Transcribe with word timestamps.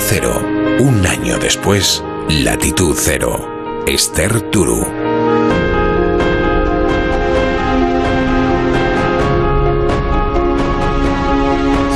Cero. 0.00 0.42
Un 0.80 1.06
año 1.06 1.38
después, 1.38 2.02
Latitud 2.28 2.94
Cero. 2.96 3.84
Esther 3.86 4.40
Turu. 4.50 4.84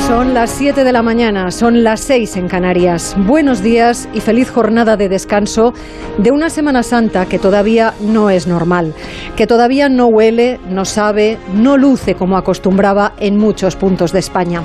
Son 0.07 0.33
las 0.33 0.49
7 0.51 0.83
de 0.83 0.91
la 0.91 1.01
mañana, 1.03 1.51
son 1.51 1.83
las 1.83 2.01
6 2.01 2.37
en 2.37 2.47
Canarias. 2.47 3.15
Buenos 3.17 3.61
días 3.61 4.09
y 4.13 4.19
feliz 4.19 4.49
jornada 4.49 4.97
de 4.97 5.09
descanso 5.09 5.73
de 6.17 6.31
una 6.31 6.49
Semana 6.49 6.83
Santa 6.83 7.27
que 7.27 7.39
todavía 7.39 7.93
no 8.01 8.29
es 8.29 8.47
normal, 8.47 8.93
que 9.35 9.47
todavía 9.47 9.89
no 9.89 10.07
huele, 10.07 10.59
no 10.69 10.85
sabe, 10.85 11.37
no 11.53 11.77
luce 11.77 12.15
como 12.15 12.37
acostumbraba 12.37 13.13
en 13.19 13.37
muchos 13.37 13.75
puntos 13.75 14.11
de 14.11 14.19
España. 14.19 14.63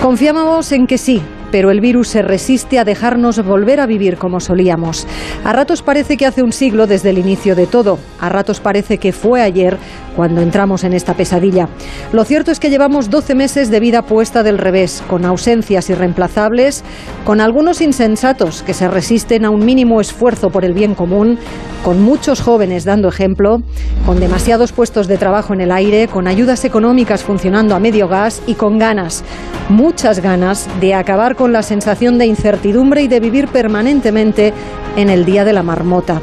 Confiábamos 0.00 0.70
en 0.72 0.86
que 0.86 0.98
sí, 0.98 1.22
pero 1.50 1.70
el 1.70 1.80
virus 1.80 2.08
se 2.08 2.22
resiste 2.22 2.78
a 2.78 2.84
dejarnos 2.84 3.44
volver 3.44 3.80
a 3.80 3.86
vivir 3.86 4.16
como 4.16 4.40
solíamos. 4.40 5.06
A 5.44 5.52
ratos 5.52 5.82
parece 5.82 6.16
que 6.16 6.26
hace 6.26 6.42
un 6.42 6.52
siglo 6.52 6.86
desde 6.86 7.10
el 7.10 7.18
inicio 7.18 7.54
de 7.54 7.66
todo, 7.66 7.98
a 8.20 8.28
ratos 8.28 8.60
parece 8.60 8.98
que 8.98 9.12
fue 9.12 9.42
ayer 9.42 9.78
cuando 10.14 10.40
entramos 10.40 10.82
en 10.84 10.94
esta 10.94 11.14
pesadilla. 11.14 11.68
Lo 12.12 12.24
cierto 12.24 12.50
es 12.50 12.58
que 12.58 12.70
llevamos 12.70 13.10
12 13.10 13.34
meses 13.34 13.70
de 13.70 13.80
vida 13.80 14.02
puesta 14.02 14.42
del 14.42 14.58
revés, 14.58 15.02
con 15.06 15.24
ausencias 15.24 15.90
irreemplazables, 15.90 16.82
con 17.24 17.40
algunos 17.40 17.80
insensatos 17.80 18.62
que 18.62 18.74
se 18.74 18.88
resisten 18.88 19.44
a 19.44 19.50
un 19.50 19.64
mínimo 19.64 20.00
esfuerzo 20.00 20.50
por 20.50 20.64
el 20.64 20.72
bien 20.72 20.94
común, 20.94 21.38
con 21.84 22.02
muchos 22.02 22.40
jóvenes 22.40 22.84
dando 22.84 23.08
ejemplo, 23.08 23.62
con 24.04 24.18
demasiados 24.18 24.72
puestos 24.72 25.06
de 25.06 25.18
trabajo 25.18 25.54
en 25.54 25.60
el 25.60 25.70
aire, 25.70 26.08
con 26.08 26.26
ayudas 26.26 26.64
económicas 26.64 27.22
funcionando 27.22 27.74
a 27.74 27.80
medio 27.80 28.08
gas 28.08 28.42
y 28.46 28.54
con 28.54 28.78
ganas, 28.78 29.22
muchas 29.68 30.20
ganas 30.20 30.68
de 30.80 30.94
acabar 30.94 31.35
con 31.36 31.52
la 31.52 31.62
sensación 31.62 32.18
de 32.18 32.26
incertidumbre 32.26 33.02
y 33.02 33.08
de 33.08 33.20
vivir 33.20 33.48
permanentemente 33.48 34.52
en 34.96 35.10
el 35.10 35.24
día 35.24 35.44
de 35.44 35.52
la 35.52 35.62
marmota. 35.62 36.20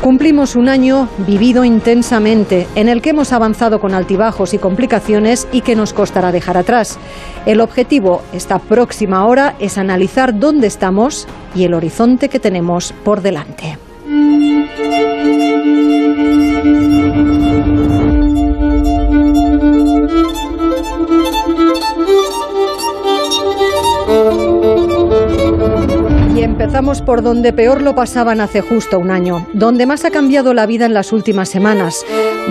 Cumplimos 0.00 0.56
un 0.56 0.68
año 0.68 1.08
vivido 1.26 1.64
intensamente, 1.64 2.66
en 2.74 2.88
el 2.88 3.00
que 3.00 3.10
hemos 3.10 3.32
avanzado 3.32 3.80
con 3.80 3.94
altibajos 3.94 4.52
y 4.52 4.58
complicaciones 4.58 5.48
y 5.50 5.62
que 5.62 5.76
nos 5.76 5.92
costará 5.92 6.30
dejar 6.32 6.58
atrás. 6.58 6.98
El 7.46 7.60
objetivo 7.60 8.22
esta 8.32 8.58
próxima 8.58 9.26
hora 9.26 9.54
es 9.60 9.78
analizar 9.78 10.38
dónde 10.38 10.66
estamos 10.66 11.26
y 11.54 11.64
el 11.64 11.74
horizonte 11.74 12.28
que 12.28 12.38
tenemos 12.38 12.92
por 13.04 13.22
delante. 13.22 13.78
Empezamos 26.44 27.00
por 27.00 27.22
donde 27.22 27.54
peor 27.54 27.80
lo 27.80 27.94
pasaban 27.94 28.40
hace 28.40 28.60
justo 28.60 28.98
un 28.98 29.10
año, 29.10 29.46
donde 29.54 29.86
más 29.86 30.04
ha 30.04 30.10
cambiado 30.10 30.52
la 30.52 30.66
vida 30.66 30.84
en 30.84 30.92
las 30.92 31.10
últimas 31.12 31.48
semanas, 31.48 32.04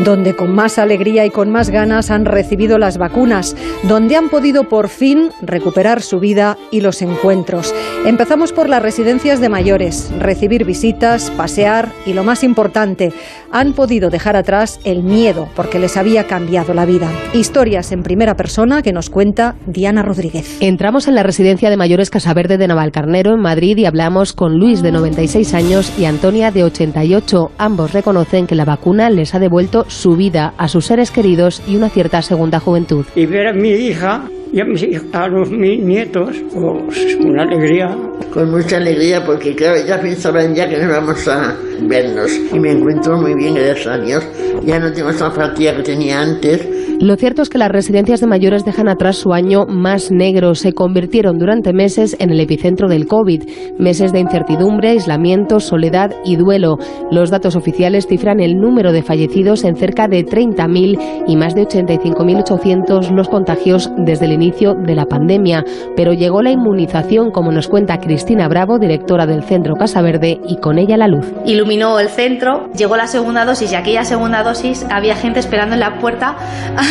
donde 0.03 0.35
con 0.35 0.53
más 0.53 0.79
alegría 0.79 1.25
y 1.25 1.29
con 1.29 1.51
más 1.51 1.69
ganas 1.69 2.09
han 2.09 2.25
recibido 2.25 2.79
las 2.79 2.97
vacunas, 2.97 3.55
donde 3.83 4.15
han 4.15 4.29
podido 4.29 4.63
por 4.67 4.89
fin 4.89 5.29
recuperar 5.41 6.01
su 6.01 6.19
vida 6.19 6.57
y 6.71 6.81
los 6.81 7.03
encuentros. 7.03 7.73
Empezamos 8.03 8.51
por 8.51 8.67
las 8.67 8.81
residencias 8.81 9.39
de 9.39 9.49
mayores, 9.49 10.11
recibir 10.19 10.65
visitas, 10.65 11.29
pasear 11.31 11.91
y 12.07 12.13
lo 12.13 12.23
más 12.23 12.43
importante, 12.43 13.13
han 13.51 13.73
podido 13.73 14.09
dejar 14.09 14.35
atrás 14.35 14.79
el 14.83 15.03
miedo 15.03 15.47
porque 15.55 15.77
les 15.77 15.95
había 15.95 16.25
cambiado 16.25 16.73
la 16.73 16.85
vida. 16.85 17.07
Historias 17.33 17.91
en 17.91 18.01
primera 18.01 18.35
persona 18.35 18.81
que 18.81 18.91
nos 18.91 19.11
cuenta 19.11 19.55
Diana 19.67 20.01
Rodríguez. 20.01 20.57
Entramos 20.59 21.07
en 21.07 21.13
la 21.13 21.21
residencia 21.21 21.69
de 21.69 21.77
mayores 21.77 22.09
Casaverde 22.09 22.57
de 22.57 22.67
Navalcarnero 22.67 23.35
en 23.35 23.39
Madrid 23.39 23.77
y 23.77 23.82
hablamos 23.85 24.33
con 24.33 24.57
Luis 24.57 24.81
de 24.81 24.91
96 24.91 25.53
años 25.53 25.93
y 25.97 26.05
Antonia 26.05 26.51
de 26.51 26.63
88. 26.63 27.51
Ambos 27.57 27.93
reconocen 27.93 28.47
que 28.47 28.55
la 28.55 28.65
vacuna 28.65 29.09
les 29.09 29.35
ha 29.35 29.39
devuelto 29.39 29.85
su 29.87 30.15
vida 30.15 30.53
a 30.57 30.67
sus 30.67 30.85
seres 30.85 31.11
queridos 31.11 31.61
y 31.67 31.75
una 31.75 31.89
cierta 31.89 32.21
segunda 32.21 32.59
juventud. 32.59 33.05
Y 33.15 33.25
ver 33.25 33.47
a 33.47 33.53
mi 33.53 33.69
hija 33.69 34.29
y 34.53 34.59
a, 34.61 34.65
mis, 34.65 34.85
a 35.11 35.27
los 35.27 35.49
mis 35.49 35.83
nietos, 35.83 36.29
pues 36.53 37.17
una 37.19 37.41
alegría. 37.41 37.97
Con 38.31 38.51
mucha 38.51 38.77
alegría 38.77 39.25
porque 39.25 39.55
claro, 39.55 39.83
ya 39.85 39.99
pensaban 39.99 40.53
ya 40.53 40.69
que 40.69 40.77
no 40.77 40.89
íbamos 40.89 41.27
a 41.27 41.55
vernos 41.81 42.31
y 42.53 42.59
me 42.59 42.71
encuentro 42.71 43.17
muy 43.17 43.33
bien, 43.33 43.55
gracias 43.55 43.87
a 43.87 43.97
Dios. 43.97 44.23
Ya 44.63 44.79
no 44.79 44.91
tengo 44.91 45.09
esa 45.09 45.27
apatía 45.27 45.75
que 45.75 45.81
tenía 45.81 46.21
antes. 46.21 46.67
Lo 46.99 47.15
cierto 47.17 47.41
es 47.41 47.49
que 47.49 47.57
las 47.57 47.71
residencias 47.71 48.21
de 48.21 48.27
mayores 48.27 48.63
dejan 48.63 48.87
atrás 48.87 49.17
su 49.17 49.33
año 49.33 49.65
más 49.67 50.11
negro. 50.11 50.55
Se 50.55 50.73
convirtieron 50.73 51.37
durante 51.37 51.73
meses 51.73 52.15
en 52.19 52.29
el 52.29 52.39
epicentro 52.39 52.87
del 52.87 53.07
COVID. 53.07 53.43
Meses 53.77 54.13
de 54.13 54.19
incertidumbre, 54.19 54.89
aislamiento, 54.89 55.59
soledad 55.59 56.11
y 56.23 56.37
duelo. 56.37 56.77
Los 57.11 57.29
datos 57.29 57.55
oficiales 57.55 58.07
cifran 58.07 58.39
el 58.39 58.57
número 58.57 58.93
de 58.93 59.01
fallecidos 59.01 59.65
en 59.65 59.75
cerca 59.75 60.07
de 60.07 60.23
30.000 60.23 61.25
y 61.27 61.35
más 61.35 61.55
de 61.55 61.63
85.800 61.63 63.09
los 63.09 63.27
contagios 63.27 63.91
desde 63.97 64.25
el 64.25 64.33
inicio 64.33 64.42
de 64.51 64.95
la 64.95 65.05
pandemia. 65.05 65.63
Pero 65.95 66.13
llegó 66.13 66.41
la 66.41 66.51
inmunización, 66.51 67.31
como 67.31 67.51
nos 67.51 67.67
cuenta 67.67 67.99
Cristina 67.99 68.47
Bravo, 68.47 68.77
directora 68.79 69.25
del 69.25 69.43
Centro 69.43 69.75
Casa 69.75 70.01
Verde, 70.01 70.39
y 70.47 70.57
con 70.57 70.77
ella 70.77 70.97
la 70.97 71.07
luz. 71.07 71.31
Iluminó 71.45 71.99
el 71.99 72.09
centro, 72.09 72.69
llegó 72.75 72.97
la 72.97 73.07
segunda 73.07 73.45
dosis 73.45 73.71
y 73.71 73.75
aquella 73.75 74.03
segunda 74.03 74.43
dosis 74.43 74.85
había 74.91 75.15
gente 75.15 75.39
esperando 75.39 75.75
en 75.75 75.79
la 75.79 75.99
puerta 75.99 76.35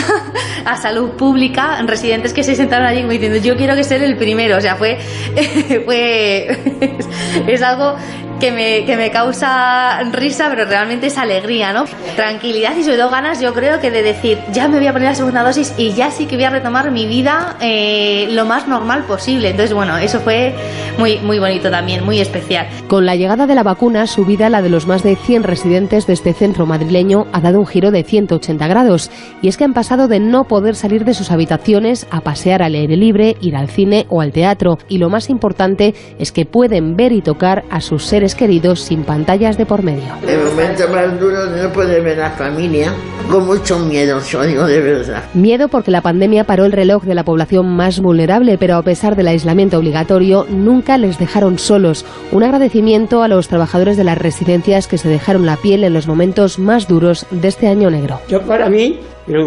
a 0.65 0.77
salud 0.77 1.11
pública, 1.17 1.83
residentes 1.87 2.33
que 2.33 2.43
se 2.43 2.55
sentaron 2.55 2.87
allí 2.87 3.03
diciendo 3.03 3.39
yo 3.39 3.57
quiero 3.57 3.75
que 3.75 3.85
ser 3.85 4.03
el 4.03 4.17
primero. 4.17 4.57
O 4.57 4.61
sea, 4.61 4.77
fue, 4.77 4.99
fue 5.85 6.49
es 7.47 7.63
algo 7.63 7.97
que 8.43 8.51
me, 8.51 8.85
que 8.85 8.97
me 8.97 9.13
causa 9.13 10.03
risa, 10.11 10.49
pero 10.51 10.65
realmente 10.65 11.07
es 11.07 11.17
alegría, 11.17 11.73
¿no? 11.73 11.85
Tranquilidad 12.17 12.77
y 12.77 12.83
sobre 12.83 12.97
todo 12.97 13.09
ganas, 13.09 13.41
yo 13.41 13.55
creo 13.55 13.79
que 13.79 13.93
de 13.93 14.03
decir, 14.03 14.37
ya 14.51 14.67
me 14.67 14.79
voy 14.79 14.89
a 14.89 14.93
poner 14.93 15.11
la 15.11 15.15
segunda 15.15 15.45
dosis 15.45 15.73
y 15.79 15.93
ya 15.93 16.11
sí 16.11 16.27
que 16.27 16.35
voy 16.35 16.47
a 16.47 16.51
retomar 16.51 16.91
mi 16.91 17.07
vida 17.07 17.57
eh, 17.61 18.27
lo 18.33 18.45
más 18.45 18.67
normal 18.67 19.05
posible. 19.05 19.51
Entonces, 19.51 19.73
bueno, 19.73 19.97
eso 19.97 20.19
fue 20.19 20.57
muy, 20.99 21.21
muy 21.21 21.39
bonito 21.39 21.71
también, 21.71 22.05
muy 22.05 22.19
especial. 22.19 22.67
Con 22.89 23.07
la 23.07 23.15
llegada 23.15 23.47
de 23.47 23.55
la 23.55 23.63
vacuna, 23.63 24.09
su 24.09 24.25
vida, 24.25 24.51
la 24.51 24.61
de 24.61 24.71
los 24.71 24.89
más 24.89 25.05
de 25.05 25.15
100 25.15 25.45
residentes 25.45 26.09
de 26.09 26.15
este 26.15 26.33
centro 26.33 26.67
madrileño, 26.67 27.29
ha 27.33 27.41
dado 27.41 27.61
un 27.61 27.67
giro 27.67 27.93
de 27.93 28.03
180 28.03 28.67
grados. 28.67 29.09
Y 29.41 29.47
es 29.47 29.57
que 29.57 29.63
han 29.63 29.73
pasado 29.73 30.09
de 30.09 30.19
no 30.19 30.49
poder 30.49 30.75
salir 30.75 31.05
de 31.05 31.15
sus 31.15 31.31
habitaciones 31.31 32.09
a 32.11 32.23
pasear 32.23 32.61
al 32.61 32.75
aire 32.75 32.97
libre, 32.97 33.37
ir 33.41 33.55
al 33.55 33.69
cine 33.69 34.07
o 34.09 34.21
al 34.21 34.33
teatro. 34.33 34.79
Y 34.89 34.99
lo 34.99 35.11
más 35.11 35.31
importante 35.31 35.95
es 36.19 36.33
que 36.33 36.45
pueden 36.45 36.97
ver 36.97 37.13
y 37.13 37.23
tocar 37.23 37.63
a 37.71 37.81
sus 37.81 38.03
seres 38.03 38.32
queridos 38.35 38.81
sin 38.81 39.05
pantallas 39.05 39.57
de 39.59 39.67
por 39.67 39.83
medio. 39.83 40.15
El 40.27 40.45
momento 40.45 40.89
más 40.89 41.19
duro 41.19 41.47
de 41.51 41.63
no 41.63 41.73
poder 41.73 42.03
ver 42.03 42.21
a 42.21 42.29
la 42.29 42.35
familia, 42.37 42.93
con 43.31 43.47
mucho 43.47 43.79
miedo, 43.79 44.21
yo 44.21 44.43
digo 44.43 44.67
de 44.67 44.81
verdad. 44.81 45.25
Miedo 45.35 45.69
porque 45.69 45.91
la 45.91 46.01
pandemia 46.01 46.45
paró 46.45 46.65
el 46.65 46.73
reloj 46.73 47.05
de 47.05 47.15
la 47.15 47.25
población 47.25 47.67
más 47.67 48.01
vulnerable, 48.01 48.59
pero 48.59 48.77
a 48.77 48.83
pesar 48.83 49.17
del 49.17 49.29
aislamiento 49.29 49.79
obligatorio, 49.79 50.47
nunca 50.49 50.99
les 50.99 51.19
dejaron 51.19 51.59
solos. 51.59 52.05
Un 52.31 52.43
agradecimiento 52.43 53.23
a 53.23 53.29
los 53.29 53.49
trabajadores 53.49 53.97
de 53.97 54.05
las 54.05 54.19
residencias 54.19 54.87
que 54.87 54.99
se 54.99 55.09
dejaron 55.09 55.47
la 55.47 55.57
piel 55.57 55.85
en 55.85 55.95
los 55.95 56.07
momentos 56.07 56.59
más 56.59 56.89
duros 56.89 57.27
de 57.31 57.49
este 57.49 57.69
año 57.69 57.91
negro. 57.91 58.21
Yo 58.29 58.43
para 58.43 58.69
mí, 58.69 59.01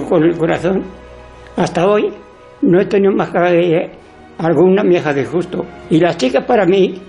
con 0.10 0.24
el 0.24 0.38
corazón, 0.38 0.84
hasta 1.56 1.88
hoy 1.88 2.12
no 2.62 2.80
he 2.80 2.86
tenido 2.86 3.14
más 3.14 3.30
que 3.30 3.92
alguna 4.38 4.84
vieja 4.84 5.14
de 5.14 5.26
justo. 5.26 5.66
Y 5.90 6.00
las 6.00 6.18
chicas 6.18 6.44
para 6.46 6.66
mí 6.66 7.02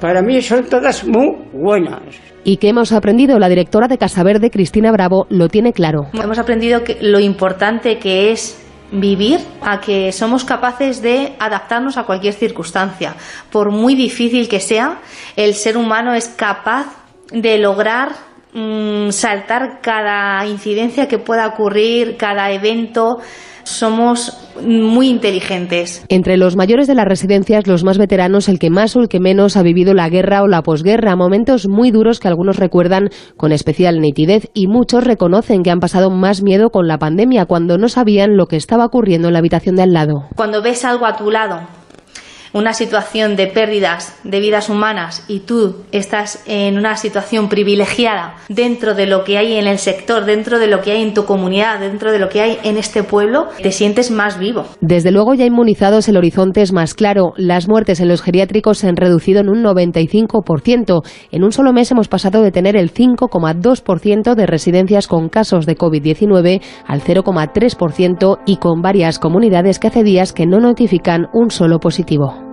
para 0.00 0.22
mí 0.22 0.40
son 0.42 0.64
todas 0.64 1.04
muy 1.04 1.36
buenas. 1.52 2.02
¿Y 2.44 2.58
qué 2.58 2.68
hemos 2.68 2.92
aprendido? 2.92 3.38
La 3.38 3.48
directora 3.48 3.88
de 3.88 3.98
Casa 3.98 4.22
Verde, 4.22 4.50
Cristina 4.50 4.92
Bravo, 4.92 5.26
lo 5.30 5.48
tiene 5.48 5.72
claro. 5.72 6.08
Hemos 6.12 6.38
aprendido 6.38 6.84
que 6.84 6.98
lo 7.00 7.18
importante 7.18 7.98
que 7.98 8.32
es 8.32 8.60
vivir, 8.92 9.40
a 9.62 9.80
que 9.80 10.12
somos 10.12 10.44
capaces 10.44 11.02
de 11.02 11.34
adaptarnos 11.38 11.96
a 11.96 12.04
cualquier 12.04 12.34
circunstancia. 12.34 13.14
Por 13.50 13.70
muy 13.70 13.94
difícil 13.94 14.48
que 14.48 14.60
sea, 14.60 14.98
el 15.36 15.54
ser 15.54 15.76
humano 15.76 16.14
es 16.14 16.28
capaz 16.28 16.86
de 17.32 17.58
lograr 17.58 18.12
mmm, 18.52 19.10
saltar 19.10 19.80
cada 19.80 20.46
incidencia 20.46 21.08
que 21.08 21.18
pueda 21.18 21.46
ocurrir, 21.46 22.16
cada 22.16 22.50
evento 22.52 23.18
somos 23.64 24.38
muy 24.62 25.08
inteligentes. 25.08 26.04
Entre 26.08 26.36
los 26.36 26.56
mayores 26.56 26.86
de 26.86 26.94
las 26.94 27.06
residencias, 27.06 27.66
los 27.66 27.84
más 27.84 27.98
veteranos, 27.98 28.48
el 28.48 28.58
que 28.58 28.70
más 28.70 28.94
o 28.96 29.00
el 29.00 29.08
que 29.08 29.20
menos 29.20 29.56
ha 29.56 29.62
vivido 29.62 29.94
la 29.94 30.08
guerra 30.08 30.42
o 30.42 30.46
la 30.46 30.62
posguerra, 30.62 31.16
momentos 31.16 31.68
muy 31.68 31.90
duros 31.90 32.20
que 32.20 32.28
algunos 32.28 32.56
recuerdan 32.56 33.08
con 33.36 33.52
especial 33.52 34.00
nitidez 34.00 34.48
y 34.54 34.66
muchos 34.66 35.04
reconocen 35.04 35.62
que 35.62 35.70
han 35.70 35.80
pasado 35.80 36.10
más 36.10 36.42
miedo 36.42 36.70
con 36.70 36.86
la 36.86 36.98
pandemia 36.98 37.46
cuando 37.46 37.78
no 37.78 37.88
sabían 37.88 38.36
lo 38.36 38.46
que 38.46 38.56
estaba 38.56 38.84
ocurriendo 38.84 39.28
en 39.28 39.34
la 39.34 39.40
habitación 39.40 39.76
de 39.76 39.82
al 39.82 39.92
lado. 39.92 40.24
Cuando 40.36 40.62
ves 40.62 40.84
algo 40.84 41.06
a 41.06 41.16
tu 41.16 41.30
lado 41.30 41.83
una 42.54 42.72
situación 42.72 43.36
de 43.36 43.48
pérdidas 43.48 44.16
de 44.24 44.40
vidas 44.40 44.70
humanas 44.70 45.24
y 45.28 45.40
tú 45.40 45.84
estás 45.92 46.42
en 46.46 46.78
una 46.78 46.96
situación 46.96 47.48
privilegiada 47.48 48.36
dentro 48.48 48.94
de 48.94 49.06
lo 49.06 49.24
que 49.24 49.36
hay 49.36 49.54
en 49.54 49.66
el 49.66 49.78
sector, 49.78 50.24
dentro 50.24 50.58
de 50.58 50.68
lo 50.68 50.80
que 50.80 50.92
hay 50.92 51.02
en 51.02 51.14
tu 51.14 51.24
comunidad, 51.24 51.80
dentro 51.80 52.12
de 52.12 52.20
lo 52.20 52.28
que 52.28 52.40
hay 52.40 52.58
en 52.62 52.78
este 52.78 53.02
pueblo, 53.02 53.48
te 53.62 53.72
sientes 53.72 54.10
más 54.10 54.38
vivo. 54.38 54.64
Desde 54.80 55.10
luego 55.10 55.34
ya 55.34 55.44
inmunizados 55.44 56.08
el 56.08 56.16
horizonte 56.16 56.62
es 56.62 56.72
más 56.72 56.94
claro. 56.94 57.32
Las 57.36 57.68
muertes 57.68 58.00
en 58.00 58.08
los 58.08 58.22
geriátricos 58.22 58.78
se 58.78 58.88
han 58.88 58.96
reducido 58.96 59.40
en 59.40 59.48
un 59.48 59.64
95%. 59.64 61.02
En 61.32 61.44
un 61.44 61.50
solo 61.50 61.72
mes 61.72 61.90
hemos 61.90 62.08
pasado 62.08 62.42
de 62.42 62.52
tener 62.52 62.76
el 62.76 62.94
5,2% 62.94 64.34
de 64.34 64.46
residencias 64.46 65.08
con 65.08 65.28
casos 65.28 65.66
de 65.66 65.76
COVID-19 65.76 66.62
al 66.86 67.02
0,3% 67.02 68.38
y 68.46 68.58
con 68.58 68.80
varias 68.80 69.18
comunidades 69.18 69.80
que 69.80 69.88
hace 69.88 70.04
días 70.04 70.32
que 70.32 70.46
no 70.46 70.60
notifican 70.60 71.26
un 71.32 71.50
solo 71.50 71.80
positivo. 71.80 72.43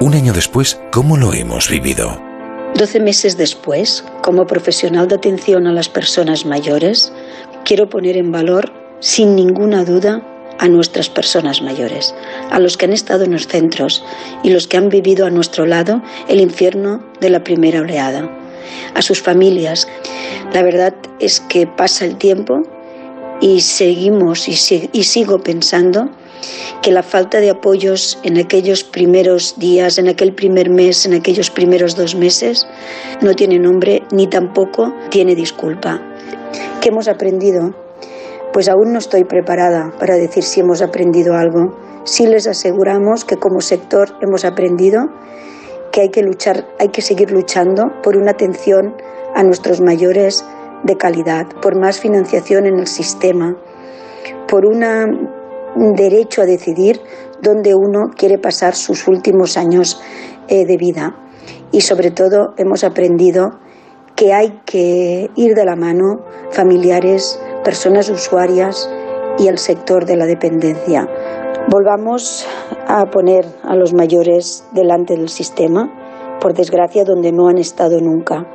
Un 0.00 0.14
año 0.14 0.32
después, 0.32 0.78
¿cómo 0.92 1.16
lo 1.16 1.34
hemos 1.34 1.68
vivido? 1.68 2.22
Doce 2.76 3.00
meses 3.00 3.36
después, 3.36 4.04
como 4.22 4.46
profesional 4.46 5.08
de 5.08 5.16
atención 5.16 5.66
a 5.66 5.72
las 5.72 5.88
personas 5.88 6.46
mayores, 6.46 7.12
quiero 7.64 7.90
poner 7.90 8.16
en 8.16 8.30
valor, 8.30 8.72
sin 9.00 9.34
ninguna 9.34 9.84
duda, 9.84 10.22
a 10.60 10.68
nuestras 10.68 11.08
personas 11.08 11.62
mayores, 11.62 12.14
a 12.50 12.60
los 12.60 12.76
que 12.76 12.84
han 12.84 12.92
estado 12.92 13.24
en 13.24 13.32
los 13.32 13.48
centros 13.48 14.04
y 14.44 14.50
los 14.50 14.68
que 14.68 14.76
han 14.76 14.88
vivido 14.88 15.26
a 15.26 15.30
nuestro 15.30 15.66
lado 15.66 16.00
el 16.28 16.40
infierno 16.40 17.02
de 17.20 17.30
la 17.30 17.42
primera 17.42 17.80
oleada, 17.80 18.30
a 18.94 19.02
sus 19.02 19.20
familias. 19.20 19.88
La 20.52 20.62
verdad 20.62 20.94
es 21.18 21.40
que 21.40 21.66
pasa 21.66 22.04
el 22.04 22.18
tiempo 22.18 22.62
y 23.40 23.60
seguimos 23.62 24.48
y, 24.48 24.54
sigo 25.02 25.40
pensando 25.40 26.08
que 26.82 26.92
la 26.92 27.02
falta 27.02 27.40
de 27.40 27.50
apoyos 27.50 28.18
en 28.22 28.38
aquellos 28.38 28.84
primeros 28.84 29.58
días, 29.58 29.98
en 29.98 30.08
aquel 30.08 30.34
primer 30.34 30.70
mes, 30.70 31.06
en 31.06 31.14
aquellos 31.14 31.50
primeros 31.50 31.96
dos 31.96 32.14
meses, 32.14 32.66
no 33.20 33.34
tiene 33.34 33.58
nombre 33.58 34.02
ni 34.12 34.26
tampoco 34.26 34.92
tiene 35.10 35.34
disculpa. 35.34 36.00
¿Qué 36.80 36.88
hemos 36.88 37.08
aprendido? 37.08 37.74
Pues 38.52 38.68
aún 38.68 38.92
no 38.92 38.98
estoy 38.98 39.24
preparada 39.24 39.92
para 39.98 40.14
decir 40.14 40.42
si 40.42 40.60
hemos 40.60 40.82
aprendido 40.82 41.34
algo. 41.34 41.76
Sí 42.04 42.26
les 42.26 42.46
aseguramos 42.46 43.24
que 43.24 43.36
como 43.36 43.60
sector 43.60 44.16
hemos 44.22 44.44
aprendido 44.44 45.00
que 45.92 46.02
hay 46.02 46.08
que 46.10 46.22
luchar, 46.22 46.66
hay 46.78 46.88
que 46.88 47.02
seguir 47.02 47.30
luchando 47.30 47.84
por 48.02 48.16
una 48.16 48.32
atención 48.32 48.94
a 49.34 49.42
nuestros 49.42 49.80
mayores 49.80 50.44
de 50.84 50.96
calidad, 50.96 51.46
por 51.60 51.78
más 51.78 52.00
financiación 52.00 52.66
en 52.66 52.78
el 52.78 52.86
sistema, 52.86 53.56
por 54.46 54.64
un 54.64 54.84
derecho 55.78 56.42
a 56.42 56.46
decidir 56.46 57.00
dónde 57.42 57.74
uno 57.74 58.10
quiere 58.16 58.38
pasar 58.38 58.74
sus 58.74 59.06
últimos 59.06 59.56
años 59.56 60.00
eh, 60.48 60.64
de 60.64 60.76
vida. 60.76 61.16
Y 61.70 61.82
sobre 61.82 62.10
todo 62.10 62.54
hemos 62.56 62.84
aprendido 62.84 63.58
que 64.16 64.32
hay 64.32 64.60
que 64.64 65.30
ir 65.36 65.54
de 65.54 65.64
la 65.64 65.76
mano 65.76 66.24
familiares, 66.50 67.40
personas 67.62 68.08
usuarias 68.10 68.90
y 69.38 69.46
el 69.46 69.58
sector 69.58 70.06
de 70.06 70.16
la 70.16 70.26
dependencia. 70.26 71.08
Volvamos 71.70 72.46
a 72.86 73.04
poner 73.10 73.46
a 73.62 73.76
los 73.76 73.92
mayores 73.92 74.64
delante 74.72 75.16
del 75.16 75.28
sistema, 75.28 75.88
por 76.40 76.54
desgracia 76.54 77.04
donde 77.04 77.30
no 77.30 77.48
han 77.48 77.58
estado 77.58 78.00
nunca. 78.00 78.46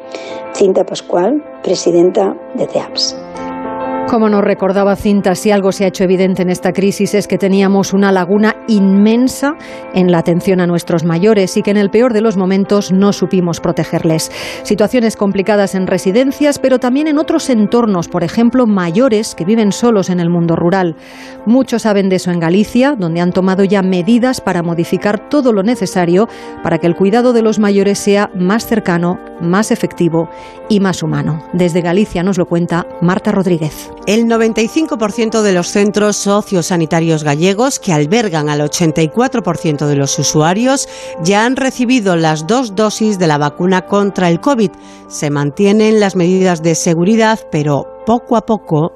Cinta 0.53 0.83
Pascual, 0.83 1.43
presidenta 1.63 2.35
de 2.55 2.67
CEAPS. 2.67 3.15
Como 4.07 4.29
nos 4.29 4.43
recordaba 4.43 4.95
Cinta, 4.95 5.33
si 5.33 5.49
algo 5.49 5.71
se 5.71 5.85
ha 5.85 5.87
hecho 5.87 6.03
evidente 6.03 6.43
en 6.43 6.49
esta 6.51 6.71
crisis 6.71 7.15
es 7.15 7.27
que 7.27 7.39
teníamos 7.39 7.93
una 7.93 8.11
laguna 8.11 8.57
inmensa 8.67 9.55
en 9.95 10.11
la 10.11 10.19
atención 10.19 10.59
a 10.59 10.67
nuestros 10.67 11.03
mayores 11.03 11.57
y 11.57 11.63
que 11.63 11.71
en 11.71 11.77
el 11.77 11.89
peor 11.89 12.13
de 12.13 12.21
los 12.21 12.37
momentos 12.37 12.91
no 12.91 13.11
supimos 13.11 13.59
protegerles. 13.59 14.31
Situaciones 14.63 15.15
complicadas 15.15 15.73
en 15.73 15.87
residencias, 15.87 16.59
pero 16.59 16.79
también 16.79 17.07
en 17.07 17.17
otros 17.17 17.49
entornos, 17.49 18.07
por 18.07 18.23
ejemplo, 18.23 18.67
mayores 18.67 19.33
que 19.35 19.45
viven 19.45 19.71
solos 19.71 20.11
en 20.11 20.19
el 20.19 20.29
mundo 20.29 20.55
rural. 20.55 20.95
Muchos 21.47 21.83
saben 21.83 22.09
de 22.09 22.17
eso 22.17 22.29
en 22.29 22.39
Galicia, 22.39 22.95
donde 22.95 23.21
han 23.21 23.31
tomado 23.31 23.63
ya 23.63 23.81
medidas 23.81 24.41
para 24.41 24.63
modificar 24.63 25.29
todo 25.29 25.53
lo 25.53 25.63
necesario 25.63 26.27
para 26.61 26.77
que 26.77 26.87
el 26.87 26.95
cuidado 26.95 27.33
de 27.33 27.41
los 27.41 27.57
mayores 27.57 27.99
sea 27.99 28.29
más 28.35 28.67
cercano, 28.67 29.17
más 29.41 29.71
efectivo 29.71 30.29
y 30.69 30.81
más 30.81 31.01
humano. 31.01 31.43
Desde 31.53 31.81
Galicia 31.81 32.21
nos 32.21 32.37
lo 32.37 32.45
cuenta 32.45 32.85
Marta 33.01 33.31
Rodríguez. 33.31 33.92
El 34.05 34.25
95% 34.25 35.41
de 35.41 35.53
los 35.53 35.67
centros 35.67 36.17
sociosanitarios 36.17 37.23
gallegos, 37.23 37.79
que 37.79 37.93
albergan 37.93 38.49
al 38.49 38.61
84% 38.61 39.85
de 39.85 39.95
los 39.95 40.17
usuarios, 40.19 40.87
ya 41.23 41.45
han 41.45 41.55
recibido 41.55 42.15
las 42.15 42.47
dos 42.47 42.75
dosis 42.75 43.19
de 43.19 43.27
la 43.27 43.37
vacuna 43.37 43.85
contra 43.85 44.29
el 44.29 44.39
COVID. 44.39 44.71
Se 45.07 45.29
mantienen 45.29 45.99
las 45.99 46.15
medidas 46.15 46.61
de 46.61 46.75
seguridad, 46.75 47.39
pero 47.51 47.87
poco 48.05 48.35
a 48.35 48.45
poco 48.45 48.93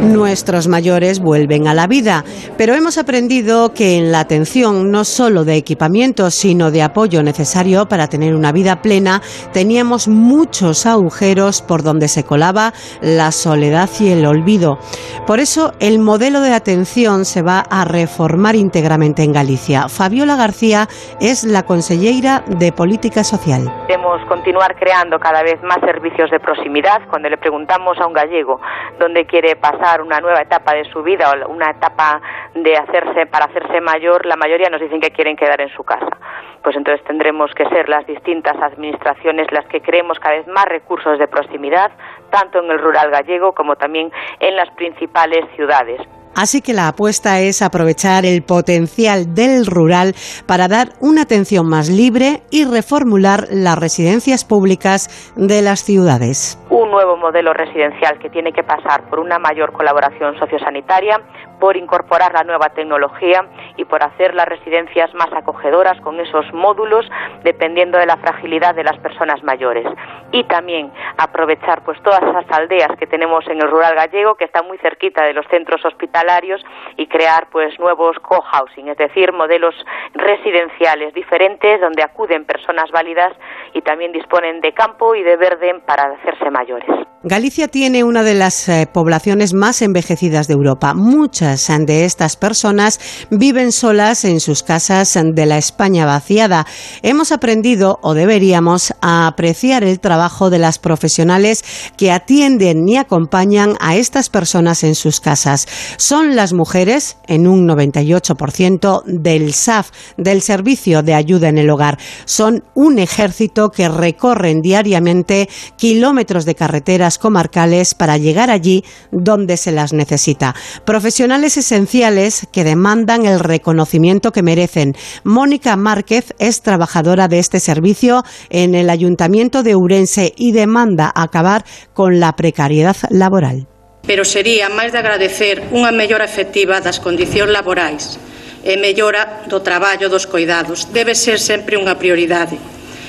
nuestros 0.00 0.68
mayores 0.68 1.20
vuelven 1.20 1.66
a 1.68 1.74
la 1.74 1.86
vida. 1.86 2.24
Pero 2.56 2.74
hemos 2.74 2.98
aprendido 2.98 3.72
que 3.74 3.98
en 3.98 4.12
la 4.12 4.20
atención 4.20 4.90
no 4.90 5.04
solo 5.04 5.44
de 5.44 5.56
equipamiento, 5.56 6.30
sino 6.30 6.70
de 6.70 6.82
apoyo 6.82 7.22
necesario 7.22 7.86
para 7.86 8.08
tener 8.08 8.34
una 8.34 8.52
vida 8.52 8.82
plena, 8.82 9.20
teníamos 9.52 10.08
muchos 10.08 10.86
agujeros 10.86 11.62
por 11.62 11.82
donde 11.82 12.08
se 12.08 12.24
colaba 12.24 12.72
la 13.00 13.32
soledad 13.32 13.88
y 14.00 14.10
el 14.10 14.26
olvido. 14.26 14.78
Por 15.26 15.40
eso 15.40 15.72
el 15.80 15.98
modelo 15.98 16.40
de 16.40 16.54
atención 16.54 17.24
se 17.24 17.42
va 17.42 17.60
a 17.60 17.84
reformar 17.84 18.54
íntegramente 18.54 19.22
en 19.22 19.32
Galicia. 19.32 19.88
Fabiola 19.88 20.36
García 20.36 20.88
es 21.20 21.44
la 21.44 21.64
consellera 21.64 22.44
de 22.46 22.72
Política 22.72 23.24
Social. 23.24 23.72
Queremos 23.86 24.20
continuar 24.28 24.76
creando 24.76 25.18
cada 25.18 25.42
vez 25.42 25.62
más 25.62 25.78
servicios 25.80 26.30
de 26.30 26.40
proximidad. 26.40 27.00
Cuando 27.08 27.28
le 27.28 27.36
preguntamos 27.36 27.98
a 27.98 28.06
un 28.06 28.12
gallego 28.12 28.60
dónde 28.98 29.26
quiere 29.26 29.56
pasar 29.56 29.87
una 29.96 30.20
nueva 30.20 30.42
etapa 30.42 30.74
de 30.74 30.84
su 30.92 31.02
vida 31.02 31.30
o 31.30 31.48
una 31.50 31.70
etapa 31.70 32.20
de 32.54 32.76
hacerse 32.76 33.26
para 33.26 33.46
hacerse 33.46 33.80
mayor, 33.80 34.26
la 34.26 34.36
mayoría 34.36 34.68
nos 34.68 34.80
dicen 34.80 35.00
que 35.00 35.10
quieren 35.10 35.36
quedar 35.36 35.60
en 35.60 35.70
su 35.70 35.82
casa. 35.84 36.18
Pues 36.62 36.76
entonces 36.76 37.04
tendremos 37.06 37.52
que 37.54 37.68
ser 37.68 37.88
las 37.88 38.06
distintas 38.06 38.56
administraciones 38.60 39.50
las 39.52 39.66
que 39.66 39.80
creemos 39.80 40.18
cada 40.18 40.36
vez 40.36 40.46
más 40.46 40.66
recursos 40.66 41.18
de 41.18 41.28
proximidad, 41.28 41.90
tanto 42.30 42.58
en 42.58 42.70
el 42.70 42.78
rural 42.78 43.10
gallego 43.10 43.52
como 43.52 43.76
también 43.76 44.12
en 44.40 44.56
las 44.56 44.70
principales 44.72 45.44
ciudades. 45.56 46.00
Así 46.40 46.62
que 46.62 46.72
la 46.72 46.86
apuesta 46.86 47.40
es 47.40 47.62
aprovechar 47.62 48.24
el 48.24 48.44
potencial 48.44 49.34
del 49.34 49.66
rural 49.66 50.14
para 50.46 50.68
dar 50.68 50.90
una 51.00 51.22
atención 51.22 51.68
más 51.68 51.90
libre 51.90 52.42
y 52.52 52.64
reformular 52.64 53.48
las 53.50 53.76
residencias 53.76 54.44
públicas 54.44 55.34
de 55.34 55.62
las 55.62 55.80
ciudades. 55.82 56.56
Un 56.70 56.92
nuevo 56.92 57.16
modelo 57.16 57.52
residencial 57.54 58.20
que 58.20 58.30
tiene 58.30 58.52
que 58.52 58.62
pasar 58.62 59.10
por 59.10 59.18
una 59.18 59.40
mayor 59.40 59.72
colaboración 59.72 60.38
sociosanitaria, 60.38 61.20
por 61.58 61.76
incorporar 61.76 62.32
la 62.32 62.44
nueva 62.44 62.68
tecnología 62.68 63.42
y 63.78 63.86
por 63.86 64.02
hacer 64.02 64.34
las 64.34 64.46
residencias 64.46 65.14
más 65.14 65.32
acogedoras 65.32 65.98
con 66.02 66.20
esos 66.20 66.44
módulos 66.52 67.06
dependiendo 67.44 67.96
de 67.96 68.04
la 68.04 68.18
fragilidad 68.18 68.74
de 68.74 68.84
las 68.84 68.98
personas 68.98 69.42
mayores 69.42 69.86
y 70.32 70.44
también 70.44 70.92
aprovechar 71.16 71.82
pues 71.84 72.00
todas 72.02 72.20
esas 72.22 72.44
aldeas 72.50 72.90
que 72.98 73.06
tenemos 73.06 73.46
en 73.48 73.62
el 73.62 73.70
rural 73.70 73.94
gallego 73.94 74.34
que 74.34 74.44
están 74.44 74.66
muy 74.66 74.78
cerquita 74.78 75.24
de 75.24 75.32
los 75.32 75.46
centros 75.46 75.82
hospitalarios 75.84 76.60
y 76.96 77.06
crear 77.06 77.48
pues 77.50 77.78
nuevos 77.78 78.16
co-housing, 78.20 78.88
es 78.88 78.98
decir, 78.98 79.32
modelos 79.32 79.74
residenciales 80.14 81.14
diferentes 81.14 81.80
donde 81.80 82.02
acuden 82.02 82.44
personas 82.44 82.90
válidas 82.90 83.32
y 83.72 83.82
también 83.82 84.12
disponen 84.12 84.60
de 84.60 84.72
campo 84.72 85.14
y 85.14 85.22
de 85.22 85.36
verde 85.36 85.80
para 85.86 86.14
hacerse 86.14 86.50
mayores. 86.50 86.88
Galicia 87.24 87.66
tiene 87.66 88.04
una 88.04 88.22
de 88.22 88.34
las 88.34 88.68
eh, 88.68 88.88
poblaciones 88.92 89.52
más 89.52 89.82
envejecidas 89.82 90.46
de 90.46 90.54
Europa. 90.54 90.94
Muchas 90.94 91.68
de 91.86 92.04
estas 92.04 92.36
personas 92.36 93.26
viven 93.30 93.67
solas 93.70 94.24
en 94.24 94.40
sus 94.40 94.64
casas 94.64 95.16
de 95.22 95.46
la 95.46 95.56
España 95.56 96.04
vaciada. 96.04 96.66
Hemos 97.02 97.30
aprendido, 97.30 98.00
o 98.02 98.14
deberíamos, 98.14 98.92
apreciar 99.00 99.84
el 99.84 100.00
trabajo 100.00 100.50
de 100.50 100.58
las 100.58 100.78
profesionales 100.78 101.64
que 101.96 102.10
atienden 102.10 102.88
y 102.88 102.96
acompañan 102.96 103.76
a 103.78 103.94
estas 103.94 104.30
personas 104.30 104.82
en 104.82 104.96
sus 104.96 105.20
casas. 105.20 105.68
Son 105.96 106.34
las 106.34 106.52
mujeres, 106.52 107.18
en 107.28 107.46
un 107.46 107.68
98%, 107.68 109.04
del 109.04 109.54
SAF, 109.54 109.90
del 110.16 110.42
Servicio 110.42 111.04
de 111.04 111.14
Ayuda 111.14 111.48
en 111.48 111.58
el 111.58 111.70
Hogar. 111.70 111.98
Son 112.24 112.64
un 112.74 112.98
ejército 112.98 113.70
que 113.70 113.88
recorren 113.88 114.60
diariamente 114.60 115.48
kilómetros 115.76 116.44
de 116.44 116.48
de 116.48 116.56
carreteras 116.56 117.18
comarcales 117.18 117.94
para 117.94 118.16
llegar 118.16 118.50
allí 118.50 118.82
donde 119.12 119.58
se 119.58 119.70
las 119.70 119.92
necesita. 119.92 120.54
Profesionales 120.86 121.58
esenciales 121.58 122.48
que 122.50 122.64
demandan 122.64 123.26
el 123.26 123.38
reconocimiento 123.58 124.30
que 124.30 124.42
merecen. 124.42 124.94
Mónica 125.24 125.74
Márquez 125.76 126.32
es 126.38 126.62
trabajadora 126.62 127.26
de 127.26 127.38
este 127.38 127.58
servicio 127.58 128.22
en 128.50 128.74
el 128.74 128.88
Ayuntamiento 128.88 129.62
de 129.62 129.74
Urense 129.74 130.32
y 130.36 130.52
demanda 130.52 131.10
acabar 131.14 131.64
con 131.92 132.20
la 132.20 132.32
precariedad 132.36 132.96
laboral. 133.10 133.66
Pero 134.06 134.24
sería 134.24 134.70
máis 134.70 134.94
de 134.94 135.02
agradecer 135.02 135.60
unha 135.74 135.90
mellora 135.90 136.24
efectiva 136.24 136.78
das 136.78 137.02
condicións 137.02 137.50
laborais 137.50 138.16
e 138.62 138.78
mellora 138.78 139.44
do 139.50 139.60
traballo 139.60 140.06
dos 140.06 140.24
coidados. 140.24 140.88
Debe 140.94 141.18
ser 141.18 141.42
sempre 141.42 141.76
unha 141.76 141.98
prioridade 141.98 142.56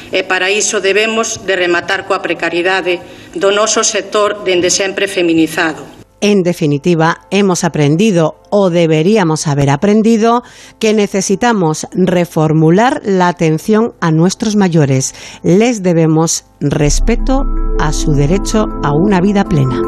e 0.09 0.25
para 0.25 0.49
iso 0.49 0.81
debemos 0.81 1.45
de 1.45 1.53
rematar 1.53 2.09
coa 2.09 2.19
precariedade 2.19 2.97
do 3.37 3.53
noso 3.53 3.85
sector 3.85 4.41
dende 4.41 4.73
sempre 4.73 5.05
feminizado. 5.05 5.98
En 6.21 6.43
definitiva, 6.43 7.21
hemos 7.31 7.63
aprendido 7.63 8.35
o 8.49 8.69
deberíamos 8.69 9.47
haber 9.47 9.69
aprendido 9.69 10.43
que 10.77 10.93
necesitamos 10.93 11.87
reformular 11.93 13.01
la 13.05 13.29
atención 13.29 13.93
a 14.01 14.11
nuestros 14.11 14.57
mayores. 14.57 15.15
Les 15.43 15.81
debemos 15.81 16.43
respeto 16.59 17.43
a 17.79 17.93
su 17.93 18.11
derecho 18.11 18.65
a 18.83 18.91
una 18.91 19.21
vida 19.21 19.45
plena. 19.45 19.81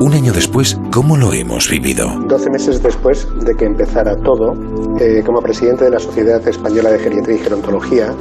Un 0.00 0.12
año 0.14 0.32
después, 0.32 0.78
¿cómo 0.90 1.18
lo 1.18 1.34
hemos 1.34 1.68
vivido? 1.68 2.06
Doce 2.26 2.48
meses 2.50 2.82
después 2.82 3.26
de 3.44 3.54
que 3.54 3.66
empezara 3.66 4.16
todo, 4.16 4.52
eh, 4.98 5.22
como 5.26 5.40
presidente 5.40 5.84
de 5.84 5.90
la 5.90 5.98
Sociedad 5.98 6.46
Española 6.48 6.90
de 6.90 6.98
Geriatría 6.98 7.36
y 7.36 7.38
Gerontología, 7.38 8.14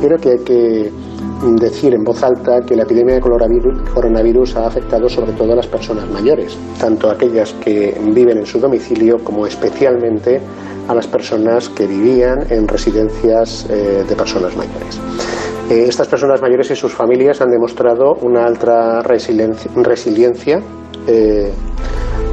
creo 0.00 0.18
que 0.18 0.30
hay 0.30 0.44
que 0.44 0.92
decir 1.42 1.94
en 1.94 2.02
voz 2.02 2.22
alta 2.22 2.60
que 2.62 2.76
la 2.76 2.84
epidemia 2.84 3.16
de 3.16 3.20
coronavirus 3.20 4.56
ha 4.56 4.66
afectado 4.66 5.08
sobre 5.08 5.32
todo 5.32 5.52
a 5.52 5.56
las 5.56 5.66
personas 5.66 6.08
mayores, 6.10 6.56
tanto 6.78 7.10
aquellas 7.10 7.52
que 7.54 7.98
viven 8.14 8.38
en 8.38 8.46
su 8.46 8.58
domicilio 8.58 9.18
como 9.22 9.46
especialmente 9.46 10.40
a 10.88 10.94
las 10.94 11.06
personas 11.06 11.68
que 11.68 11.86
vivían 11.86 12.46
en 12.50 12.66
residencias 12.68 13.66
eh, 13.68 14.04
de 14.08 14.16
personas 14.16 14.56
mayores. 14.56 15.00
Eh, 15.70 15.86
estas 15.88 16.06
personas 16.06 16.40
mayores 16.40 16.70
y 16.70 16.76
sus 16.76 16.92
familias 16.92 17.40
han 17.40 17.50
demostrado 17.50 18.14
una 18.22 18.46
alta 18.46 19.02
resiliencia 19.02 20.60
eh, 21.06 21.52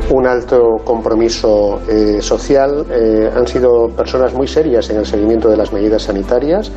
un 0.10 0.28
alto 0.28 0.78
compromiso 0.84 1.82
eh, 1.88 2.22
social, 2.22 2.86
eh, 2.90 3.32
han 3.34 3.48
sido 3.48 3.88
personas 3.90 4.34
muy 4.34 4.48
serias 4.48 4.90
en 4.90 4.98
el 4.98 5.06
seguimiento 5.06 5.50
de 5.50 5.58
las 5.58 5.72
medidas 5.72 6.04
sanitarias 6.04 6.72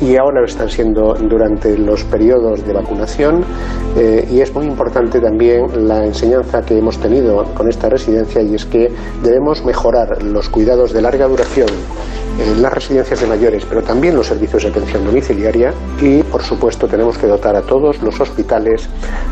y 0.00 0.16
ahora 0.16 0.40
lo 0.40 0.46
están 0.46 0.68
siendo 0.68 1.14
durante 1.14 1.76
los 1.76 2.04
periodos 2.04 2.64
de 2.66 2.72
vacunación 2.72 3.44
y 4.30 4.40
es 4.40 4.54
muy 4.54 4.66
importante 4.66 5.18
también 5.20 5.88
la 5.88 6.04
enseñanza 6.04 6.62
que 6.62 6.78
hemos 6.78 6.98
tenido 6.98 7.44
con 7.54 7.68
esta 7.68 7.88
residencia 7.88 8.40
y 8.42 8.54
es 8.54 8.64
que 8.64 8.92
debemos 9.22 9.64
mejorar 9.64 10.22
los 10.22 10.48
cuidados 10.48 10.92
de 10.92 11.02
larga 11.02 11.26
duración 11.26 11.68
en 12.38 12.62
las 12.62 12.72
residencias 12.72 13.20
de 13.20 13.26
mayores, 13.26 13.64
pero 13.68 13.82
también 13.82 14.14
los 14.14 14.28
servicios 14.28 14.62
de 14.62 14.68
atención 14.68 15.04
domiciliaria 15.04 15.74
y, 16.00 16.22
por 16.22 16.42
supuesto, 16.42 16.86
tenemos 16.86 17.18
que 17.18 17.26
dotar 17.26 17.56
a 17.56 17.62
todos 17.62 18.00
los 18.00 18.20
hospitales 18.20 18.88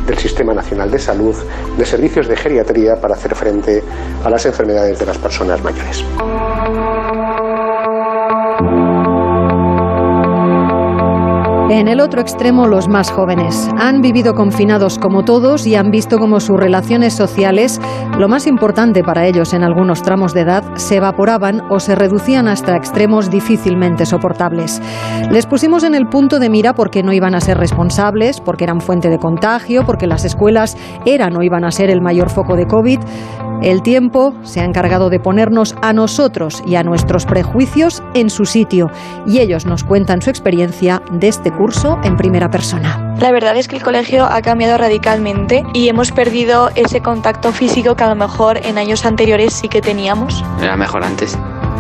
del 0.06 0.18
Sistema 0.18 0.52
Nacional 0.52 0.90
de 0.90 0.98
Salud 0.98 1.34
de 1.78 1.86
servicios 1.86 2.26
de 2.26 2.36
geriatría 2.36 2.96
para 3.00 3.14
hacer 3.14 3.25
frente 3.35 3.83
a 4.25 4.30
las 4.30 4.47
enfermedades 4.47 4.99
de 4.99 5.06
las 5.06 5.18
personas 5.18 5.62
mayores. 5.62 6.04
En 11.68 11.88
el 11.88 12.00
otro 12.00 12.20
extremo, 12.20 12.68
los 12.68 12.87
más 12.87 13.11
jóvenes. 13.11 13.68
Han 13.76 14.00
vivido 14.00 14.35
confinados 14.35 15.00
como 15.00 15.25
todos 15.25 15.66
y 15.66 15.75
han 15.75 15.90
visto 15.90 16.16
cómo 16.16 16.38
sus 16.38 16.61
relaciones 16.61 17.12
sociales, 17.12 17.80
lo 18.16 18.28
más 18.28 18.46
importante 18.46 19.02
para 19.02 19.26
ellos 19.26 19.52
en 19.52 19.64
algunos 19.64 20.00
tramos 20.02 20.32
de 20.32 20.42
edad, 20.42 20.62
se 20.76 20.96
evaporaban 20.96 21.62
o 21.68 21.80
se 21.80 21.96
reducían 21.96 22.46
hasta 22.46 22.76
extremos 22.76 23.30
difícilmente 23.30 24.06
soportables. 24.06 24.80
Les 25.32 25.46
pusimos 25.46 25.82
en 25.82 25.96
el 25.96 26.06
punto 26.06 26.38
de 26.38 26.50
mira 26.50 26.73
porque 26.73 27.02
no 27.02 27.12
iban 27.12 27.35
a 27.35 27.40
ser 27.40 27.58
responsables, 27.58 28.40
porque 28.40 28.62
eran 28.62 28.80
fuente 28.80 29.11
de 29.11 29.18
contagio, 29.18 29.85
porque 29.85 30.06
las 30.06 30.25
escuelas 30.25 30.76
eran 31.04 31.37
o 31.37 31.42
iban 31.42 31.64
a 31.64 31.73
ser 31.73 31.90
el 31.90 32.00
mayor 32.00 32.30
foco 32.30 32.54
de 32.54 32.68
COVID. 32.68 33.00
El 33.62 33.82
tiempo 33.82 34.35
se 34.42 34.61
ha 34.61 34.64
encargado 34.64 35.08
de 35.08 35.18
ponernos 35.18 35.75
a 35.80 35.92
nosotros 35.94 36.62
y 36.66 36.76
a 36.76 36.82
nuestros 36.82 37.25
prejuicios 37.25 38.02
en 38.14 38.28
su 38.28 38.44
sitio 38.44 38.90
y 39.26 39.38
ellos 39.38 39.64
nos 39.64 39.82
cuentan 39.82 40.20
su 40.20 40.28
experiencia 40.28 41.02
de 41.11 41.28
este 41.28 41.50
curso 41.56 41.98
en 42.04 42.16
primera 42.16 42.50
persona. 42.50 43.14
La 43.18 43.32
verdad 43.32 43.56
es 43.56 43.66
que 43.68 43.76
el 43.76 43.82
colegio 43.82 44.25
ha 44.25 44.42
cambiado 44.42 44.76
radicalmente 44.78 45.64
y 45.72 45.88
hemos 45.88 46.12
perdido 46.12 46.70
ese 46.75 47.00
contacto 47.00 47.52
físico 47.52 47.96
que 47.96 48.04
a 48.04 48.08
lo 48.08 48.14
mejor 48.14 48.58
en 48.58 48.78
años 48.78 49.04
anteriores 49.06 49.54
sí 49.54 49.68
que 49.68 49.80
teníamos. 49.80 50.44
Era 50.60 50.76
mejor 50.76 51.02
antes 51.02 51.36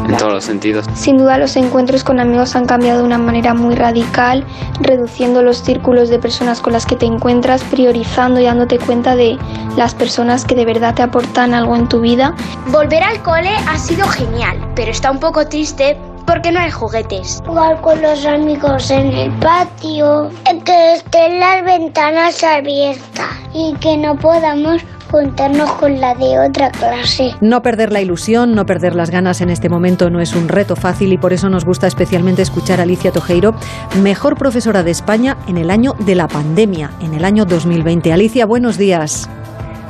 en 0.08 0.16
todos 0.16 0.32
los 0.32 0.44
sentidos. 0.44 0.86
Sin 0.94 1.18
duda 1.18 1.38
los 1.38 1.56
encuentros 1.56 2.04
con 2.04 2.20
amigos 2.20 2.56
han 2.56 2.66
cambiado 2.66 3.00
de 3.00 3.04
una 3.04 3.18
manera 3.18 3.54
muy 3.54 3.74
radical, 3.74 4.44
reduciendo 4.80 5.42
los 5.42 5.62
círculos 5.62 6.08
de 6.08 6.18
personas 6.18 6.60
con 6.60 6.72
las 6.72 6.86
que 6.86 6.96
te 6.96 7.06
encuentras, 7.06 7.62
priorizando 7.64 8.40
y 8.40 8.44
dándote 8.44 8.78
cuenta 8.78 9.16
de 9.16 9.38
las 9.76 9.94
personas 9.94 10.44
que 10.44 10.54
de 10.54 10.64
verdad 10.64 10.94
te 10.94 11.02
aportan 11.02 11.54
algo 11.54 11.76
en 11.76 11.88
tu 11.88 12.00
vida. 12.00 12.34
Volver 12.68 13.02
al 13.02 13.22
cole 13.22 13.50
ha 13.68 13.78
sido 13.78 14.06
genial, 14.06 14.58
pero 14.74 14.90
está 14.90 15.10
un 15.10 15.20
poco 15.20 15.46
triste 15.46 15.96
porque 16.36 16.52
no 16.52 16.60
hay 16.60 16.70
juguetes. 16.70 17.42
Jugar 17.46 17.80
con 17.80 18.02
los 18.02 18.26
amigos 18.26 18.90
en 18.90 19.10
el 19.10 19.32
patio, 19.38 20.28
que 20.66 20.94
estén 20.96 21.40
las 21.40 21.64
ventanas 21.64 22.44
abiertas 22.44 23.30
y 23.54 23.72
que 23.76 23.96
no 23.96 24.14
podamos 24.18 24.82
juntarnos 25.10 25.70
con 25.72 25.98
la 25.98 26.14
de 26.14 26.38
otra 26.38 26.70
clase. 26.72 27.30
No 27.40 27.62
perder 27.62 27.90
la 27.90 28.02
ilusión, 28.02 28.54
no 28.54 28.66
perder 28.66 28.94
las 28.94 29.08
ganas 29.08 29.40
en 29.40 29.48
este 29.48 29.70
momento 29.70 30.10
no 30.10 30.20
es 30.20 30.34
un 30.34 30.48
reto 30.48 30.76
fácil 30.76 31.10
y 31.14 31.16
por 31.16 31.32
eso 31.32 31.48
nos 31.48 31.64
gusta 31.64 31.86
especialmente 31.86 32.42
escuchar 32.42 32.80
a 32.80 32.82
Alicia 32.82 33.12
Tojeiro, 33.12 33.54
mejor 34.02 34.36
profesora 34.36 34.82
de 34.82 34.90
España 34.90 35.38
en 35.48 35.56
el 35.56 35.70
año 35.70 35.94
de 36.00 36.16
la 36.16 36.28
pandemia, 36.28 36.90
en 37.00 37.14
el 37.14 37.24
año 37.24 37.46
2020. 37.46 38.12
Alicia, 38.12 38.44
buenos 38.44 38.76
días. 38.76 39.30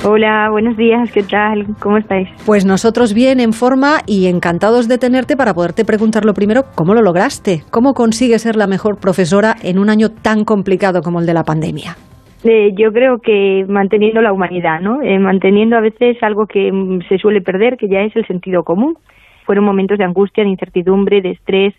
Hola, 0.05 0.49
buenos 0.51 0.77
días, 0.77 1.11
¿qué 1.11 1.23
tal? 1.23 1.65
¿Cómo 1.79 1.97
estáis? 1.97 2.29
Pues 2.45 2.65
nosotros 2.65 3.13
bien, 3.13 3.39
en 3.39 3.51
forma 3.51 3.97
y 4.05 4.27
encantados 4.27 4.87
de 4.87 4.99
tenerte 4.99 5.35
para 5.35 5.55
poderte 5.55 5.85
preguntar 5.85 6.23
lo 6.23 6.35
primero, 6.35 6.63
¿cómo 6.75 6.93
lo 6.93 7.01
lograste? 7.01 7.63
¿Cómo 7.71 7.93
consigues 7.95 8.43
ser 8.43 8.55
la 8.55 8.67
mejor 8.67 8.99
profesora 8.99 9.55
en 9.63 9.79
un 9.79 9.89
año 9.89 10.09
tan 10.09 10.45
complicado 10.45 11.01
como 11.01 11.19
el 11.19 11.25
de 11.25 11.33
la 11.33 11.43
pandemia? 11.43 11.97
Eh, 12.43 12.73
yo 12.77 12.93
creo 12.93 13.19
que 13.19 13.65
manteniendo 13.67 14.21
la 14.21 14.31
humanidad, 14.31 14.79
¿no? 14.81 15.01
Eh, 15.01 15.17
manteniendo 15.17 15.75
a 15.75 15.81
veces 15.81 16.21
algo 16.21 16.45
que 16.45 16.71
mm, 16.71 17.01
se 17.09 17.17
suele 17.17 17.41
perder, 17.41 17.75
que 17.77 17.89
ya 17.89 18.01
es 18.01 18.15
el 18.15 18.25
sentido 18.27 18.63
común. 18.63 18.97
Fueron 19.45 19.65
momentos 19.65 19.97
de 19.97 20.03
angustia, 20.03 20.43
de 20.43 20.51
incertidumbre, 20.51 21.21
de 21.21 21.31
estrés, 21.31 21.73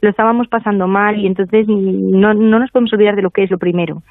lo 0.00 0.10
estábamos 0.10 0.46
pasando 0.48 0.86
mal 0.86 1.18
y 1.18 1.26
entonces 1.26 1.66
mm, 1.66 2.20
no, 2.20 2.34
no 2.34 2.60
nos 2.60 2.70
podemos 2.70 2.92
olvidar 2.92 3.16
de 3.16 3.22
lo 3.22 3.30
que 3.30 3.42
es 3.42 3.50
lo 3.50 3.58
primero. 3.58 4.02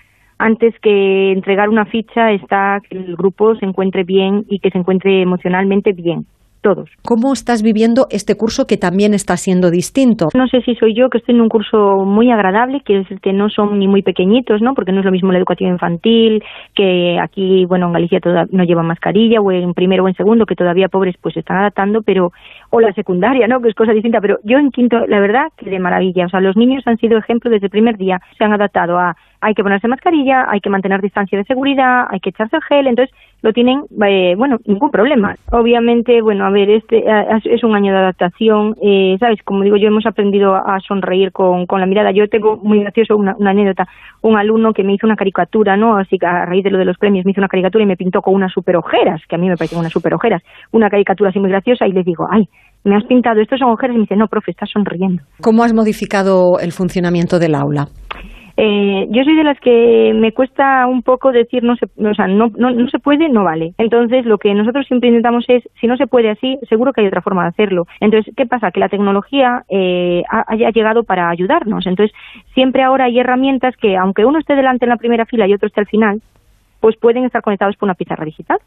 Antes 0.45 0.77
que 0.81 1.31
entregar 1.31 1.69
una 1.69 1.85
ficha 1.85 2.33
está 2.33 2.81
que 2.89 2.97
el 2.97 3.15
grupo 3.15 3.55
se 3.55 3.65
encuentre 3.65 4.03
bien 4.03 4.43
y 4.49 4.59
que 4.59 4.71
se 4.71 4.77
encuentre 4.77 5.21
emocionalmente 5.21 5.93
bien 5.93 6.25
todos. 6.63 6.89
¿Cómo 7.03 7.33
estás 7.33 7.61
viviendo 7.61 8.07
este 8.09 8.35
curso 8.35 8.65
que 8.65 8.77
también 8.77 9.13
está 9.13 9.37
siendo 9.37 9.69
distinto? 9.69 10.29
No 10.33 10.47
sé 10.47 10.61
si 10.61 10.73
soy 10.75 10.95
yo 10.95 11.09
que 11.09 11.19
estoy 11.19 11.35
en 11.35 11.41
un 11.41 11.49
curso 11.49 12.03
muy 12.05 12.31
agradable, 12.31 12.81
quiere 12.81 13.03
decir 13.03 13.19
que 13.19 13.33
no 13.33 13.49
son 13.49 13.77
ni 13.77 13.87
muy 13.87 14.01
pequeñitos, 14.01 14.61
¿no? 14.61 14.73
Porque 14.73 14.91
no 14.91 14.99
es 14.99 15.05
lo 15.05 15.11
mismo 15.11 15.31
la 15.31 15.37
educación 15.37 15.71
infantil, 15.71 16.41
que 16.73 17.19
aquí, 17.21 17.65
bueno, 17.65 17.87
en 17.87 17.93
Galicia 17.93 18.19
toda, 18.19 18.45
no 18.51 18.63
lleva 18.63 18.81
mascarilla, 18.81 19.41
o 19.41 19.51
en 19.51 19.73
primero 19.73 20.05
o 20.05 20.07
en 20.07 20.15
segundo, 20.15 20.45
que 20.45 20.55
todavía 20.55 20.87
pobres 20.87 21.15
pues 21.21 21.33
se 21.33 21.41
están 21.41 21.57
adaptando, 21.57 22.01
pero 22.01 22.31
o 22.69 22.79
la 22.79 22.93
secundaria, 22.93 23.47
¿no? 23.47 23.61
Que 23.61 23.69
es 23.69 23.75
cosa 23.75 23.91
distinta, 23.91 24.19
pero 24.21 24.39
yo 24.43 24.57
en 24.57 24.71
quinto, 24.71 25.05
la 25.07 25.19
verdad, 25.19 25.47
que 25.57 25.69
de 25.69 25.79
maravilla. 25.79 26.25
O 26.25 26.29
sea, 26.29 26.39
los 26.39 26.55
niños 26.55 26.87
han 26.87 26.97
sido 26.97 27.17
ejemplo 27.17 27.51
desde 27.51 27.67
el 27.67 27.71
primer 27.71 27.97
día, 27.97 28.19
se 28.37 28.43
han 28.43 28.53
adaptado 28.53 28.97
a 28.97 29.15
hay 29.43 29.53
que 29.53 29.63
ponerse 29.63 29.87
mascarilla, 29.87 30.45
hay 30.49 30.61
que 30.61 30.69
mantener 30.69 31.01
distancia 31.01 31.37
de 31.37 31.43
seguridad, 31.43 32.05
hay 32.09 32.19
que 32.19 32.29
echarse 32.29 32.55
el 32.55 32.63
gel, 32.63 32.87
entonces 32.87 33.13
lo 33.41 33.51
tienen, 33.51 33.83
eh, 34.07 34.35
bueno, 34.37 34.57
ningún 34.65 34.89
problema. 34.89 35.35
Obviamente, 35.51 36.21
bueno, 36.21 36.45
a 36.45 36.49
ver, 36.49 36.69
este 36.69 36.99
eh, 36.99 37.25
es 37.43 37.63
un 37.63 37.75
año 37.75 37.91
de 37.91 37.99
adaptación, 37.99 38.75
eh, 38.81 39.17
¿sabes? 39.19 39.43
Como 39.43 39.63
digo, 39.63 39.75
yo 39.75 39.89
hemos 39.89 40.05
aprendido 40.05 40.55
a 40.55 40.79
sonreír 40.79 41.33
con, 41.33 41.67
la 41.69 41.85
mirada. 41.85 42.11
Yo 42.11 42.29
tengo 42.29 42.55
muy 42.55 42.79
gracioso 42.79 43.17
una, 43.17 43.35
anécdota, 43.45 43.85
un 44.21 44.37
alumno 44.37 44.71
que 44.71 44.83
me 44.83 44.93
hizo 44.93 45.05
una 45.05 45.17
caricatura, 45.17 45.75
¿no? 45.75 45.97
Así 45.97 46.17
que 46.17 46.25
a 46.25 46.45
raíz 46.45 46.63
de 46.63 46.71
lo 46.71 46.77
de 46.77 46.85
los 46.85 46.97
premios 46.97 47.25
me 47.25 47.31
hizo 47.31 47.41
una 47.41 47.49
caricatura 47.49 47.83
y 47.83 47.87
me 47.87 47.97
pintó 47.97 48.21
con 48.21 48.33
unas 48.33 48.53
super 48.53 48.77
ojeras, 48.77 49.21
que 49.27 49.35
a 49.35 49.37
mí 49.37 49.49
me 49.49 49.57
parecen 49.57 49.77
unas 49.77 49.91
super 49.91 50.13
ojeras, 50.13 50.41
una 50.71 50.89
caricatura 50.89 51.29
así 51.29 51.39
muy 51.39 51.49
graciosa 51.49 51.85
y 51.85 51.91
le 51.91 52.03
digo, 52.03 52.25
ay, 52.31 52.47
me 52.85 52.95
has 52.95 53.03
pintado, 53.05 53.41
estos 53.41 53.59
son 53.59 53.71
ojeras, 53.71 53.95
y 53.95 53.97
me 53.97 54.03
dice, 54.03 54.15
no, 54.15 54.27
profe, 54.27 54.51
estás 54.51 54.69
sonriendo. 54.69 55.21
¿Cómo 55.41 55.63
has 55.63 55.73
modificado 55.73 56.59
el 56.59 56.71
funcionamiento 56.71 57.39
del 57.39 57.55
aula? 57.55 57.87
Eh, 58.55 59.07
yo 59.09 59.23
soy 59.23 59.35
de 59.35 59.43
las 59.43 59.59
que 59.59 60.13
me 60.15 60.31
cuesta 60.31 60.85
un 60.85 61.01
poco 61.01 61.31
decir 61.31 61.63
no 61.63 61.75
se, 61.75 61.85
o 61.85 62.13
sea, 62.13 62.27
no, 62.27 62.51
no, 62.55 62.71
no 62.71 62.87
se 62.89 62.99
puede, 62.99 63.29
no 63.29 63.43
vale. 63.43 63.73
Entonces, 63.77 64.25
lo 64.25 64.37
que 64.37 64.53
nosotros 64.53 64.85
siempre 64.85 65.09
intentamos 65.09 65.45
es, 65.47 65.63
si 65.79 65.87
no 65.87 65.97
se 65.97 66.07
puede 66.07 66.29
así, 66.29 66.59
seguro 66.69 66.93
que 66.93 67.01
hay 67.01 67.07
otra 67.07 67.21
forma 67.21 67.43
de 67.43 67.49
hacerlo. 67.49 67.87
Entonces, 67.99 68.33
¿qué 68.35 68.45
pasa? 68.45 68.71
Que 68.71 68.79
la 68.79 68.89
tecnología 68.89 69.63
eh, 69.69 70.23
haya 70.29 70.69
llegado 70.69 71.03
para 71.03 71.29
ayudarnos. 71.29 71.87
Entonces, 71.87 72.15
siempre 72.53 72.83
ahora 72.83 73.05
hay 73.05 73.19
herramientas 73.19 73.75
que, 73.77 73.97
aunque 73.97 74.25
uno 74.25 74.39
esté 74.39 74.55
delante 74.55 74.85
en 74.85 74.89
la 74.89 74.97
primera 74.97 75.25
fila 75.25 75.47
y 75.47 75.53
otro 75.53 75.67
esté 75.67 75.81
al 75.81 75.87
final, 75.87 76.21
pues 76.79 76.95
pueden 76.97 77.25
estar 77.25 77.41
conectados 77.41 77.75
por 77.77 77.87
una 77.87 77.95
pizarra 77.95 78.25
digital. 78.25 78.59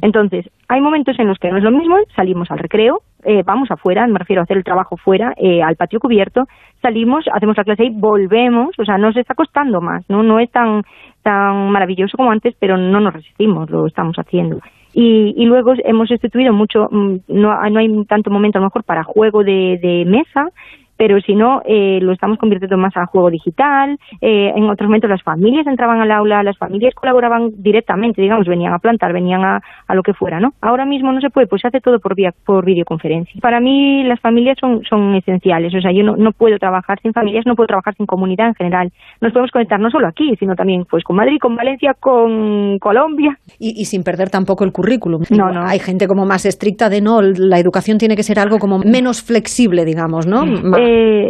Entonces, 0.00 0.46
hay 0.68 0.80
momentos 0.80 1.18
en 1.18 1.26
los 1.26 1.38
que 1.38 1.50
no 1.50 1.58
es 1.58 1.64
lo 1.64 1.70
mismo, 1.70 1.96
salimos 2.14 2.50
al 2.50 2.58
recreo, 2.58 3.00
eh, 3.24 3.42
vamos 3.44 3.70
afuera, 3.70 4.06
me 4.06 4.18
refiero 4.18 4.40
a 4.40 4.44
hacer 4.44 4.56
el 4.56 4.64
trabajo 4.64 4.96
fuera, 4.96 5.34
eh, 5.36 5.62
al 5.62 5.76
patio 5.76 6.00
cubierto, 6.00 6.44
salimos, 6.80 7.26
hacemos 7.32 7.56
la 7.56 7.64
clase 7.64 7.84
y 7.84 7.90
volvemos, 7.90 8.70
o 8.78 8.84
sea, 8.84 8.96
nos 8.96 9.16
está 9.16 9.34
costando 9.34 9.80
más, 9.80 10.08
no 10.08 10.22
no 10.22 10.38
es 10.38 10.50
tan 10.50 10.82
tan 11.22 11.70
maravilloso 11.70 12.16
como 12.16 12.30
antes, 12.30 12.54
pero 12.58 12.76
no 12.76 13.00
nos 13.00 13.12
resistimos, 13.12 13.68
lo 13.68 13.86
estamos 13.86 14.16
haciendo. 14.16 14.60
Y, 14.94 15.34
y 15.36 15.44
luego 15.44 15.74
hemos 15.84 16.10
instituido 16.10 16.54
mucho, 16.54 16.88
mm, 16.90 17.16
no, 17.28 17.68
no 17.68 17.78
hay 17.78 18.04
tanto 18.06 18.30
momento 18.30 18.58
a 18.58 18.60
lo 18.60 18.68
mejor 18.68 18.84
para 18.84 19.04
juego 19.04 19.44
de, 19.44 19.78
de 19.82 20.04
mesa, 20.06 20.48
pero 20.96 21.20
si 21.20 21.34
no, 21.34 21.62
eh, 21.64 21.98
lo 22.02 22.12
estamos 22.12 22.38
convirtiendo 22.38 22.76
más 22.76 22.96
a 22.96 23.06
juego 23.06 23.30
digital. 23.30 23.98
Eh, 24.20 24.52
en 24.54 24.64
otros 24.68 24.88
momentos 24.88 25.10
las 25.10 25.22
familias 25.22 25.66
entraban 25.66 26.00
al 26.00 26.10
aula, 26.10 26.42
las 26.42 26.58
familias 26.58 26.94
colaboraban 26.94 27.50
directamente, 27.56 28.22
digamos, 28.22 28.46
venían 28.46 28.72
a 28.72 28.78
plantar, 28.78 29.12
venían 29.12 29.44
a, 29.44 29.60
a 29.86 29.94
lo 29.94 30.02
que 30.02 30.14
fuera, 30.14 30.40
¿no? 30.40 30.54
Ahora 30.60 30.84
mismo 30.84 31.12
no 31.12 31.20
se 31.20 31.30
puede, 31.30 31.46
pues 31.46 31.62
se 31.62 31.68
hace 31.68 31.80
todo 31.80 31.98
por, 31.98 32.14
vía, 32.14 32.32
por 32.44 32.64
videoconferencia. 32.64 33.40
Para 33.40 33.60
mí 33.60 34.04
las 34.04 34.20
familias 34.20 34.56
son, 34.60 34.82
son 34.88 35.14
esenciales, 35.14 35.74
o 35.74 35.80
sea, 35.80 35.92
yo 35.92 36.02
no, 36.02 36.16
no 36.16 36.32
puedo 36.32 36.58
trabajar 36.58 37.00
sin 37.00 37.12
familias, 37.12 37.44
no 37.46 37.54
puedo 37.54 37.68
trabajar 37.68 37.94
sin 37.96 38.06
comunidad 38.06 38.48
en 38.48 38.54
general. 38.54 38.92
Nos 39.20 39.32
podemos 39.32 39.50
conectar 39.50 39.80
no 39.80 39.90
solo 39.90 40.06
aquí, 40.08 40.34
sino 40.38 40.54
también 40.54 40.84
pues 40.88 41.04
con 41.04 41.16
Madrid, 41.16 41.38
con 41.40 41.56
Valencia, 41.56 41.94
con 41.98 42.78
Colombia. 42.78 43.38
Y, 43.58 43.80
y 43.80 43.84
sin 43.84 44.02
perder 44.02 44.30
tampoco 44.30 44.64
el 44.64 44.72
currículum. 44.72 45.22
No, 45.30 45.50
no. 45.50 45.62
Hay 45.66 45.78
gente 45.78 46.06
como 46.06 46.24
más 46.26 46.46
estricta 46.46 46.88
de 46.88 47.00
no, 47.00 47.20
la 47.22 47.58
educación 47.58 47.98
tiene 47.98 48.16
que 48.16 48.22
ser 48.22 48.38
algo 48.38 48.58
como 48.58 48.78
menos 48.78 49.22
flexible, 49.22 49.84
digamos, 49.84 50.26
¿no? 50.26 50.44
Eh, 50.44 50.85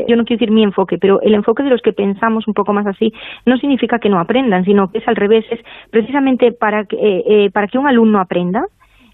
yo 0.06 0.16
no 0.16 0.24
quiero 0.24 0.38
decir 0.40 0.50
mi 0.50 0.62
enfoque, 0.62 0.98
pero 0.98 1.20
el 1.22 1.34
enfoque 1.34 1.62
de 1.62 1.70
los 1.70 1.82
que 1.82 1.92
pensamos 1.92 2.46
un 2.46 2.54
poco 2.54 2.72
más 2.72 2.86
así 2.86 3.12
no 3.44 3.56
significa 3.58 3.98
que 3.98 4.08
no 4.08 4.18
aprendan, 4.18 4.64
sino 4.64 4.90
que 4.90 4.98
es 4.98 5.08
al 5.08 5.16
revés, 5.16 5.44
es 5.50 5.60
precisamente 5.90 6.52
para 6.52 6.84
que, 6.84 6.96
eh, 6.96 7.24
eh, 7.26 7.50
para 7.50 7.68
que 7.68 7.78
un 7.78 7.86
alumno 7.86 8.20
aprenda, 8.20 8.66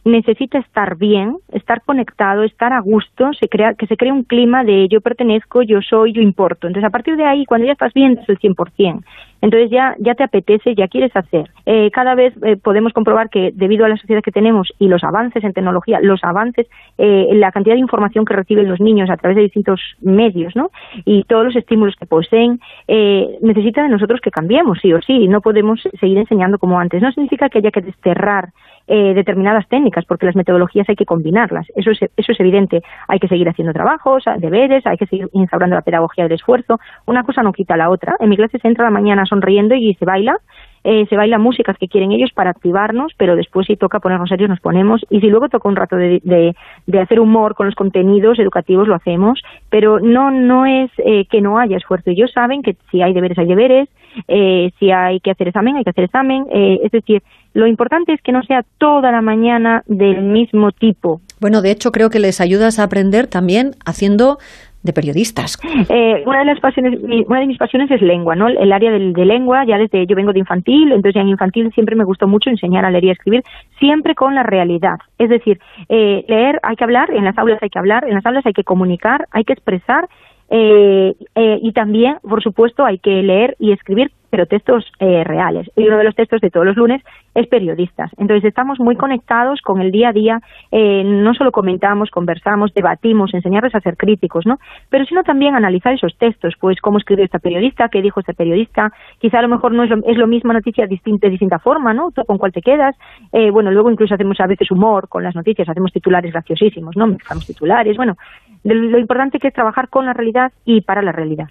necesita 0.04 0.58
estar 0.58 0.96
bien, 0.96 1.36
estar 1.52 1.82
conectado, 1.82 2.42
estar 2.42 2.72
a 2.72 2.80
gusto, 2.80 3.32
se 3.34 3.48
crea, 3.48 3.74
que 3.74 3.86
se 3.86 3.96
cree 3.96 4.12
un 4.12 4.24
clima 4.24 4.64
de 4.64 4.88
yo 4.88 5.00
pertenezco, 5.00 5.62
yo 5.62 5.80
soy, 5.80 6.12
yo 6.12 6.22
importo. 6.22 6.66
Entonces, 6.66 6.86
a 6.86 6.90
partir 6.90 7.16
de 7.16 7.24
ahí, 7.24 7.44
cuando 7.44 7.66
ya 7.66 7.72
estás 7.72 7.92
bien, 7.92 8.18
es 8.20 8.28
el 8.28 8.38
100%. 8.38 9.02
Entonces 9.42 9.70
ya, 9.70 9.96
ya 9.98 10.14
te 10.14 10.22
apetece, 10.22 10.74
ya 10.76 10.86
quieres 10.86 11.14
hacer. 11.16 11.50
Eh, 11.66 11.90
cada 11.92 12.14
vez 12.14 12.32
eh, 12.44 12.56
podemos 12.56 12.92
comprobar 12.92 13.28
que 13.28 13.50
debido 13.52 13.84
a 13.84 13.88
la 13.88 13.96
sociedad 13.96 14.22
que 14.22 14.30
tenemos 14.30 14.72
y 14.78 14.86
los 14.86 15.02
avances 15.02 15.42
en 15.42 15.52
tecnología, 15.52 15.98
los 16.00 16.22
avances, 16.22 16.68
eh, 16.96 17.26
la 17.32 17.50
cantidad 17.50 17.74
de 17.74 17.80
información 17.80 18.24
que 18.24 18.34
reciben 18.34 18.68
los 18.68 18.80
niños 18.80 19.10
a 19.10 19.16
través 19.16 19.36
de 19.36 19.42
distintos 19.42 19.80
medios, 20.00 20.54
¿no? 20.54 20.70
Y 21.04 21.24
todos 21.24 21.44
los 21.44 21.56
estímulos 21.56 21.96
que 21.96 22.06
poseen, 22.06 22.60
eh, 22.86 23.36
necesita 23.42 23.82
de 23.82 23.88
nosotros 23.88 24.20
que 24.20 24.30
cambiemos, 24.30 24.78
sí 24.80 24.92
o 24.92 25.02
sí. 25.02 25.26
No 25.26 25.40
podemos 25.40 25.80
seguir 25.98 26.18
enseñando 26.18 26.58
como 26.58 26.78
antes. 26.78 27.02
No 27.02 27.10
significa 27.10 27.48
que 27.48 27.58
haya 27.58 27.72
que 27.72 27.80
desterrar 27.80 28.50
eh, 28.86 29.14
determinadas 29.14 29.68
técnicas, 29.68 30.04
porque 30.04 30.26
las 30.26 30.36
metodologías 30.36 30.88
hay 30.88 30.96
que 30.96 31.06
combinarlas. 31.06 31.66
Eso 31.74 31.90
es, 31.90 32.00
eso 32.16 32.32
es 32.32 32.40
evidente. 32.40 32.82
Hay 33.08 33.18
que 33.18 33.28
seguir 33.28 33.48
haciendo 33.48 33.72
trabajos, 33.72 34.24
deberes, 34.38 34.86
hay 34.86 34.96
que 34.96 35.06
seguir 35.06 35.28
instaurando 35.32 35.76
la 35.76 35.82
pedagogía 35.82 36.24
del 36.24 36.32
esfuerzo. 36.32 36.78
Una 37.06 37.22
cosa 37.24 37.42
no 37.42 37.52
quita 37.52 37.76
la 37.76 37.90
otra. 37.90 38.16
En 38.20 38.28
mi 38.28 38.36
clase 38.36 38.58
se 38.58 38.68
entra 38.68 38.86
a 38.86 38.90
la 38.90 38.94
mañana 38.94 39.24
sonriendo 39.26 39.74
y 39.74 39.94
se 39.94 40.04
baila. 40.04 40.36
Eh, 40.84 41.06
se 41.08 41.16
baila 41.16 41.38
músicas 41.38 41.76
que 41.78 41.88
quieren 41.88 42.12
ellos 42.12 42.30
para 42.34 42.50
activarnos, 42.50 43.12
pero 43.16 43.36
después 43.36 43.66
si 43.66 43.76
toca 43.76 44.00
ponernos 44.00 44.28
serios 44.28 44.50
nos 44.50 44.60
ponemos 44.60 45.00
y 45.10 45.20
si 45.20 45.28
luego 45.28 45.48
toca 45.48 45.68
un 45.68 45.76
rato 45.76 45.96
de, 45.96 46.20
de, 46.24 46.56
de 46.86 47.00
hacer 47.00 47.20
humor 47.20 47.54
con 47.54 47.66
los 47.66 47.74
contenidos 47.74 48.38
educativos 48.38 48.88
lo 48.88 48.94
hacemos, 48.94 49.40
pero 49.70 50.00
no 50.00 50.30
no 50.30 50.66
es 50.66 50.90
eh, 50.98 51.26
que 51.30 51.40
no 51.40 51.58
haya 51.58 51.76
esfuerzo. 51.76 52.10
Ellos 52.10 52.32
saben 52.32 52.62
que 52.62 52.76
si 52.90 53.00
hay 53.00 53.12
deberes 53.12 53.38
hay 53.38 53.46
deberes, 53.46 53.88
eh, 54.28 54.70
si 54.78 54.90
hay 54.90 55.20
que 55.20 55.30
hacer 55.30 55.48
examen 55.48 55.76
hay 55.76 55.84
que 55.84 55.90
hacer 55.90 56.04
examen, 56.04 56.46
eh, 56.50 56.80
es 56.82 56.90
decir, 56.90 57.22
lo 57.54 57.66
importante 57.66 58.12
es 58.12 58.20
que 58.22 58.32
no 58.32 58.42
sea 58.42 58.64
toda 58.78 59.12
la 59.12 59.20
mañana 59.20 59.82
del 59.86 60.22
mismo 60.22 60.72
tipo. 60.72 61.20
Bueno, 61.40 61.60
de 61.60 61.70
hecho 61.70 61.92
creo 61.92 62.08
que 62.08 62.18
les 62.18 62.40
ayudas 62.40 62.78
a 62.78 62.84
aprender 62.84 63.26
también 63.26 63.72
haciendo 63.84 64.38
de 64.82 64.92
periodistas. 64.92 65.58
Eh, 65.88 66.22
una 66.26 66.40
de 66.40 66.44
las 66.44 66.60
pasiones, 66.60 66.98
una 67.26 67.40
de 67.40 67.46
mis 67.46 67.58
pasiones 67.58 67.90
es 67.90 68.02
lengua, 68.02 68.34
¿no? 68.34 68.48
El 68.48 68.72
área 68.72 68.90
del- 68.90 69.12
de, 69.12 69.24
lengua, 69.24 69.64
ya 69.64 69.78
desde 69.78 70.06
yo 70.06 70.16
vengo 70.16 70.32
de 70.32 70.40
infantil, 70.40 70.88
entonces 70.92 71.14
ya 71.14 71.20
en 71.20 71.28
infantil 71.28 71.70
siempre 71.72 71.94
me 71.96 72.04
gustó 72.04 72.26
mucho 72.26 72.50
enseñar 72.50 72.84
a 72.84 72.90
leer 72.90 73.04
y 73.04 73.08
a 73.10 73.12
escribir, 73.12 73.42
siempre 73.78 74.14
con 74.14 74.34
la 74.34 74.42
realidad. 74.42 74.98
Es 75.18 75.28
decir, 75.28 75.60
eh, 75.88 76.24
leer 76.28 76.58
hay 76.62 76.76
que 76.76 76.84
hablar, 76.84 77.10
en 77.12 77.24
las 77.24 77.38
aulas 77.38 77.62
hay 77.62 77.70
que 77.70 77.78
hablar, 77.78 78.04
en 78.08 78.14
las 78.14 78.26
aulas 78.26 78.44
hay 78.44 78.52
que 78.52 78.64
comunicar, 78.64 79.26
hay 79.30 79.44
que 79.44 79.52
expresar 79.52 80.08
eh, 80.54 81.14
eh, 81.34 81.58
y 81.62 81.72
también, 81.72 82.18
por 82.22 82.42
supuesto, 82.42 82.84
hay 82.84 82.98
que 82.98 83.22
leer 83.22 83.56
y 83.58 83.72
escribir, 83.72 84.10
pero 84.28 84.44
textos 84.44 84.84
eh, 84.98 85.24
reales. 85.24 85.70
Y 85.76 85.86
uno 85.86 85.96
de 85.96 86.04
los 86.04 86.14
textos 86.14 86.42
de 86.42 86.50
todos 86.50 86.66
los 86.66 86.76
lunes 86.76 87.02
es 87.34 87.46
periodistas. 87.46 88.10
Entonces 88.18 88.44
estamos 88.44 88.78
muy 88.78 88.96
conectados 88.96 89.62
con 89.62 89.80
el 89.80 89.90
día 89.90 90.10
a 90.10 90.12
día, 90.12 90.40
eh, 90.70 91.04
no 91.04 91.32
solo 91.32 91.52
comentamos, 91.52 92.10
conversamos, 92.10 92.74
debatimos, 92.74 93.32
enseñarles 93.32 93.74
a 93.74 93.80
ser 93.80 93.96
críticos, 93.96 94.44
¿no? 94.44 94.56
Pero 94.90 95.06
sino 95.06 95.22
también 95.22 95.54
analizar 95.54 95.94
esos 95.94 96.16
textos, 96.18 96.54
pues 96.60 96.80
cómo 96.82 96.98
escribió 96.98 97.24
esta 97.24 97.38
periodista, 97.38 97.88
qué 97.88 98.02
dijo 98.02 98.20
este 98.20 98.34
periodista, 98.34 98.90
quizá 99.20 99.38
a 99.38 99.42
lo 99.42 99.48
mejor 99.48 99.72
no 99.72 99.84
es 99.84 99.90
lo, 99.90 99.96
es 100.04 100.18
lo 100.18 100.26
misma 100.26 100.52
noticia 100.52 100.86
distinta, 100.86 101.28
de 101.28 101.30
distinta 101.30 101.58
forma, 101.58 101.94
¿no? 101.94 102.10
Con 102.26 102.36
cuál 102.36 102.52
te 102.52 102.60
quedas. 102.60 102.94
Eh, 103.32 103.50
bueno, 103.50 103.70
luego 103.70 103.90
incluso 103.90 104.14
hacemos 104.14 104.38
a 104.40 104.46
veces 104.46 104.70
humor 104.70 105.08
con 105.08 105.22
las 105.22 105.34
noticias, 105.34 105.68
hacemos 105.68 105.92
titulares 105.92 106.30
graciosísimos, 106.30 106.94
¿no? 106.94 107.06
Mezclamos 107.06 107.46
titulares, 107.46 107.96
bueno, 107.96 108.16
lo 108.64 108.98
importante 108.98 109.38
que 109.38 109.48
es 109.48 109.54
trabajar 109.54 109.88
con 109.88 110.06
la 110.06 110.12
realidad 110.12 110.52
y 110.64 110.82
para 110.82 111.02
la 111.02 111.12
realidad. 111.12 111.48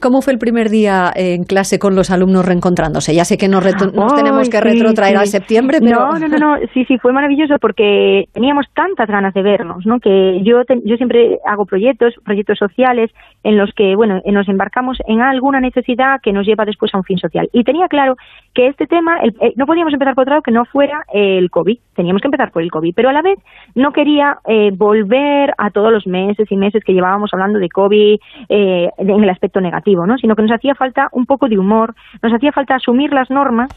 ¿Cómo 0.00 0.22
fue 0.22 0.32
el 0.32 0.38
primer 0.38 0.68
día 0.70 1.10
en 1.14 1.44
clase 1.44 1.78
con 1.78 1.94
los 1.94 2.10
alumnos 2.10 2.44
reencontrándose? 2.46 3.14
Ya 3.14 3.24
sé 3.24 3.36
que 3.36 3.48
nos, 3.48 3.64
nos 3.94 4.14
tenemos 4.14 4.48
que 4.48 4.60
retrotraer 4.60 5.16
sí. 5.18 5.22
a 5.22 5.26
septiembre, 5.26 5.78
pero... 5.80 5.98
No, 5.98 6.18
no, 6.18 6.28
no, 6.28 6.38
no, 6.38 6.56
sí, 6.72 6.84
sí, 6.86 6.98
fue 6.98 7.12
maravilloso 7.12 7.56
porque 7.60 8.24
teníamos 8.32 8.66
tantas 8.74 9.08
ganas 9.08 9.34
de 9.34 9.42
vernos, 9.42 9.84
¿no? 9.84 9.98
Que 10.00 10.40
yo, 10.42 10.64
te- 10.64 10.80
yo 10.84 10.96
siempre 10.96 11.38
hago 11.46 11.66
proyectos, 11.66 12.14
proyectos 12.24 12.58
sociales 12.58 13.10
en 13.42 13.56
los 13.56 13.70
que, 13.74 13.94
bueno, 13.96 14.20
eh, 14.24 14.32
nos 14.32 14.48
embarcamos 14.48 14.98
en 15.06 15.20
alguna 15.20 15.60
necesidad 15.60 16.20
que 16.22 16.32
nos 16.32 16.46
lleva 16.46 16.64
después 16.64 16.94
a 16.94 16.98
un 16.98 17.04
fin 17.04 17.18
social. 17.18 17.48
Y 17.52 17.64
tenía 17.64 17.88
claro 17.88 18.16
que 18.54 18.66
este 18.68 18.86
tema, 18.86 19.18
el- 19.22 19.36
eh, 19.40 19.52
no 19.56 19.66
podíamos 19.66 19.92
empezar 19.92 20.14
por 20.14 20.22
otro 20.22 20.32
lado 20.32 20.42
que 20.42 20.50
no 20.52 20.64
fuera 20.64 21.02
el 21.12 21.50
COVID, 21.50 21.78
teníamos 21.94 22.22
que 22.22 22.28
empezar 22.28 22.50
por 22.52 22.62
el 22.62 22.70
COVID, 22.70 22.92
pero 22.94 23.10
a 23.10 23.12
la 23.12 23.22
vez 23.22 23.38
no 23.74 23.92
quería 23.92 24.38
eh, 24.46 24.70
volver 24.74 25.52
a 25.58 25.70
todos 25.70 25.92
los 25.92 26.06
meses 26.06 26.46
y 26.50 26.56
meses 26.56 26.82
que 26.84 26.92
llevábamos 26.92 27.30
hablando 27.32 27.58
de 27.58 27.68
COVID 27.68 28.18
eh, 28.48 28.88
en 28.98 29.10
el 29.24 29.30
aspecto 29.30 29.60
negativo, 29.60 29.89
¿no? 30.06 30.18
Sino 30.18 30.36
que 30.36 30.42
nos 30.42 30.52
hacía 30.52 30.74
falta 30.74 31.08
un 31.12 31.26
poco 31.26 31.48
de 31.48 31.58
humor, 31.58 31.94
nos 32.22 32.32
hacía 32.32 32.52
falta 32.52 32.76
asumir 32.76 33.12
las 33.12 33.30
normas 33.30 33.70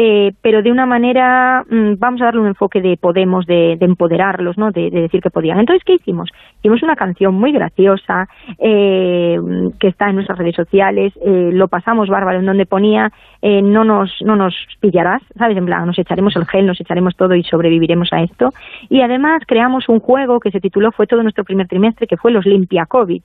eh, 0.00 0.32
pero 0.42 0.62
de 0.62 0.70
una 0.70 0.86
manera, 0.86 1.64
mm, 1.68 1.94
vamos 1.98 2.20
a 2.20 2.26
darle 2.26 2.42
un 2.42 2.46
enfoque 2.46 2.80
de 2.80 2.96
Podemos, 2.96 3.46
de, 3.46 3.76
de 3.76 3.84
empoderarlos, 3.84 4.56
¿no? 4.56 4.70
De, 4.70 4.90
de 4.90 5.00
decir 5.02 5.20
que 5.20 5.30
podían. 5.30 5.58
Entonces, 5.58 5.82
¿qué 5.84 5.94
hicimos? 5.94 6.30
Hicimos 6.58 6.84
una 6.84 6.94
canción 6.94 7.34
muy 7.34 7.50
graciosa 7.50 8.28
eh, 8.58 9.38
que 9.80 9.88
está 9.88 10.08
en 10.08 10.14
nuestras 10.14 10.38
redes 10.38 10.54
sociales, 10.54 11.12
eh, 11.20 11.50
lo 11.52 11.66
pasamos 11.66 12.08
bárbaro, 12.08 12.38
en 12.38 12.46
donde 12.46 12.64
ponía 12.64 13.10
eh, 13.42 13.60
no 13.60 13.82
nos 13.82 14.12
no 14.24 14.36
nos 14.36 14.54
pillarás, 14.78 15.22
¿sabes? 15.36 15.56
En 15.56 15.66
plan, 15.66 15.86
nos 15.86 15.98
echaremos 15.98 16.36
el 16.36 16.46
gel, 16.46 16.66
nos 16.66 16.80
echaremos 16.80 17.16
todo 17.16 17.34
y 17.34 17.42
sobreviviremos 17.42 18.12
a 18.12 18.22
esto. 18.22 18.50
Y 18.88 19.00
además 19.00 19.42
creamos 19.48 19.88
un 19.88 19.98
juego 19.98 20.38
que 20.38 20.52
se 20.52 20.60
tituló, 20.60 20.92
fue 20.92 21.08
todo 21.08 21.24
nuestro 21.24 21.42
primer 21.42 21.66
trimestre, 21.66 22.06
que 22.06 22.16
fue 22.16 22.30
los 22.30 22.46
Limpia 22.46 22.86
Covid 22.86 23.22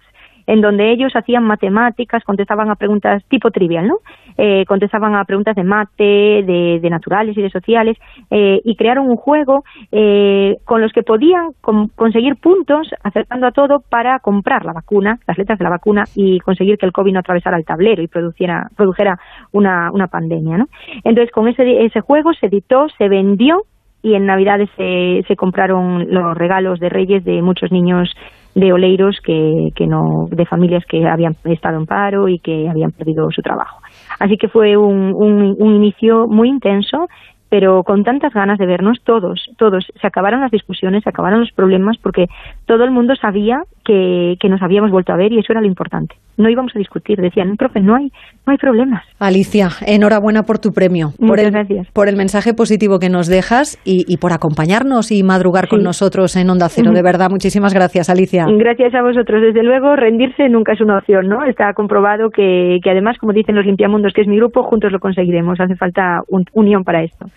en 0.47 0.62
donde 0.62 0.91
ellos 0.91 1.15
hacían 1.15 1.43
matemáticas, 1.43 2.23
contestaban 2.23 2.69
a 2.69 2.75
preguntas 2.75 3.23
tipo 3.29 3.51
trivial, 3.51 3.88
¿no? 3.88 3.97
Eh, 4.38 4.65
contestaban 4.65 5.15
a 5.15 5.25
preguntas 5.25 5.56
de 5.56 5.63
mate, 5.63 6.43
de, 6.43 6.89
naturales 6.89 7.38
y 7.38 7.41
de 7.41 7.49
sociales, 7.49 7.97
eh, 8.29 8.62
y 8.63 8.75
crearon 8.75 9.10
un 9.10 9.15
juego 9.15 9.63
eh, 9.91 10.58
con 10.65 10.82
los 10.82 10.91
que 10.91 11.03
podían 11.03 11.51
con- 11.62 11.89
conseguir 11.89 12.36
puntos, 12.36 12.89
acercando 13.03 13.47
a 13.47 13.51
todo, 13.51 13.82
para 13.89 14.19
comprar 14.19 14.65
la 14.65 14.73
vacuna, 14.73 15.19
las 15.27 15.38
letras 15.38 15.60
de 15.60 15.63
la 15.63 15.69
vacuna, 15.69 16.03
y 16.15 16.39
conseguir 16.39 16.77
que 16.77 16.86
el 16.86 16.91
COVID 16.91 17.13
no 17.13 17.19
atravesara 17.19 17.58
el 17.58 17.65
tablero 17.65 18.01
y 18.01 18.08
produciera, 18.08 18.69
produjera 18.75 19.19
una, 19.51 19.91
una 19.91 20.08
pandemia, 20.08 20.58
¿no? 20.58 20.67
Entonces, 21.03 21.32
con 21.32 21.47
ese, 21.47 21.86
ese 21.86 22.01
juego 22.01 22.34
se 22.34 22.47
editó, 22.47 22.88
se 22.97 23.08
vendió, 23.08 23.63
y 24.01 24.15
en 24.15 24.25
Navidades 24.25 24.69
se, 24.75 25.23
se 25.29 25.36
compraron 25.38 26.13
los 26.13 26.38
regalos 26.38 26.79
de 26.82 26.89
Reyes 26.89 27.23
de 27.23 27.41
muchos 27.41 27.71
niños 27.71 28.13
de 28.55 28.71
oleiros 28.71 29.19
que, 29.23 29.69
que 29.75 29.87
no 29.87 30.27
de 30.29 30.45
familias 30.45 30.85
que 30.85 31.05
habían 31.07 31.35
estado 31.45 31.77
en 31.77 31.85
paro 31.85 32.27
y 32.27 32.39
que 32.39 32.69
habían 32.69 32.91
perdido 32.91 33.31
su 33.31 33.41
trabajo. 33.41 33.79
Así 34.19 34.37
que 34.37 34.47
fue 34.47 34.77
un, 34.77 35.13
un, 35.15 35.55
un 35.57 35.75
inicio 35.75 36.27
muy 36.27 36.49
intenso, 36.49 37.07
pero 37.49 37.83
con 37.83 38.03
tantas 38.03 38.33
ganas 38.33 38.57
de 38.57 38.65
vernos 38.65 38.99
todos, 39.03 39.47
todos. 39.57 39.85
Se 40.01 40.07
acabaron 40.07 40.41
las 40.41 40.49
discusiones, 40.49 41.03
se 41.03 41.09
acabaron 41.09 41.39
los 41.39 41.51
problemas 41.51 41.97
porque 41.97 42.27
todo 42.73 42.86
el 42.86 42.91
mundo 42.91 43.15
sabía 43.15 43.62
que, 43.86 44.36
que, 44.39 44.49
nos 44.49 44.62
habíamos 44.63 44.89
vuelto 44.89 45.13
a 45.13 45.15
ver 45.15 45.31
y 45.31 45.38
eso 45.38 45.53
era 45.53 45.62
lo 45.62 45.67
importante. 45.67 46.15
No 46.38 46.49
íbamos 46.49 46.75
a 46.75 46.79
discutir, 46.79 47.21
decían, 47.21 47.55
profe, 47.55 47.79
no 47.81 47.95
hay, 47.95 48.12
no 48.47 48.51
hay 48.51 48.57
problemas. 48.57 49.03
Alicia, 49.19 49.69
enhorabuena 49.86 50.41
por 50.41 50.57
tu 50.57 50.73
premio, 50.73 51.09
por 51.19 51.39
el, 51.39 51.51
gracias. 51.51 51.91
por 51.91 52.09
el 52.09 52.15
mensaje 52.15 52.55
positivo 52.55 52.97
que 52.97 53.09
nos 53.09 53.27
dejas 53.27 53.79
y, 53.86 54.12
y 54.12 54.17
por 54.17 54.33
acompañarnos 54.33 55.12
y 55.12 55.21
madrugar 55.21 55.67
con 55.67 55.83
nosotros 55.83 56.36
en 56.36 56.49
Onda 56.49 56.69
Cero. 56.69 56.91
De 56.91 57.03
verdad, 57.03 57.29
muchísimas 57.29 57.75
gracias, 57.75 58.09
Alicia. 58.09 58.47
Gracias 58.49 58.95
a 58.95 59.03
vosotros. 59.03 59.43
Desde 59.43 59.62
luego, 59.62 59.95
rendirse 59.95 60.49
nunca 60.49 60.73
es 60.73 60.81
una 60.81 60.97
opción, 60.97 61.27
¿no? 61.27 61.43
Está 61.43 61.73
comprobado 61.73 62.31
que, 62.31 62.79
que 62.83 62.89
además, 62.89 63.17
como 63.19 63.33
dicen 63.33 63.53
los 63.53 63.65
limpiamundos, 63.67 64.13
que 64.13 64.21
es 64.21 64.27
mi 64.27 64.38
grupo, 64.38 64.63
juntos 64.63 64.91
lo 64.91 64.99
conseguiremos. 64.99 65.59
Hace 65.59 65.75
falta 65.75 66.21
un, 66.27 66.45
unión 66.53 66.83
para 66.83 67.03
esto. 67.03 67.27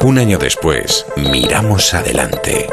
Un 0.00 0.16
año 0.18 0.38
después, 0.38 1.04
miramos 1.16 1.92
adelante. 1.92 2.68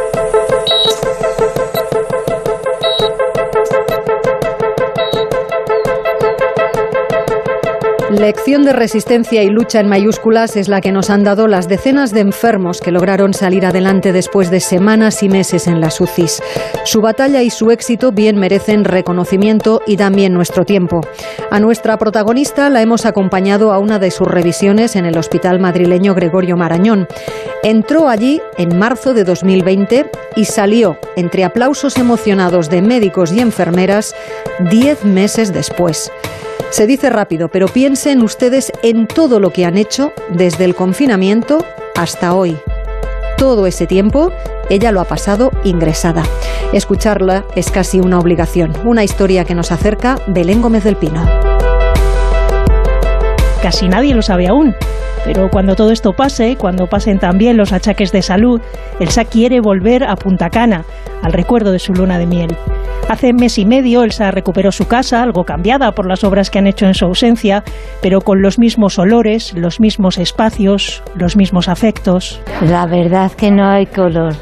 Lección 8.19 8.63
de 8.63 8.71
resistencia 8.71 9.43
y 9.43 9.49
lucha 9.49 9.81
en 9.81 9.89
mayúsculas 9.89 10.55
es 10.55 10.69
la 10.69 10.79
que 10.79 10.93
nos 10.93 11.09
han 11.09 11.25
dado 11.25 11.47
las 11.47 11.67
decenas 11.67 12.13
de 12.13 12.21
enfermos 12.21 12.79
que 12.79 12.91
lograron 12.91 13.33
salir 13.33 13.65
adelante 13.65 14.13
después 14.13 14.49
de 14.49 14.61
semanas 14.61 15.21
y 15.21 15.27
meses 15.27 15.67
en 15.67 15.81
las 15.81 15.99
UCIs. 15.99 16.41
Su 16.85 17.01
batalla 17.01 17.43
y 17.43 17.49
su 17.49 17.71
éxito 17.71 18.13
bien 18.13 18.37
merecen 18.37 18.85
reconocimiento 18.85 19.81
y 19.85 19.97
también 19.97 20.33
nuestro 20.33 20.63
tiempo. 20.63 21.01
A 21.51 21.59
nuestra 21.59 21.97
protagonista 21.97 22.69
la 22.69 22.81
hemos 22.81 23.05
acompañado 23.05 23.73
a 23.73 23.79
una 23.79 23.99
de 23.99 24.11
sus 24.11 24.27
revisiones 24.27 24.95
en 24.95 25.05
el 25.05 25.17
hospital 25.17 25.59
madrileño 25.59 26.15
Gregorio 26.15 26.55
Marañón. 26.55 27.09
Entró 27.63 28.07
allí 28.07 28.41
en 28.57 28.79
marzo 28.79 29.13
de 29.13 29.25
2020 29.25 30.09
y 30.37 30.45
salió, 30.45 30.97
entre 31.17 31.43
aplausos 31.43 31.97
emocionados 31.97 32.69
de 32.69 32.81
médicos 32.81 33.33
y 33.33 33.41
enfermeras, 33.41 34.15
diez 34.71 35.03
meses 35.03 35.51
después. 35.51 36.13
Se 36.69 36.87
dice 36.87 37.09
rápido, 37.09 37.47
pero 37.49 37.67
piensen 37.67 38.21
ustedes 38.21 38.71
en 38.83 39.07
todo 39.07 39.39
lo 39.39 39.51
que 39.51 39.65
han 39.65 39.77
hecho 39.77 40.11
desde 40.29 40.65
el 40.65 40.75
confinamiento 40.75 41.63
hasta 41.95 42.33
hoy. 42.33 42.57
Todo 43.37 43.67
ese 43.67 43.87
tiempo 43.87 44.31
ella 44.69 44.91
lo 44.91 44.99
ha 44.99 45.05
pasado 45.05 45.51
ingresada. 45.63 46.23
Escucharla 46.73 47.45
es 47.55 47.71
casi 47.71 47.99
una 47.99 48.19
obligación, 48.19 48.73
una 48.83 49.03
historia 49.03 49.45
que 49.45 49.55
nos 49.55 49.71
acerca 49.71 50.17
Belén 50.27 50.61
Gómez 50.61 50.83
del 50.83 50.95
Pino. 50.95 51.25
Casi 53.61 53.87
nadie 53.87 54.13
lo 54.13 54.21
sabe 54.21 54.47
aún, 54.47 54.75
pero 55.25 55.49
cuando 55.49 55.75
todo 55.75 55.91
esto 55.91 56.13
pase, 56.13 56.55
cuando 56.55 56.87
pasen 56.87 57.17
también 57.17 57.57
los 57.57 57.73
achaques 57.73 58.11
de 58.11 58.21
salud, 58.21 58.61
Elsa 58.99 59.25
quiere 59.25 59.59
volver 59.59 60.03
a 60.03 60.15
Punta 60.15 60.49
Cana, 60.51 60.85
al 61.23 61.33
recuerdo 61.33 61.71
de 61.71 61.79
su 61.79 61.93
luna 61.93 62.19
de 62.19 62.27
miel. 62.27 62.55
Hace 63.09 63.33
mes 63.33 63.57
y 63.57 63.65
medio 63.65 64.03
Elsa 64.03 64.31
recuperó 64.31 64.71
su 64.71 64.87
casa, 64.87 65.23
algo 65.23 65.43
cambiada 65.43 65.91
por 65.91 66.07
las 66.07 66.23
obras 66.23 66.49
que 66.49 66.59
han 66.59 66.67
hecho 66.67 66.85
en 66.85 66.93
su 66.93 67.05
ausencia, 67.05 67.63
pero 68.01 68.21
con 68.21 68.41
los 68.41 68.59
mismos 68.59 68.99
olores, 68.99 69.53
los 69.53 69.79
mismos 69.79 70.17
espacios, 70.17 71.03
los 71.15 71.35
mismos 71.35 71.67
afectos. 71.67 72.39
La 72.61 72.85
verdad 72.85 73.31
que 73.31 73.51
no 73.51 73.67
hay 73.67 73.87
color 73.87 74.33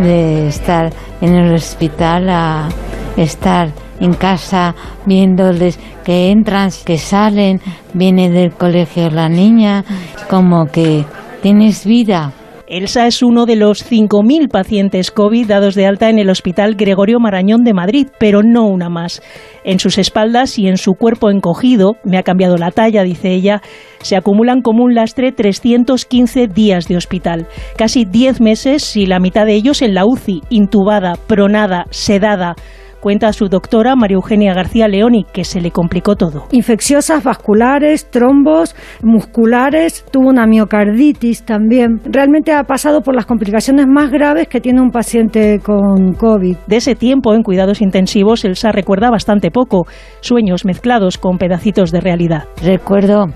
de 0.00 0.48
estar 0.48 0.90
en 1.22 1.34
el 1.34 1.54
hospital 1.54 2.28
a 2.28 2.68
estar 3.16 3.70
en 4.00 4.14
casa 4.14 4.74
viéndoles 5.06 5.78
que 6.04 6.30
entran, 6.30 6.70
que 6.84 6.98
salen, 6.98 7.60
viene 7.94 8.30
del 8.30 8.52
colegio 8.52 9.10
la 9.10 9.28
niña, 9.28 9.84
como 10.28 10.66
que 10.66 11.04
tienes 11.42 11.84
vida. 11.84 12.32
Elsa 12.68 13.06
es 13.06 13.22
uno 13.22 13.46
de 13.46 13.56
los 13.56 13.90
5.000 13.90 14.50
pacientes 14.50 15.10
COVID 15.10 15.46
dados 15.46 15.74
de 15.74 15.86
alta 15.86 16.10
en 16.10 16.18
el 16.18 16.28
Hospital 16.28 16.74
Gregorio 16.74 17.18
Marañón 17.18 17.64
de 17.64 17.72
Madrid, 17.72 18.08
pero 18.18 18.42
no 18.42 18.66
una 18.66 18.90
más. 18.90 19.22
En 19.64 19.78
sus 19.78 19.96
espaldas 19.96 20.58
y 20.58 20.68
en 20.68 20.76
su 20.76 20.92
cuerpo 20.92 21.30
encogido, 21.30 21.96
me 22.04 22.18
ha 22.18 22.22
cambiado 22.22 22.58
la 22.58 22.70
talla, 22.70 23.04
dice 23.04 23.32
ella, 23.32 23.62
se 24.02 24.16
acumulan 24.16 24.60
como 24.60 24.84
un 24.84 24.94
lastre 24.94 25.32
315 25.32 26.46
días 26.46 26.88
de 26.88 26.98
hospital, 26.98 27.46
casi 27.78 28.04
10 28.04 28.42
meses 28.42 28.96
y 28.96 29.06
la 29.06 29.18
mitad 29.18 29.46
de 29.46 29.54
ellos 29.54 29.80
en 29.80 29.94
la 29.94 30.04
UCI, 30.04 30.42
intubada, 30.50 31.14
pronada, 31.26 31.86
sedada 31.88 32.54
cuenta 33.00 33.32
su 33.32 33.48
doctora 33.48 33.96
María 33.96 34.16
Eugenia 34.16 34.54
García 34.54 34.88
Leoni, 34.88 35.24
que 35.32 35.44
se 35.44 35.60
le 35.60 35.70
complicó 35.70 36.16
todo. 36.16 36.44
Infecciosas 36.52 37.22
vasculares, 37.22 38.10
trombos 38.10 38.74
musculares, 39.02 40.04
tuvo 40.10 40.28
una 40.28 40.46
miocarditis 40.46 41.44
también. 41.44 42.00
Realmente 42.04 42.52
ha 42.52 42.64
pasado 42.64 43.00
por 43.00 43.14
las 43.14 43.26
complicaciones 43.26 43.86
más 43.86 44.10
graves 44.10 44.48
que 44.48 44.60
tiene 44.60 44.80
un 44.80 44.90
paciente 44.90 45.60
con 45.60 46.14
COVID. 46.14 46.56
De 46.66 46.76
ese 46.76 46.94
tiempo 46.94 47.34
en 47.34 47.42
cuidados 47.42 47.80
intensivos, 47.80 48.44
Elsa 48.44 48.72
recuerda 48.72 49.10
bastante 49.10 49.50
poco, 49.50 49.86
sueños 50.20 50.64
mezclados 50.64 51.18
con 51.18 51.38
pedacitos 51.38 51.90
de 51.92 52.00
realidad. 52.00 52.44
Recuerdo 52.62 53.26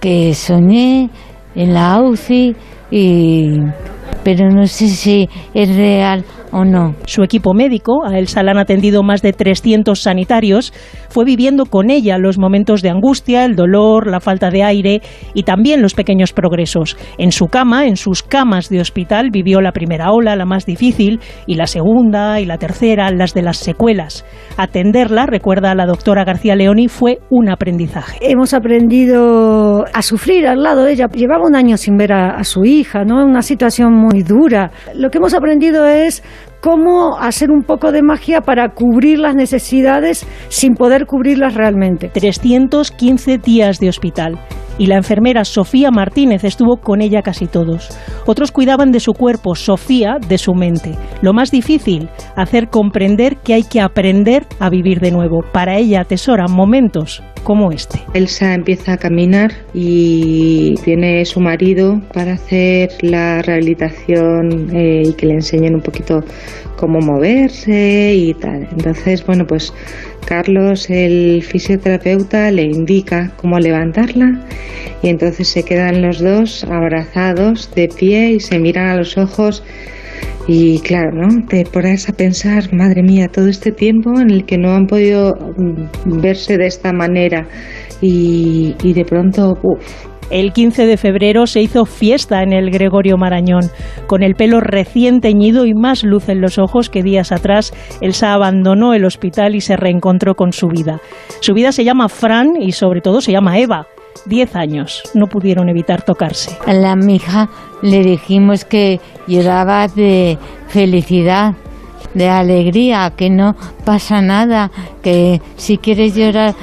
que 0.00 0.34
soñé 0.34 1.10
en 1.54 1.74
la 1.74 2.00
UCI 2.02 2.56
y 2.90 3.58
pero 4.22 4.50
no 4.50 4.66
sé 4.66 4.88
si 4.88 5.28
es 5.54 5.74
real 5.74 6.24
o 6.52 6.64
no. 6.64 6.94
Su 7.06 7.22
equipo 7.22 7.54
médico, 7.54 8.04
a 8.06 8.18
Elsa 8.18 8.42
la 8.42 8.52
han 8.52 8.58
atendido 8.58 9.02
más 9.02 9.22
de 9.22 9.32
300 9.32 10.00
sanitarios, 10.00 10.72
fue 11.08 11.24
viviendo 11.24 11.66
con 11.66 11.90
ella 11.90 12.18
los 12.18 12.38
momentos 12.38 12.82
de 12.82 12.90
angustia, 12.90 13.44
el 13.44 13.56
dolor, 13.56 14.06
la 14.06 14.20
falta 14.20 14.50
de 14.50 14.62
aire 14.62 15.00
y 15.34 15.42
también 15.42 15.82
los 15.82 15.94
pequeños 15.94 16.32
progresos. 16.32 16.96
En 17.18 17.32
su 17.32 17.46
cama, 17.46 17.86
en 17.86 17.96
sus 17.96 18.22
camas 18.22 18.68
de 18.68 18.80
hospital, 18.80 19.30
vivió 19.30 19.60
la 19.60 19.72
primera 19.72 20.12
ola, 20.12 20.36
la 20.36 20.44
más 20.44 20.66
difícil, 20.66 21.20
y 21.46 21.54
la 21.54 21.66
segunda 21.66 22.40
y 22.40 22.46
la 22.46 22.58
tercera, 22.58 23.10
las 23.10 23.34
de 23.34 23.42
las 23.42 23.58
secuelas. 23.58 24.24
Atenderla, 24.56 25.26
recuerda 25.26 25.74
la 25.74 25.86
doctora 25.86 26.24
García 26.24 26.56
Leoni, 26.56 26.88
fue 26.88 27.18
un 27.30 27.48
aprendizaje. 27.48 28.18
Hemos 28.20 28.54
aprendido 28.54 29.84
a 29.92 30.02
sufrir 30.02 30.46
al 30.46 30.62
lado 30.62 30.84
de 30.84 30.92
ella. 30.92 31.08
Llevaba 31.08 31.46
un 31.46 31.56
año 31.56 31.76
sin 31.76 31.96
ver 31.96 32.12
a, 32.12 32.36
a 32.36 32.44
su 32.44 32.64
hija, 32.64 33.04
¿no? 33.04 33.24
Una 33.24 33.42
situación 33.42 33.94
muy 33.94 34.22
dura. 34.22 34.70
Lo 34.94 35.10
que 35.10 35.18
hemos 35.18 35.34
aprendido 35.34 35.86
es 35.86 36.22
cómo 36.60 37.18
hacer 37.18 37.50
un 37.50 37.62
poco 37.62 37.92
de 37.92 38.02
magia 38.02 38.40
para 38.40 38.68
cubrir 38.70 39.18
las 39.18 39.34
necesidades 39.34 40.26
sin 40.48 40.74
poder 40.74 41.06
cubrirlas 41.06 41.54
realmente. 41.54 42.08
315 42.08 43.38
días 43.38 43.78
de 43.78 43.88
hospital 43.88 44.38
y 44.80 44.86
la 44.86 44.96
enfermera 44.96 45.44
Sofía 45.44 45.90
Martínez 45.90 46.42
estuvo 46.42 46.78
con 46.78 47.02
ella 47.02 47.20
casi 47.20 47.46
todos. 47.46 47.90
Otros 48.24 48.50
cuidaban 48.50 48.92
de 48.92 49.00
su 49.00 49.12
cuerpo, 49.12 49.54
Sofía 49.54 50.16
de 50.26 50.38
su 50.38 50.54
mente. 50.54 50.96
Lo 51.20 51.34
más 51.34 51.50
difícil, 51.50 52.08
hacer 52.34 52.68
comprender 52.68 53.36
que 53.44 53.52
hay 53.52 53.62
que 53.62 53.82
aprender 53.82 54.46
a 54.58 54.70
vivir 54.70 55.00
de 55.00 55.10
nuevo. 55.10 55.42
Para 55.52 55.76
ella 55.76 56.00
atesora 56.00 56.46
momentos 56.48 57.22
como 57.44 57.72
este. 57.72 58.00
Elsa 58.14 58.54
empieza 58.54 58.94
a 58.94 58.96
caminar 58.96 59.52
y 59.74 60.76
tiene 60.82 61.26
su 61.26 61.40
marido 61.40 62.00
para 62.14 62.32
hacer 62.32 62.90
la 63.02 63.42
rehabilitación 63.42 64.74
eh, 64.74 65.02
y 65.04 65.12
que 65.12 65.26
le 65.26 65.34
enseñen 65.34 65.74
un 65.74 65.82
poquito 65.82 66.20
cómo 66.76 67.00
moverse 67.00 68.14
y 68.14 68.32
tal. 68.32 68.66
Entonces, 68.72 69.24
bueno, 69.26 69.44
pues 69.46 69.74
Carlos, 70.26 70.88
el 70.90 71.42
fisioterapeuta, 71.42 72.50
le 72.50 72.62
indica 72.62 73.32
cómo 73.36 73.58
levantarla 73.58 74.46
y 75.02 75.08
entonces 75.08 75.48
se 75.48 75.62
quedan 75.62 76.02
los 76.02 76.20
dos 76.20 76.64
abrazados 76.64 77.74
de 77.74 77.88
pie 77.88 78.32
y 78.32 78.40
se 78.40 78.58
miran 78.58 78.88
a 78.88 78.96
los 78.96 79.18
ojos 79.18 79.62
y 80.46 80.80
claro, 80.80 81.12
¿no? 81.12 81.46
Te 81.46 81.64
pones 81.64 82.08
a 82.08 82.12
pensar, 82.12 82.72
madre 82.72 83.02
mía, 83.02 83.28
todo 83.28 83.48
este 83.48 83.72
tiempo 83.72 84.18
en 84.18 84.30
el 84.30 84.44
que 84.46 84.58
no 84.58 84.72
han 84.72 84.86
podido 84.86 85.34
mm, 85.56 86.20
verse 86.20 86.56
de 86.56 86.66
esta 86.66 86.92
manera 86.92 87.46
y, 88.00 88.74
y 88.82 88.92
de 88.92 89.04
pronto, 89.04 89.58
uff, 89.62 90.09
el 90.30 90.52
15 90.52 90.86
de 90.86 90.96
febrero 90.96 91.46
se 91.46 91.60
hizo 91.60 91.84
fiesta 91.84 92.42
en 92.42 92.52
el 92.52 92.70
Gregorio 92.70 93.16
Marañón. 93.16 93.70
Con 94.06 94.22
el 94.22 94.34
pelo 94.34 94.60
recién 94.60 95.20
teñido 95.20 95.66
y 95.66 95.74
más 95.74 96.04
luz 96.04 96.28
en 96.28 96.40
los 96.40 96.58
ojos 96.58 96.88
que 96.88 97.02
días 97.02 97.32
atrás, 97.32 97.72
Elsa 98.00 98.32
abandonó 98.32 98.94
el 98.94 99.04
hospital 99.04 99.54
y 99.54 99.60
se 99.60 99.76
reencontró 99.76 100.34
con 100.34 100.52
su 100.52 100.68
vida. 100.68 101.00
Su 101.40 101.54
vida 101.54 101.72
se 101.72 101.84
llama 101.84 102.08
Fran 102.08 102.60
y 102.60 102.72
sobre 102.72 103.00
todo 103.00 103.20
se 103.20 103.32
llama 103.32 103.58
Eva. 103.58 103.86
Diez 104.26 104.54
años, 104.54 105.02
no 105.14 105.26
pudieron 105.26 105.68
evitar 105.68 106.02
tocarse. 106.02 106.56
A 106.66 106.72
la 106.72 106.96
hija 107.08 107.48
le 107.82 108.02
dijimos 108.02 108.64
que 108.64 109.00
lloraba 109.26 109.88
de 109.88 110.38
felicidad, 110.68 111.54
de 112.14 112.28
alegría, 112.28 113.12
que 113.16 113.30
no 113.30 113.56
pasa 113.84 114.20
nada, 114.20 114.70
que 115.02 115.40
si 115.56 115.78
quieres 115.78 116.14
llorar, 116.14 116.54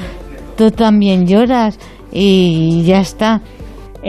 tú 0.58 0.72
también 0.72 1.26
lloras 1.26 1.80
y 2.12 2.84
ya 2.86 3.00
está. 3.00 3.42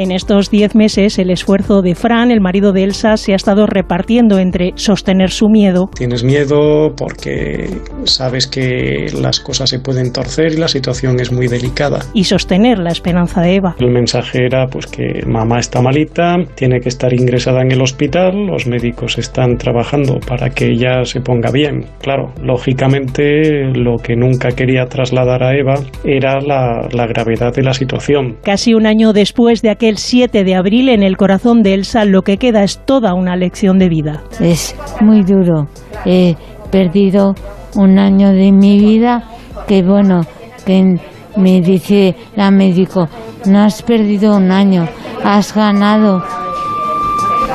En 0.01 0.13
estos 0.13 0.49
diez 0.49 0.77
meses, 0.77 1.19
el 1.19 1.29
esfuerzo 1.29 1.83
de 1.83 1.97
Fran, 1.97 2.31
el 2.31 2.41
marido 2.41 2.71
de 2.71 2.85
Elsa, 2.85 3.17
se 3.17 3.33
ha 3.33 3.35
estado 3.35 3.67
repartiendo 3.67 4.39
entre 4.39 4.71
sostener 4.77 5.31
su 5.31 5.49
miedo. 5.49 5.91
Tienes 5.93 6.23
miedo 6.23 6.95
porque 6.97 7.69
sabes 8.05 8.47
que 8.47 9.07
las 9.21 9.41
cosas 9.41 9.71
se 9.71 9.81
pueden 9.81 10.13
torcer 10.13 10.53
y 10.53 10.57
la 10.57 10.69
situación 10.69 11.19
es 11.19 11.33
muy 11.33 11.49
delicada. 11.49 11.99
Y 12.15 12.23
sostener 12.23 12.79
la 12.79 12.91
esperanza 12.91 13.41
de 13.41 13.57
Eva. 13.57 13.75
El 13.81 13.91
mensaje 13.91 14.47
era 14.47 14.67
pues 14.69 14.87
que 14.87 15.27
mamá 15.27 15.59
está 15.59 15.83
malita, 15.83 16.37
tiene 16.55 16.79
que 16.79 16.91
estar 16.91 17.13
ingresada 17.13 17.63
en 17.63 17.73
el 17.73 17.83
hospital, 17.83 18.47
los 18.47 18.69
médicos 18.69 19.19
están 19.19 19.57
trabajando 19.57 20.21
para 20.21 20.51
que 20.51 20.67
ella 20.67 21.05
se 21.07 21.21
ponga 21.21 21.51
bien. 21.51 21.87
Claro, 22.01 22.33
lógicamente 22.41 23.65
lo 23.75 23.97
que 23.97 24.15
nunca 24.15 24.51
quería 24.51 24.87
trasladar 24.87 25.43
a 25.43 25.59
Eva 25.59 25.75
era 26.05 26.41
la, 26.41 26.87
la 26.93 27.07
gravedad 27.09 27.53
de 27.53 27.65
la 27.65 27.73
situación. 27.73 28.37
Casi 28.45 28.75
un 28.75 28.87
año 28.87 29.13
después 29.13 29.61
de 29.61 29.71
aquel 29.71 29.88
7 29.97 30.45
de 30.45 30.55
abril, 30.55 30.89
en 30.89 31.03
el 31.03 31.17
corazón 31.17 31.63
de 31.63 31.75
Elsa 31.75 32.05
lo 32.05 32.23
que 32.23 32.37
queda 32.37 32.63
es 32.63 32.85
toda 32.85 33.15
una 33.15 33.37
lección 33.37 33.79
de 33.79 33.89
vida. 33.89 34.23
Es 34.41 34.77
muy 35.01 35.23
duro. 35.23 35.69
He 36.05 36.37
perdido 36.71 37.35
un 37.75 37.99
año 37.99 38.31
de 38.31 38.53
mi 38.53 38.79
vida 38.79 39.25
que 39.67 39.83
bueno, 39.83 40.23
que 40.67 40.99
me 41.37 41.61
dice 41.61 42.17
la 42.37 42.51
médico, 42.51 43.09
no 43.47 43.61
has 43.61 43.83
perdido 43.83 44.37
un 44.37 44.51
año, 44.51 44.89
has 45.25 45.55
ganado 45.55 46.23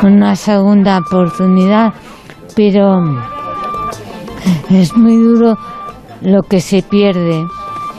una 0.03 0.35
segunda 0.35 0.99
oportunidad, 0.99 1.93
pero 2.55 3.01
es 4.69 4.95
muy 4.95 5.15
duro 5.15 5.57
lo 6.21 6.43
que 6.43 6.59
se 6.59 6.81
pierde, 6.81 7.45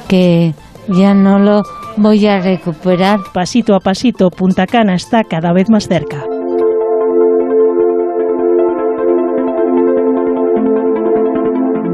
que 0.09 0.55
ya 0.89 1.15
no 1.15 1.39
lo 1.39 1.63
voy 1.97 2.27
a 2.27 2.41
recuperar. 2.41 3.21
Pasito 3.33 3.75
a 3.75 3.81
pasito, 3.81 4.31
Punta 4.31 4.67
Cana 4.67 4.95
está 4.95 5.25
cada 5.25 5.53
vez 5.53 5.71
más 5.71 5.89
cerca. 5.89 6.25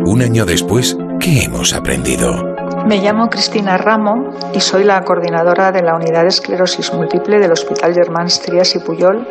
Un 0.07 0.23
año 0.23 0.45
después, 0.45 0.99
¿qué 1.21 1.45
hemos 1.45 1.73
aprendido? 1.73 2.51
Me 2.87 2.99
llamo 2.99 3.29
Cristina 3.29 3.77
Ramo 3.77 4.31
y 4.55 4.61
soy 4.61 4.85
la 4.85 5.01
coordinadora 5.03 5.71
de 5.71 5.83
la 5.83 5.95
unidad 5.95 6.23
de 6.23 6.29
esclerosis 6.29 6.93
múltiple 6.93 7.39
del 7.39 7.53
Hospital 7.53 7.95
Germán 7.95 8.27
Trías 8.45 8.75
y 8.75 8.81
Puyol, 8.81 9.29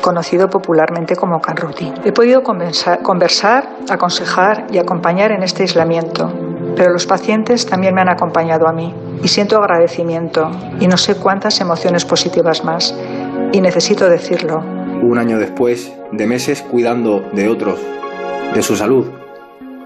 conocido 0.00 0.48
popularmente 0.48 1.14
como 1.14 1.40
Canruti. 1.40 1.92
He 2.04 2.12
podido 2.12 2.42
conversar, 2.42 3.68
aconsejar 3.88 4.66
y 4.72 4.78
acompañar 4.78 5.30
en 5.32 5.42
este 5.42 5.62
aislamiento, 5.62 6.32
pero 6.76 6.92
los 6.92 7.06
pacientes 7.06 7.66
también 7.66 7.94
me 7.94 8.02
han 8.02 8.10
acompañado 8.10 8.68
a 8.68 8.72
mí 8.72 8.94
y 9.22 9.28
siento 9.28 9.58
agradecimiento 9.58 10.50
y 10.78 10.86
no 10.86 10.96
sé 10.96 11.16
cuántas 11.16 11.60
emociones 11.60 12.04
positivas 12.04 12.64
más 12.64 12.94
y 13.52 13.60
necesito 13.60 14.08
decirlo. 14.08 14.62
Un 15.02 15.18
año 15.18 15.38
después 15.38 15.92
de 16.12 16.26
meses 16.26 16.62
cuidando 16.62 17.20
de 17.32 17.48
otros, 17.48 17.80
de 18.54 18.62
su 18.62 18.76
salud, 18.76 19.06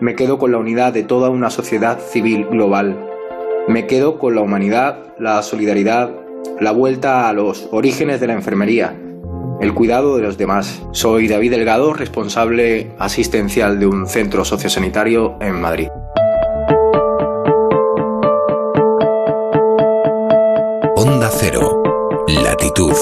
me 0.00 0.14
quedo 0.14 0.38
con 0.38 0.50
la 0.50 0.58
unidad 0.58 0.92
de 0.92 1.02
toda 1.02 1.30
una 1.30 1.50
sociedad 1.50 1.98
civil 2.00 2.46
global. 2.46 3.06
Me 3.68 3.86
quedo 3.86 4.18
con 4.18 4.34
la 4.34 4.40
humanidad, 4.40 5.14
la 5.18 5.42
solidaridad, 5.42 6.10
la 6.58 6.72
vuelta 6.72 7.28
a 7.28 7.32
los 7.32 7.68
orígenes 7.70 8.20
de 8.20 8.26
la 8.26 8.32
enfermería, 8.32 8.96
el 9.60 9.74
cuidado 9.74 10.16
de 10.16 10.22
los 10.22 10.38
demás. 10.38 10.82
Soy 10.92 11.28
David 11.28 11.50
Delgado, 11.50 11.92
responsable 11.92 12.92
asistencial 12.98 13.78
de 13.78 13.86
un 13.86 14.06
centro 14.06 14.44
sociosanitario 14.44 15.36
en 15.40 15.60
Madrid. 15.60 15.88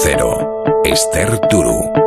Cero, 0.01 0.63
Esther 0.85 1.37
Turu. 1.49 1.98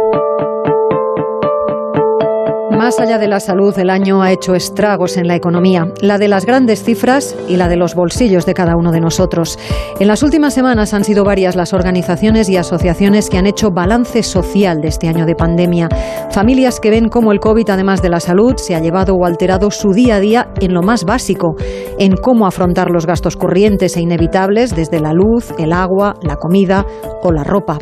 Más 2.92 3.08
allá 3.08 3.16
de 3.16 3.26
la 3.26 3.40
salud, 3.40 3.78
el 3.78 3.88
año 3.88 4.20
ha 4.20 4.32
hecho 4.32 4.54
estragos 4.54 5.16
en 5.16 5.26
la 5.26 5.34
economía, 5.34 5.86
la 6.02 6.18
de 6.18 6.28
las 6.28 6.44
grandes 6.44 6.84
cifras 6.84 7.34
y 7.48 7.56
la 7.56 7.66
de 7.66 7.76
los 7.76 7.94
bolsillos 7.94 8.44
de 8.44 8.52
cada 8.52 8.76
uno 8.76 8.92
de 8.92 9.00
nosotros. 9.00 9.58
En 9.98 10.08
las 10.08 10.22
últimas 10.22 10.52
semanas 10.52 10.92
han 10.92 11.02
sido 11.02 11.24
varias 11.24 11.56
las 11.56 11.72
organizaciones 11.72 12.50
y 12.50 12.58
asociaciones 12.58 13.30
que 13.30 13.38
han 13.38 13.46
hecho 13.46 13.70
balance 13.70 14.22
social 14.22 14.82
de 14.82 14.88
este 14.88 15.08
año 15.08 15.24
de 15.24 15.34
pandemia. 15.34 15.88
Familias 16.32 16.80
que 16.80 16.90
ven 16.90 17.08
cómo 17.08 17.32
el 17.32 17.40
COVID, 17.40 17.70
además 17.70 18.02
de 18.02 18.10
la 18.10 18.20
salud, 18.20 18.56
se 18.58 18.74
ha 18.74 18.80
llevado 18.80 19.14
o 19.14 19.24
alterado 19.24 19.70
su 19.70 19.92
día 19.92 20.16
a 20.16 20.20
día 20.20 20.52
en 20.60 20.74
lo 20.74 20.82
más 20.82 21.04
básico, 21.04 21.54
en 21.98 22.14
cómo 22.16 22.46
afrontar 22.46 22.90
los 22.90 23.06
gastos 23.06 23.38
corrientes 23.38 23.96
e 23.96 24.02
inevitables 24.02 24.76
desde 24.76 25.00
la 25.00 25.14
luz, 25.14 25.54
el 25.58 25.72
agua, 25.72 26.16
la 26.20 26.36
comida 26.36 26.84
o 27.22 27.32
la 27.32 27.42
ropa. 27.42 27.78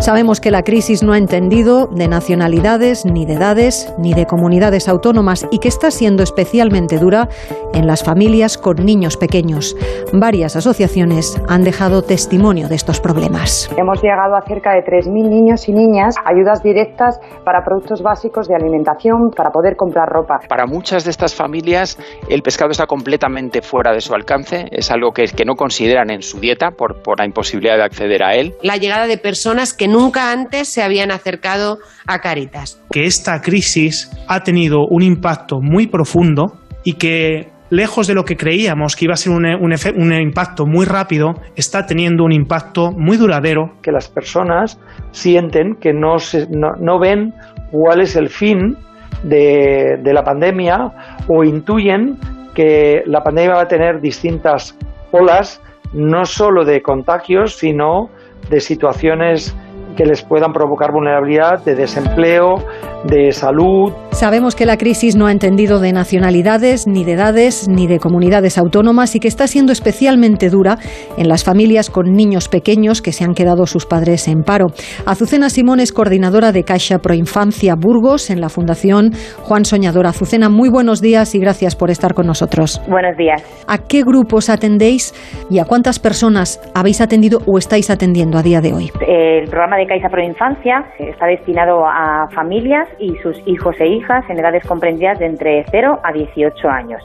Sabemos 0.00 0.40
que 0.40 0.50
la 0.50 0.62
crisis 0.62 1.04
no 1.04 1.12
ha 1.12 1.18
entendido 1.18 1.86
de 1.86 2.08
nacionalidades, 2.08 3.04
ni 3.04 3.24
de 3.24 3.34
edades, 3.34 3.92
ni 3.98 4.14
de 4.14 4.26
comunidades 4.26 4.47
autónomas 4.88 5.46
y 5.50 5.58
que 5.58 5.68
está 5.68 5.90
siendo 5.90 6.22
especialmente 6.22 6.98
dura 6.98 7.28
en 7.74 7.86
las 7.86 8.02
familias 8.02 8.58
con 8.58 8.76
niños 8.84 9.16
pequeños. 9.16 9.76
Varias 10.12 10.56
asociaciones 10.56 11.40
han 11.48 11.64
dejado 11.64 12.02
testimonio 12.02 12.68
de 12.68 12.74
estos 12.74 13.00
problemas. 13.00 13.70
Hemos 13.76 14.02
llegado 14.02 14.34
a 14.36 14.42
cerca 14.42 14.72
de 14.72 14.84
3.000 14.84 15.28
niños 15.28 15.68
y 15.68 15.72
niñas 15.72 16.14
ayudas 16.24 16.62
directas 16.62 17.20
para 17.44 17.64
productos 17.64 18.02
básicos 18.02 18.48
de 18.48 18.54
alimentación 18.54 19.30
para 19.30 19.50
poder 19.50 19.76
comprar 19.76 20.08
ropa. 20.08 20.40
Para 20.48 20.66
muchas 20.66 21.04
de 21.04 21.10
estas 21.10 21.34
familias 21.34 21.98
el 22.28 22.42
pescado 22.42 22.70
está 22.70 22.86
completamente 22.86 23.62
fuera 23.62 23.92
de 23.92 24.00
su 24.00 24.14
alcance, 24.14 24.68
es 24.70 24.90
algo 24.90 25.12
que, 25.12 25.26
que 25.26 25.44
no 25.44 25.54
consideran 25.54 26.10
en 26.10 26.22
su 26.22 26.40
dieta 26.40 26.70
por, 26.70 27.02
por 27.02 27.18
la 27.18 27.26
imposibilidad 27.26 27.76
de 27.76 27.84
acceder 27.84 28.22
a 28.22 28.34
él. 28.34 28.54
La 28.62 28.76
llegada 28.76 29.06
de 29.06 29.18
personas 29.18 29.74
que 29.74 29.88
nunca 29.88 30.32
antes 30.32 30.68
se 30.68 30.82
habían 30.82 31.10
acercado 31.10 31.78
a 32.06 32.20
Caritas. 32.20 32.80
Que 32.90 33.06
esta 33.06 33.40
crisis 33.40 34.10
ha 34.28 34.37
tenido 34.42 34.86
un 34.86 35.02
impacto 35.02 35.60
muy 35.60 35.86
profundo 35.86 36.54
y 36.84 36.94
que 36.94 37.50
lejos 37.70 38.06
de 38.06 38.14
lo 38.14 38.24
que 38.24 38.36
creíamos 38.36 38.96
que 38.96 39.04
iba 39.04 39.14
a 39.14 39.16
ser 39.16 39.32
un, 39.32 39.44
un, 39.44 39.74
un, 39.96 40.12
impacto 40.12 40.66
muy 40.66 40.86
rápido, 40.86 41.34
está 41.54 41.86
teniendo 41.86 42.24
un 42.24 42.32
impacto 42.32 42.92
muy 42.92 43.16
duradero. 43.16 43.72
Que 43.82 43.92
las 43.92 44.08
personas 44.08 44.80
sienten 45.12 45.74
que 45.76 45.92
no, 45.92 46.18
se, 46.18 46.46
no, 46.48 46.72
no 46.80 46.98
ven 46.98 47.34
cuál 47.70 48.00
es 48.00 48.16
el 48.16 48.28
fin 48.28 48.76
de, 49.22 49.98
de, 50.02 50.12
la 50.12 50.22
pandemia 50.22 50.92
o 51.26 51.44
intuyen 51.44 52.16
que 52.54 53.02
la 53.06 53.22
pandemia 53.22 53.54
va 53.54 53.62
a 53.62 53.68
tener 53.68 54.00
distintas 54.00 54.76
olas, 55.12 55.60
no 55.92 56.24
solo 56.24 56.64
de 56.64 56.82
contagios, 56.82 57.56
sino 57.56 58.10
de 58.50 58.60
situaciones 58.60 59.54
que 59.96 60.06
les 60.06 60.22
puedan 60.22 60.52
provocar 60.52 60.92
vulnerabilidad 60.92 61.64
de 61.64 61.74
desempleo, 61.74 62.64
de 63.04 63.32
salud. 63.32 63.92
Sabemos 64.18 64.56
que 64.56 64.66
la 64.66 64.78
crisis 64.78 65.14
no 65.14 65.28
ha 65.28 65.30
entendido 65.30 65.78
de 65.78 65.92
nacionalidades, 65.92 66.88
ni 66.88 67.04
de 67.04 67.12
edades, 67.12 67.68
ni 67.68 67.86
de 67.86 68.00
comunidades 68.00 68.58
autónomas 68.58 69.14
y 69.14 69.20
que 69.20 69.28
está 69.28 69.46
siendo 69.46 69.70
especialmente 69.70 70.50
dura 70.50 70.74
en 71.16 71.28
las 71.28 71.44
familias 71.44 71.88
con 71.88 72.14
niños 72.14 72.48
pequeños 72.48 73.00
que 73.00 73.12
se 73.12 73.22
han 73.22 73.32
quedado 73.32 73.66
sus 73.66 73.86
padres 73.86 74.26
en 74.26 74.42
paro. 74.42 74.66
Azucena 75.06 75.50
Simón 75.50 75.78
es 75.78 75.92
coordinadora 75.92 76.50
de 76.50 76.64
Caixa 76.64 76.98
Proinfancia 76.98 77.76
Burgos 77.78 78.28
en 78.30 78.40
la 78.40 78.48
Fundación 78.48 79.12
Juan 79.44 79.64
Soñador. 79.64 80.08
Azucena, 80.08 80.48
muy 80.48 80.68
buenos 80.68 81.00
días 81.00 81.36
y 81.36 81.38
gracias 81.38 81.76
por 81.76 81.88
estar 81.88 82.14
con 82.14 82.26
nosotros. 82.26 82.82
Buenos 82.88 83.16
días. 83.16 83.40
¿A 83.68 83.78
qué 83.86 84.02
grupos 84.02 84.50
atendéis 84.50 85.14
y 85.48 85.60
a 85.60 85.64
cuántas 85.64 86.00
personas 86.00 86.60
habéis 86.74 87.00
atendido 87.00 87.38
o 87.46 87.56
estáis 87.56 87.88
atendiendo 87.88 88.36
a 88.36 88.42
día 88.42 88.60
de 88.60 88.72
hoy? 88.72 88.90
El 89.06 89.48
programa 89.48 89.76
de 89.76 89.86
Caixa 89.86 90.08
Proinfancia 90.08 90.86
está 90.98 91.26
destinado 91.26 91.86
a 91.86 92.26
familias 92.34 92.88
y 92.98 93.14
sus 93.22 93.40
hijos 93.46 93.76
e 93.78 93.86
hijas 93.86 94.07
en 94.28 94.38
edades 94.38 94.64
comprendidas 94.66 95.18
de 95.18 95.26
entre 95.26 95.64
0 95.70 96.00
a 96.02 96.12
18 96.12 96.68
años. 96.68 97.02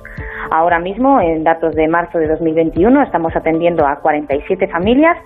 Ahora 0.52 0.80
mismo, 0.80 1.20
en 1.20 1.44
datos 1.44 1.76
de 1.76 1.88
marzo 1.88 2.18
de 2.18 2.28
2021, 2.28 3.04
estamos 3.04 3.36
atendiendo 3.36 3.86
a 3.86 3.98
47 3.98 4.68
familias 4.68 5.18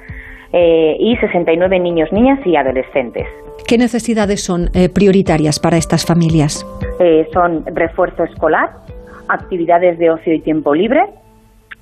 eh, 0.53 0.95
y 0.99 1.15
69 1.17 1.79
niños, 1.79 2.11
niñas 2.11 2.39
y 2.45 2.55
adolescentes. 2.55 3.27
¿Qué 3.67 3.77
necesidades 3.77 4.43
son 4.43 4.69
eh, 4.73 4.89
prioritarias 4.89 5.59
para 5.59 5.77
estas 5.77 6.05
familias? 6.05 6.65
Eh, 6.99 7.27
son 7.33 7.63
refuerzo 7.65 8.23
escolar, 8.23 8.69
actividades 9.27 9.99
de 9.99 10.09
ocio 10.09 10.33
y 10.33 10.39
tiempo 10.39 10.73
libre, 10.73 11.05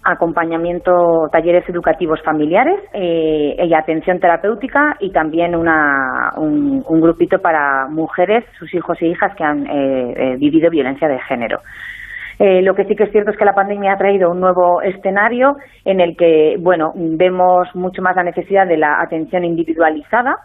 acompañamiento, 0.05 1.27
talleres 1.31 1.67
educativos 1.67 2.21
familiares 2.23 2.79
eh, 2.93 3.55
y 3.57 3.73
atención 3.73 4.19
terapéutica 4.19 4.95
y 4.99 5.11
también 5.11 5.55
una, 5.55 6.31
un, 6.37 6.83
un, 6.87 7.01
grupito 7.01 7.39
para 7.39 7.87
mujeres, 7.89 8.45
sus 8.59 8.73
hijos 8.73 9.01
e 9.01 9.07
hijas 9.07 9.35
que 9.35 9.43
han 9.43 9.65
eh, 9.65 10.13
eh, 10.15 10.35
vivido 10.37 10.69
violencia 10.69 11.07
de 11.07 11.19
género. 11.21 11.59
Eh, 12.37 12.61
lo 12.61 12.75
que 12.75 12.83
sí 12.85 12.95
que 12.95 13.03
es 13.03 13.11
cierto 13.11 13.31
es 13.31 13.37
que 13.37 13.45
la 13.45 13.53
pandemia 13.53 13.93
ha 13.93 13.97
traído 13.97 14.29
un 14.29 14.41
nuevo 14.41 14.81
escenario 14.81 15.55
en 15.85 16.01
el 16.01 16.17
que, 16.17 16.57
bueno, 16.59 16.91
vemos 16.95 17.73
mucho 17.75 18.01
más 18.01 18.15
la 18.15 18.23
necesidad 18.23 18.67
de 18.67 18.77
la 18.77 19.01
atención 19.01 19.45
individualizada, 19.45 20.35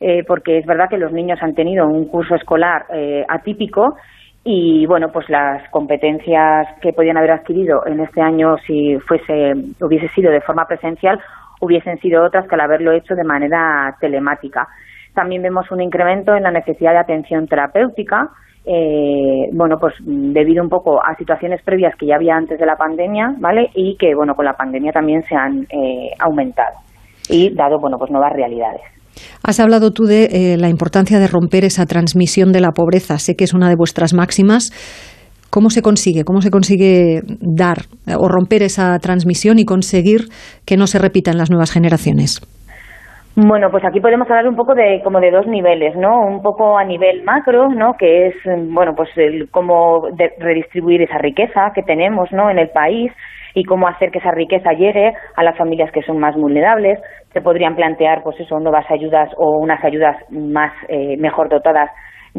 eh, 0.00 0.24
porque 0.26 0.58
es 0.58 0.66
verdad 0.66 0.88
que 0.88 0.98
los 0.98 1.12
niños 1.12 1.38
han 1.42 1.54
tenido 1.54 1.86
un 1.86 2.08
curso 2.08 2.34
escolar 2.34 2.86
eh, 2.92 3.24
atípico 3.28 3.96
y 4.44 4.86
bueno 4.86 5.08
pues 5.10 5.28
las 5.30 5.68
competencias 5.70 6.68
que 6.82 6.92
podían 6.92 7.16
haber 7.16 7.32
adquirido 7.32 7.86
en 7.86 8.00
este 8.00 8.20
año 8.20 8.56
si 8.66 8.98
fuese 9.08 9.54
hubiese 9.80 10.08
sido 10.08 10.30
de 10.30 10.42
forma 10.42 10.66
presencial 10.66 11.18
hubiesen 11.60 11.98
sido 11.98 12.24
otras 12.24 12.46
que 12.46 12.54
al 12.54 12.60
haberlo 12.60 12.92
hecho 12.92 13.14
de 13.14 13.24
manera 13.24 13.96
telemática. 14.00 14.68
También 15.14 15.42
vemos 15.42 15.70
un 15.70 15.80
incremento 15.80 16.34
en 16.34 16.42
la 16.42 16.50
necesidad 16.50 16.92
de 16.92 16.98
atención 16.98 17.46
terapéutica, 17.46 18.30
eh, 18.66 19.48
bueno, 19.52 19.78
pues 19.78 19.94
debido 20.00 20.62
un 20.62 20.70
poco 20.70 21.02
a 21.02 21.14
situaciones 21.16 21.62
previas 21.62 21.94
que 21.96 22.06
ya 22.06 22.16
había 22.16 22.34
antes 22.34 22.58
de 22.58 22.66
la 22.66 22.76
pandemia, 22.76 23.34
¿vale? 23.38 23.70
Y 23.74 23.96
que, 23.96 24.14
bueno, 24.14 24.34
con 24.34 24.44
la 24.44 24.54
pandemia 24.54 24.92
también 24.92 25.22
se 25.24 25.36
han 25.36 25.66
eh, 25.70 26.10
aumentado 26.18 26.76
y 27.28 27.54
dado, 27.54 27.78
bueno, 27.78 27.98
pues 27.98 28.10
nuevas 28.10 28.32
realidades. 28.32 28.82
Has 29.42 29.60
hablado 29.60 29.92
tú 29.92 30.04
de 30.04 30.24
eh, 30.24 30.56
la 30.58 30.68
importancia 30.68 31.18
de 31.18 31.26
romper 31.26 31.64
esa 31.64 31.86
transmisión 31.86 32.52
de 32.52 32.60
la 32.60 32.72
pobreza. 32.72 33.18
Sé 33.18 33.34
que 33.36 33.44
es 33.44 33.54
una 33.54 33.68
de 33.68 33.76
vuestras 33.76 34.14
máximas. 34.14 34.70
¿Cómo 35.50 35.70
se 35.70 35.82
consigue? 35.82 36.24
¿Cómo 36.24 36.40
se 36.40 36.50
consigue 36.50 37.20
dar 37.40 37.82
o 38.18 38.28
romper 38.28 38.62
esa 38.62 38.98
transmisión 38.98 39.58
y 39.58 39.64
conseguir 39.64 40.22
que 40.66 40.76
no 40.76 40.86
se 40.88 40.98
repita 40.98 41.30
en 41.30 41.38
las 41.38 41.50
nuevas 41.50 41.70
generaciones? 41.70 42.40
Bueno, 43.36 43.68
pues 43.70 43.84
aquí 43.84 44.00
podemos 44.00 44.30
hablar 44.30 44.48
un 44.48 44.54
poco 44.54 44.74
de 44.74 45.00
como 45.02 45.18
de 45.18 45.32
dos 45.32 45.46
niveles, 45.48 45.96
¿no? 45.96 46.24
Un 46.24 46.40
poco 46.40 46.78
a 46.78 46.84
nivel 46.84 47.24
macro, 47.24 47.68
¿no? 47.68 47.94
Que 47.98 48.28
es 48.28 48.34
bueno, 48.68 48.94
pues 48.94 49.08
el 49.16 49.50
cómo 49.50 50.08
redistribuir 50.38 51.02
esa 51.02 51.18
riqueza 51.18 51.72
que 51.74 51.82
tenemos, 51.82 52.30
¿no? 52.30 52.48
En 52.48 52.58
el 52.58 52.68
país 52.70 53.10
y 53.54 53.64
cómo 53.64 53.88
hacer 53.88 54.10
que 54.10 54.18
esa 54.18 54.32
riqueza 54.32 54.72
llegue 54.72 55.12
a 55.36 55.42
las 55.42 55.56
familias 55.56 55.90
que 55.92 56.02
son 56.02 56.18
más 56.18 56.34
vulnerables. 56.34 56.98
Se 57.32 57.40
podrían 57.40 57.76
plantear, 57.76 58.22
pues 58.22 58.38
eso, 58.40 58.58
nuevas 58.58 58.90
ayudas 58.90 59.30
o 59.36 59.58
unas 59.58 59.82
ayudas 59.84 60.16
más 60.30 60.72
eh, 60.88 61.16
mejor 61.18 61.48
dotadas 61.48 61.90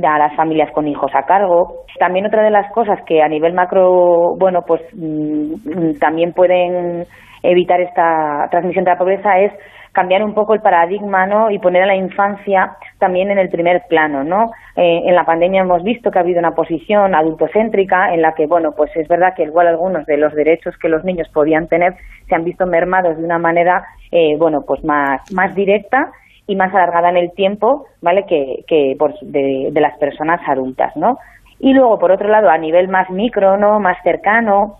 a 0.03 0.19
las 0.19 0.35
familias 0.35 0.71
con 0.71 0.87
hijos 0.87 1.11
a 1.15 1.23
cargo. 1.23 1.85
También 1.99 2.25
otra 2.25 2.43
de 2.43 2.51
las 2.51 2.69
cosas 2.73 2.99
que 3.05 3.21
a 3.21 3.29
nivel 3.29 3.53
macro, 3.53 4.35
bueno, 4.37 4.63
pues 4.67 4.81
mm, 4.93 5.97
también 5.99 6.33
pueden 6.33 7.05
evitar 7.43 7.79
esta 7.79 8.47
transmisión 8.51 8.83
de 8.83 8.91
la 8.91 8.97
pobreza 8.97 9.39
es 9.39 9.53
cambiar 9.95 10.23
un 10.23 10.33
poco 10.33 10.53
el 10.53 10.59
paradigma 10.59 11.25
¿no? 11.25 11.49
y 11.49 11.57
poner 11.57 11.83
a 11.83 11.87
la 11.87 11.95
infancia 11.95 12.75
también 12.99 13.31
en 13.31 13.39
el 13.39 13.49
primer 13.49 13.83
plano. 13.89 14.23
¿no? 14.23 14.51
Eh, 14.75 15.03
en 15.05 15.15
la 15.15 15.25
pandemia 15.25 15.61
hemos 15.61 15.83
visto 15.83 16.11
que 16.11 16.19
ha 16.19 16.21
habido 16.21 16.39
una 16.39 16.53
posición 16.53 17.15
adultocéntrica 17.15 18.13
en 18.13 18.21
la 18.21 18.33
que, 18.33 18.45
bueno, 18.45 18.73
pues 18.75 18.91
es 18.95 19.07
verdad 19.07 19.33
que 19.35 19.43
igual 19.43 19.67
algunos 19.67 20.05
de 20.05 20.17
los 20.17 20.33
derechos 20.35 20.77
que 20.77 20.89
los 20.89 21.03
niños 21.05 21.29
podían 21.29 21.67
tener 21.67 21.95
se 22.27 22.35
han 22.35 22.43
visto 22.43 22.67
mermados 22.67 23.17
de 23.17 23.23
una 23.23 23.39
manera, 23.39 23.85
eh, 24.11 24.35
bueno, 24.37 24.63
pues 24.67 24.83
más, 24.83 25.21
más 25.31 25.55
directa 25.55 26.11
y 26.45 26.55
más 26.55 26.73
alargada 26.75 27.09
en 27.09 27.17
el 27.17 27.31
tiempo, 27.31 27.87
¿vale? 28.01 28.25
Que, 28.27 28.63
que 28.67 28.95
por, 28.99 29.17
de, 29.21 29.69
de 29.71 29.81
las 29.81 29.97
personas 29.97 30.41
adultas, 30.47 30.95
¿no? 30.95 31.17
Y 31.59 31.73
luego, 31.73 31.97
por 31.97 32.11
otro 32.11 32.27
lado, 32.27 32.49
a 32.49 32.57
nivel 32.57 32.89
más 32.89 33.09
micro, 33.09 33.57
¿no? 33.57 33.79
Más 33.79 33.97
cercano, 34.03 34.75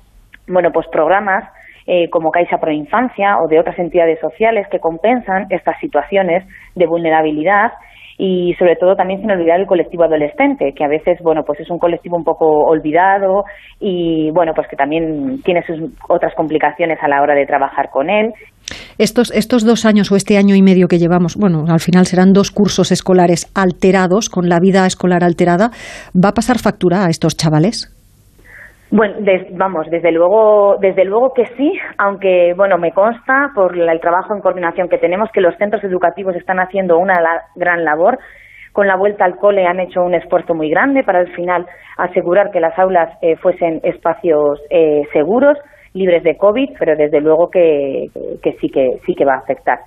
bueno, 0.47 0.71
pues 0.71 0.87
programas 0.89 1.45
eh, 1.87 2.09
como 2.09 2.31
Caixa 2.31 2.57
Pro 2.57 2.71
Infancia 2.71 3.37
o 3.43 3.47
de 3.47 3.59
otras 3.59 3.77
entidades 3.79 4.19
sociales 4.19 4.67
que 4.71 4.79
compensan 4.79 5.47
estas 5.49 5.79
situaciones 5.79 6.43
de 6.75 6.87
vulnerabilidad 6.87 7.71
y 8.17 8.53
sobre 8.57 8.75
todo 8.75 8.95
también 8.95 9.19
sin 9.19 9.31
olvidar 9.31 9.59
el 9.59 9.67
colectivo 9.67 10.03
adolescente, 10.03 10.73
que 10.75 10.85
a 10.85 10.87
veces, 10.87 11.19
bueno, 11.21 11.43
pues 11.45 11.59
es 11.59 11.69
un 11.69 11.79
colectivo 11.79 12.15
un 12.15 12.23
poco 12.23 12.45
olvidado 12.47 13.43
y, 13.79 14.31
bueno, 14.31 14.53
pues 14.55 14.67
que 14.69 14.75
también 14.75 15.41
tiene 15.43 15.63
sus 15.63 15.91
otras 16.07 16.33
complicaciones 16.35 16.97
a 17.01 17.09
la 17.09 17.21
hora 17.21 17.35
de 17.35 17.45
trabajar 17.45 17.89
con 17.89 18.09
él. 18.09 18.31
Estos, 18.97 19.31
estos 19.31 19.65
dos 19.65 19.85
años 19.85 20.11
o 20.11 20.15
este 20.15 20.37
año 20.37 20.55
y 20.55 20.61
medio 20.61 20.87
que 20.87 20.97
llevamos, 20.97 21.35
bueno, 21.35 21.65
al 21.67 21.81
final 21.81 22.05
serán 22.05 22.31
dos 22.31 22.51
cursos 22.51 22.91
escolares 22.91 23.51
alterados, 23.53 24.29
con 24.29 24.47
la 24.47 24.59
vida 24.59 24.85
escolar 24.85 25.23
alterada, 25.23 25.71
¿va 26.15 26.29
a 26.29 26.33
pasar 26.33 26.57
factura 26.57 27.05
a 27.05 27.09
estos 27.09 27.35
chavales? 27.35 27.94
Bueno, 28.91 29.15
vamos, 29.53 29.87
desde 29.89 30.11
luego, 30.11 30.77
desde 30.79 31.05
luego 31.05 31.33
que 31.33 31.45
sí, 31.57 31.73
aunque 31.97 32.53
bueno, 32.55 32.77
me 32.77 32.91
consta 32.91 33.51
por 33.55 33.75
el 33.75 33.99
trabajo 33.99 34.35
en 34.35 34.41
coordinación 34.41 34.89
que 34.89 34.99
tenemos 34.99 35.29
que 35.31 35.41
los 35.41 35.55
centros 35.57 35.83
educativos 35.83 36.35
están 36.35 36.59
haciendo 36.59 36.97
una 36.99 37.15
gran 37.55 37.83
labor. 37.83 38.19
Con 38.73 38.87
la 38.87 38.95
vuelta 38.95 39.25
al 39.25 39.37
cole 39.37 39.65
han 39.65 39.79
hecho 39.79 40.03
un 40.03 40.13
esfuerzo 40.13 40.53
muy 40.53 40.69
grande 40.69 41.03
para 41.03 41.19
al 41.19 41.33
final 41.33 41.65
asegurar 41.97 42.51
que 42.51 42.59
las 42.59 42.77
aulas 42.77 43.09
eh, 43.21 43.37
fuesen 43.37 43.79
espacios 43.83 44.61
eh, 44.69 45.03
seguros, 45.13 45.57
libres 45.93 46.23
de 46.23 46.37
COVID, 46.37 46.71
pero 46.77 46.95
desde 46.95 47.21
luego 47.21 47.49
que, 47.49 48.09
que, 48.43 48.53
sí 48.59 48.69
que 48.69 48.99
sí 49.05 49.15
que 49.15 49.25
va 49.25 49.35
a 49.35 49.39
afectar. 49.39 49.79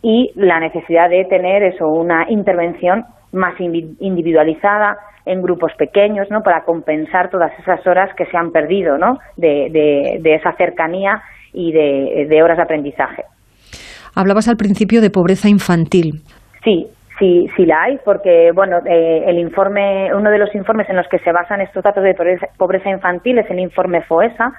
Y 0.00 0.30
la 0.34 0.60
necesidad 0.60 1.10
de 1.10 1.24
tener 1.26 1.62
eso, 1.62 1.86
una 1.86 2.24
intervención 2.30 3.04
más 3.32 3.54
individualizada, 3.60 4.96
en 5.26 5.42
grupos 5.42 5.72
pequeños, 5.78 6.28
¿no? 6.30 6.42
Para 6.42 6.62
compensar 6.64 7.30
todas 7.30 7.52
esas 7.58 7.86
horas 7.86 8.10
que 8.16 8.26
se 8.26 8.36
han 8.36 8.50
perdido, 8.50 8.98
¿no? 8.98 9.18
De, 9.36 9.68
de, 10.22 10.34
esa 10.34 10.52
cercanía 10.52 11.22
y 11.52 11.72
de, 11.72 12.26
de, 12.28 12.42
horas 12.42 12.56
de 12.56 12.62
aprendizaje. 12.62 13.24
Hablabas 14.14 14.48
al 14.48 14.56
principio 14.56 15.00
de 15.00 15.10
pobreza 15.10 15.48
infantil. 15.48 16.22
Sí, 16.64 16.86
sí, 17.18 17.48
sí 17.56 17.66
la 17.66 17.82
hay, 17.82 17.98
porque 18.04 18.50
bueno, 18.54 18.78
eh, 18.86 19.24
el 19.26 19.38
informe, 19.38 20.12
uno 20.14 20.30
de 20.30 20.38
los 20.38 20.54
informes 20.54 20.88
en 20.88 20.96
los 20.96 21.06
que 21.08 21.18
se 21.18 21.32
basan 21.32 21.60
estos 21.60 21.82
datos 21.82 22.02
de 22.02 22.14
pobreza 22.56 22.90
infantil 22.90 23.38
es 23.38 23.50
el 23.50 23.60
informe 23.60 24.02
FOESA, 24.02 24.52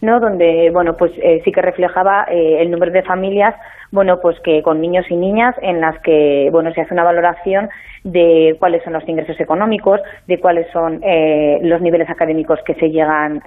¿no? 0.00 0.20
donde 0.20 0.70
bueno 0.72 0.96
pues 0.96 1.12
eh, 1.22 1.40
sí 1.44 1.52
que 1.52 1.62
reflejaba 1.62 2.26
eh, 2.30 2.58
el 2.60 2.70
número 2.70 2.92
de 2.92 3.02
familias 3.02 3.54
bueno 3.90 4.20
pues 4.20 4.38
que 4.40 4.62
con 4.62 4.80
niños 4.80 5.06
y 5.10 5.16
niñas 5.16 5.54
en 5.62 5.80
las 5.80 5.98
que 6.00 6.48
bueno 6.50 6.72
se 6.72 6.80
hace 6.80 6.94
una 6.94 7.04
valoración 7.04 7.68
de 8.04 8.56
cuáles 8.58 8.82
son 8.84 8.92
los 8.92 9.08
ingresos 9.08 9.38
económicos 9.40 10.00
de 10.26 10.38
cuáles 10.38 10.66
son 10.72 11.00
eh, 11.02 11.58
los 11.62 11.80
niveles 11.80 12.08
académicos 12.10 12.60
que 12.64 12.74
se 12.74 12.90
llegan 12.90 13.42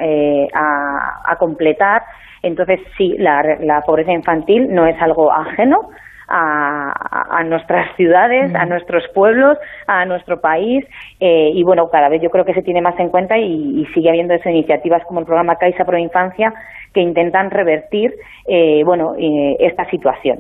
a, 0.54 1.22
a, 1.26 1.36
completar 1.38 2.04
entonces 2.42 2.80
sí 2.98 3.16
la, 3.18 3.44
la 3.62 3.82
pobreza 3.82 4.12
infantil 4.12 4.74
no 4.74 4.86
es 4.86 5.00
algo 5.02 5.32
ajeno 5.32 5.90
a, 6.30 7.44
nuestras 7.44 7.96
ciudades, 7.96 8.54
a 8.54 8.66
mm. 8.66 8.70
nuestros 8.70 9.04
pueblos, 9.14 9.58
a 9.88 10.06
nuestro 10.06 10.40
país 10.40 10.86
eh, 11.20 11.50
y 11.54 11.64
bueno, 11.64 11.90
cada 11.90 12.10
vez 12.10 12.22
yo 12.22 12.30
creo 12.30 12.46
que 12.46 12.54
se 12.54 12.62
tiene 12.62 12.82
más 12.82 12.98
en 13.00 13.10
cuenta 13.10 13.38
y, 13.38 13.86
sigue 13.94 14.10
habiendo 14.10 14.34
esas 14.34 14.54
iniciativas 14.54 15.04
como 15.08 15.20
el 15.22 15.26
programa 15.26 15.56
Caixa 15.56 15.84
Pro 15.84 15.98
Infancia 15.98 16.54
que 16.94 17.02
intentan 17.02 17.50
revertir 17.50 18.14
eh, 18.48 18.84
bueno, 18.86 19.16
eh, 19.18 19.56
esta 19.60 19.90
situación. 19.90 20.40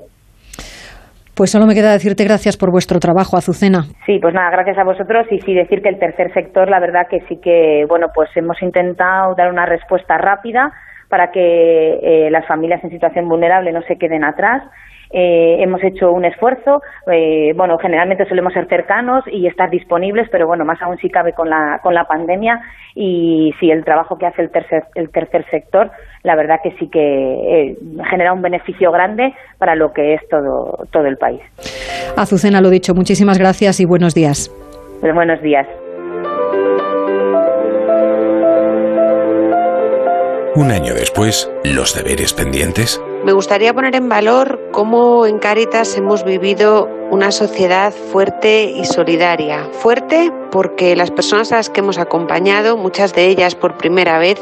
Pues 1.35 1.51
solo 1.51 1.65
me 1.65 1.73
queda 1.73 1.93
decirte 1.93 2.25
gracias 2.25 2.57
por 2.57 2.69
vuestro 2.69 2.99
trabajo, 2.99 3.37
Azucena. 3.37 3.83
Sí, 4.05 4.19
pues 4.19 4.33
nada, 4.33 4.51
gracias 4.51 4.77
a 4.77 4.83
vosotros 4.83 5.25
y 5.31 5.39
sí 5.39 5.53
decir 5.53 5.81
que 5.81 5.89
el 5.89 5.97
tercer 5.97 6.33
sector, 6.33 6.69
la 6.69 6.79
verdad 6.79 7.07
que 7.09 7.21
sí 7.29 7.39
que, 7.41 7.85
bueno, 7.87 8.07
pues 8.13 8.29
hemos 8.35 8.61
intentado 8.61 9.33
dar 9.35 9.49
una 9.49 9.65
respuesta 9.65 10.17
rápida 10.17 10.71
para 11.07 11.31
que 11.31 12.27
las 12.29 12.45
familias 12.45 12.83
en 12.83 12.91
situación 12.91 13.27
vulnerable 13.27 13.71
no 13.71 13.81
se 13.83 13.95
queden 13.95 14.23
atrás 14.23 14.61
eh, 15.11 15.57
hemos 15.59 15.83
hecho 15.83 16.11
un 16.11 16.23
esfuerzo, 16.25 16.81
eh, 17.11 17.53
bueno, 17.55 17.77
generalmente 17.79 18.27
solemos 18.27 18.53
ser 18.53 18.67
cercanos 18.67 19.23
y 19.31 19.47
estar 19.47 19.69
disponibles, 19.69 20.27
pero 20.31 20.45
bueno, 20.45 20.65
más 20.65 20.79
aún 20.81 20.97
si 20.97 21.09
cabe 21.09 21.33
con 21.33 21.49
la, 21.49 21.79
con 21.81 21.95
la 21.95 22.05
pandemia 22.05 22.61
y 22.93 23.51
sí, 23.59 23.71
el 23.71 23.83
trabajo 23.83 24.17
que 24.17 24.27
hace 24.27 24.43
el 24.43 24.51
tercer, 24.51 24.83
el 24.93 25.09
tercer 25.09 25.45
sector, 25.49 25.89
la 26.23 26.35
verdad 26.35 26.59
que 26.61 26.71
sí 26.77 26.89
que 26.89 26.99
eh, 26.99 27.77
genera 28.09 28.33
un 28.33 28.41
beneficio 28.41 28.91
grande 28.91 29.33
para 29.57 29.75
lo 29.75 29.93
que 29.93 30.13
es 30.13 30.21
todo, 30.29 30.85
todo 30.91 31.07
el 31.07 31.17
país. 31.17 31.41
Azucena, 32.15 32.61
lo 32.61 32.69
dicho, 32.69 32.93
muchísimas 32.93 33.39
gracias 33.39 33.79
y 33.79 33.85
buenos 33.85 34.13
días. 34.13 34.53
Pues 35.01 35.13
buenos 35.13 35.41
días. 35.41 35.65
Un 40.55 40.71
año 40.71 40.93
después, 40.93 41.49
los 41.63 41.95
deberes 41.95 42.33
pendientes 42.33 43.01
me 43.25 43.33
gustaría 43.33 43.73
poner 43.73 43.95
en 43.95 44.07
valor 44.07 44.59
cómo 44.71 45.25
en 45.25 45.39
Cáritas 45.39 45.97
hemos 45.97 46.23
vivido 46.23 46.89
una 47.11 47.31
sociedad 47.31 47.91
fuerte 47.91 48.63
y 48.63 48.85
solidaria. 48.85 49.67
Fuerte 49.73 50.31
porque 50.51 50.95
las 50.95 51.11
personas 51.11 51.51
a 51.51 51.57
las 51.57 51.69
que 51.69 51.81
hemos 51.81 51.97
acompañado, 51.97 52.77
muchas 52.77 53.13
de 53.13 53.27
ellas 53.27 53.55
por 53.55 53.77
primera 53.77 54.19
vez, 54.19 54.39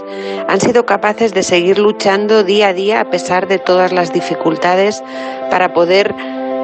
han 0.47 0.61
sido 0.61 0.85
capaces 0.85 1.33
de 1.33 1.43
seguir 1.43 1.79
luchando 1.79 2.43
día 2.43 2.69
a 2.69 2.73
día 2.73 3.01
a 3.01 3.09
pesar 3.09 3.47
de 3.47 3.57
todas 3.57 3.91
las 3.91 4.13
dificultades 4.13 5.03
para 5.49 5.73
poder 5.73 6.13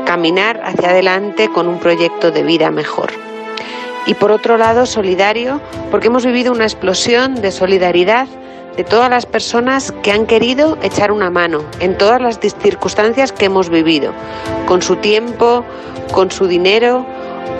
caminar 0.05 0.61
hacia 0.63 0.89
adelante 0.89 1.49
con 1.49 1.67
un 1.67 1.79
proyecto 1.79 2.31
de 2.31 2.43
vida 2.43 2.69
mejor. 2.69 3.11
Y 4.05 4.13
por 4.13 4.31
otro 4.31 4.57
lado, 4.57 4.85
solidario 4.85 5.61
porque 5.89 6.07
hemos 6.07 6.25
vivido 6.25 6.51
una 6.51 6.65
explosión 6.65 7.35
de 7.35 7.51
solidaridad 7.51 8.27
de 8.77 8.83
todas 8.83 9.09
las 9.09 9.25
personas 9.25 9.93
que 10.01 10.11
han 10.11 10.25
querido 10.25 10.77
echar 10.81 11.11
una 11.11 11.29
mano 11.29 11.63
en 11.79 11.97
todas 11.97 12.21
las 12.21 12.39
circunstancias 12.39 13.31
que 13.31 13.45
hemos 13.45 13.69
vivido, 13.69 14.11
con 14.65 14.81
su 14.81 14.95
tiempo, 14.95 15.63
con 16.11 16.31
su 16.31 16.47
dinero 16.47 17.05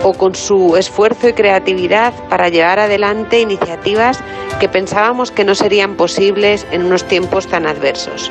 o 0.02 0.12
con 0.12 0.34
su 0.34 0.76
esfuerzo 0.76 1.28
y 1.28 1.32
creatividad 1.32 2.12
para 2.28 2.48
llevar 2.48 2.78
adelante 2.78 3.40
iniciativas 3.40 4.20
que 4.60 4.68
pensábamos 4.68 5.30
que 5.30 5.44
no 5.44 5.54
serían 5.54 5.94
posibles 5.96 6.66
en 6.70 6.84
unos 6.84 7.04
tiempos 7.04 7.46
tan 7.46 7.66
adversos. 7.66 8.30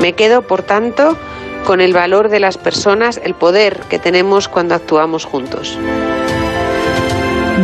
Me 0.00 0.12
quedo, 0.12 0.42
por 0.42 0.62
tanto, 0.62 1.16
con 1.66 1.80
el 1.80 1.92
valor 1.92 2.28
de 2.28 2.40
las 2.40 2.56
personas, 2.56 3.20
el 3.22 3.34
poder 3.34 3.80
que 3.88 3.98
tenemos 3.98 4.48
cuando 4.48 4.74
actuamos 4.74 5.24
juntos. 5.24 5.78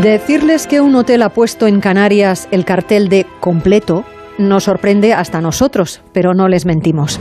Decirles 0.03 0.67
que 0.67 0.81
un 0.81 0.97
hotel 0.97 1.23
ha 1.23 1.29
puesto 1.29 1.67
en 1.67 1.81
Canarias 1.81 2.49
el 2.51 2.65
cartel 2.65 3.09
de 3.09 3.27
completo 3.41 4.05
nos 4.39 4.65
sorprende 4.65 5.13
hasta 5.13 5.41
nosotros, 5.41 6.01
pero 6.13 6.35
no 6.35 6.49
les 6.49 6.67
mentimos. 6.67 7.21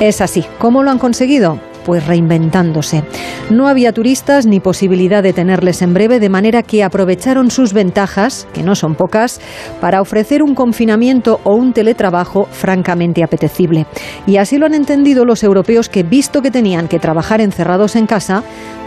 Es 0.00 0.20
así. 0.20 0.44
¿Cómo 0.58 0.82
lo 0.82 0.90
han 0.90 0.98
conseguido? 0.98 1.58
pues 1.84 2.06
reinventándose. 2.06 3.04
No 3.50 3.68
había 3.68 3.92
turistas 3.92 4.46
ni 4.46 4.58
posibilidad 4.58 5.22
de 5.22 5.32
tenerles 5.32 5.82
en 5.82 5.94
breve, 5.94 6.18
de 6.18 6.28
manera 6.28 6.62
que 6.62 6.82
aprovecharon 6.82 7.50
sus 7.50 7.72
ventajas, 7.72 8.48
que 8.52 8.62
no 8.62 8.74
son 8.74 8.94
pocas, 8.94 9.40
para 9.80 10.00
ofrecer 10.00 10.42
un 10.42 10.54
confinamiento 10.54 11.40
o 11.44 11.54
un 11.54 11.72
teletrabajo 11.72 12.48
francamente 12.50 13.22
apetecible. 13.22 13.86
Y 14.26 14.38
así 14.38 14.58
lo 14.58 14.66
han 14.66 14.74
entendido 14.74 15.24
los 15.24 15.44
europeos 15.44 15.88
que, 15.88 16.02
visto 16.02 16.42
que 16.42 16.50
tenían 16.50 16.88
que 16.88 16.98
trabajar 16.98 17.40
encerrados 17.40 17.96
en 17.96 18.06
casa, 18.06 18.42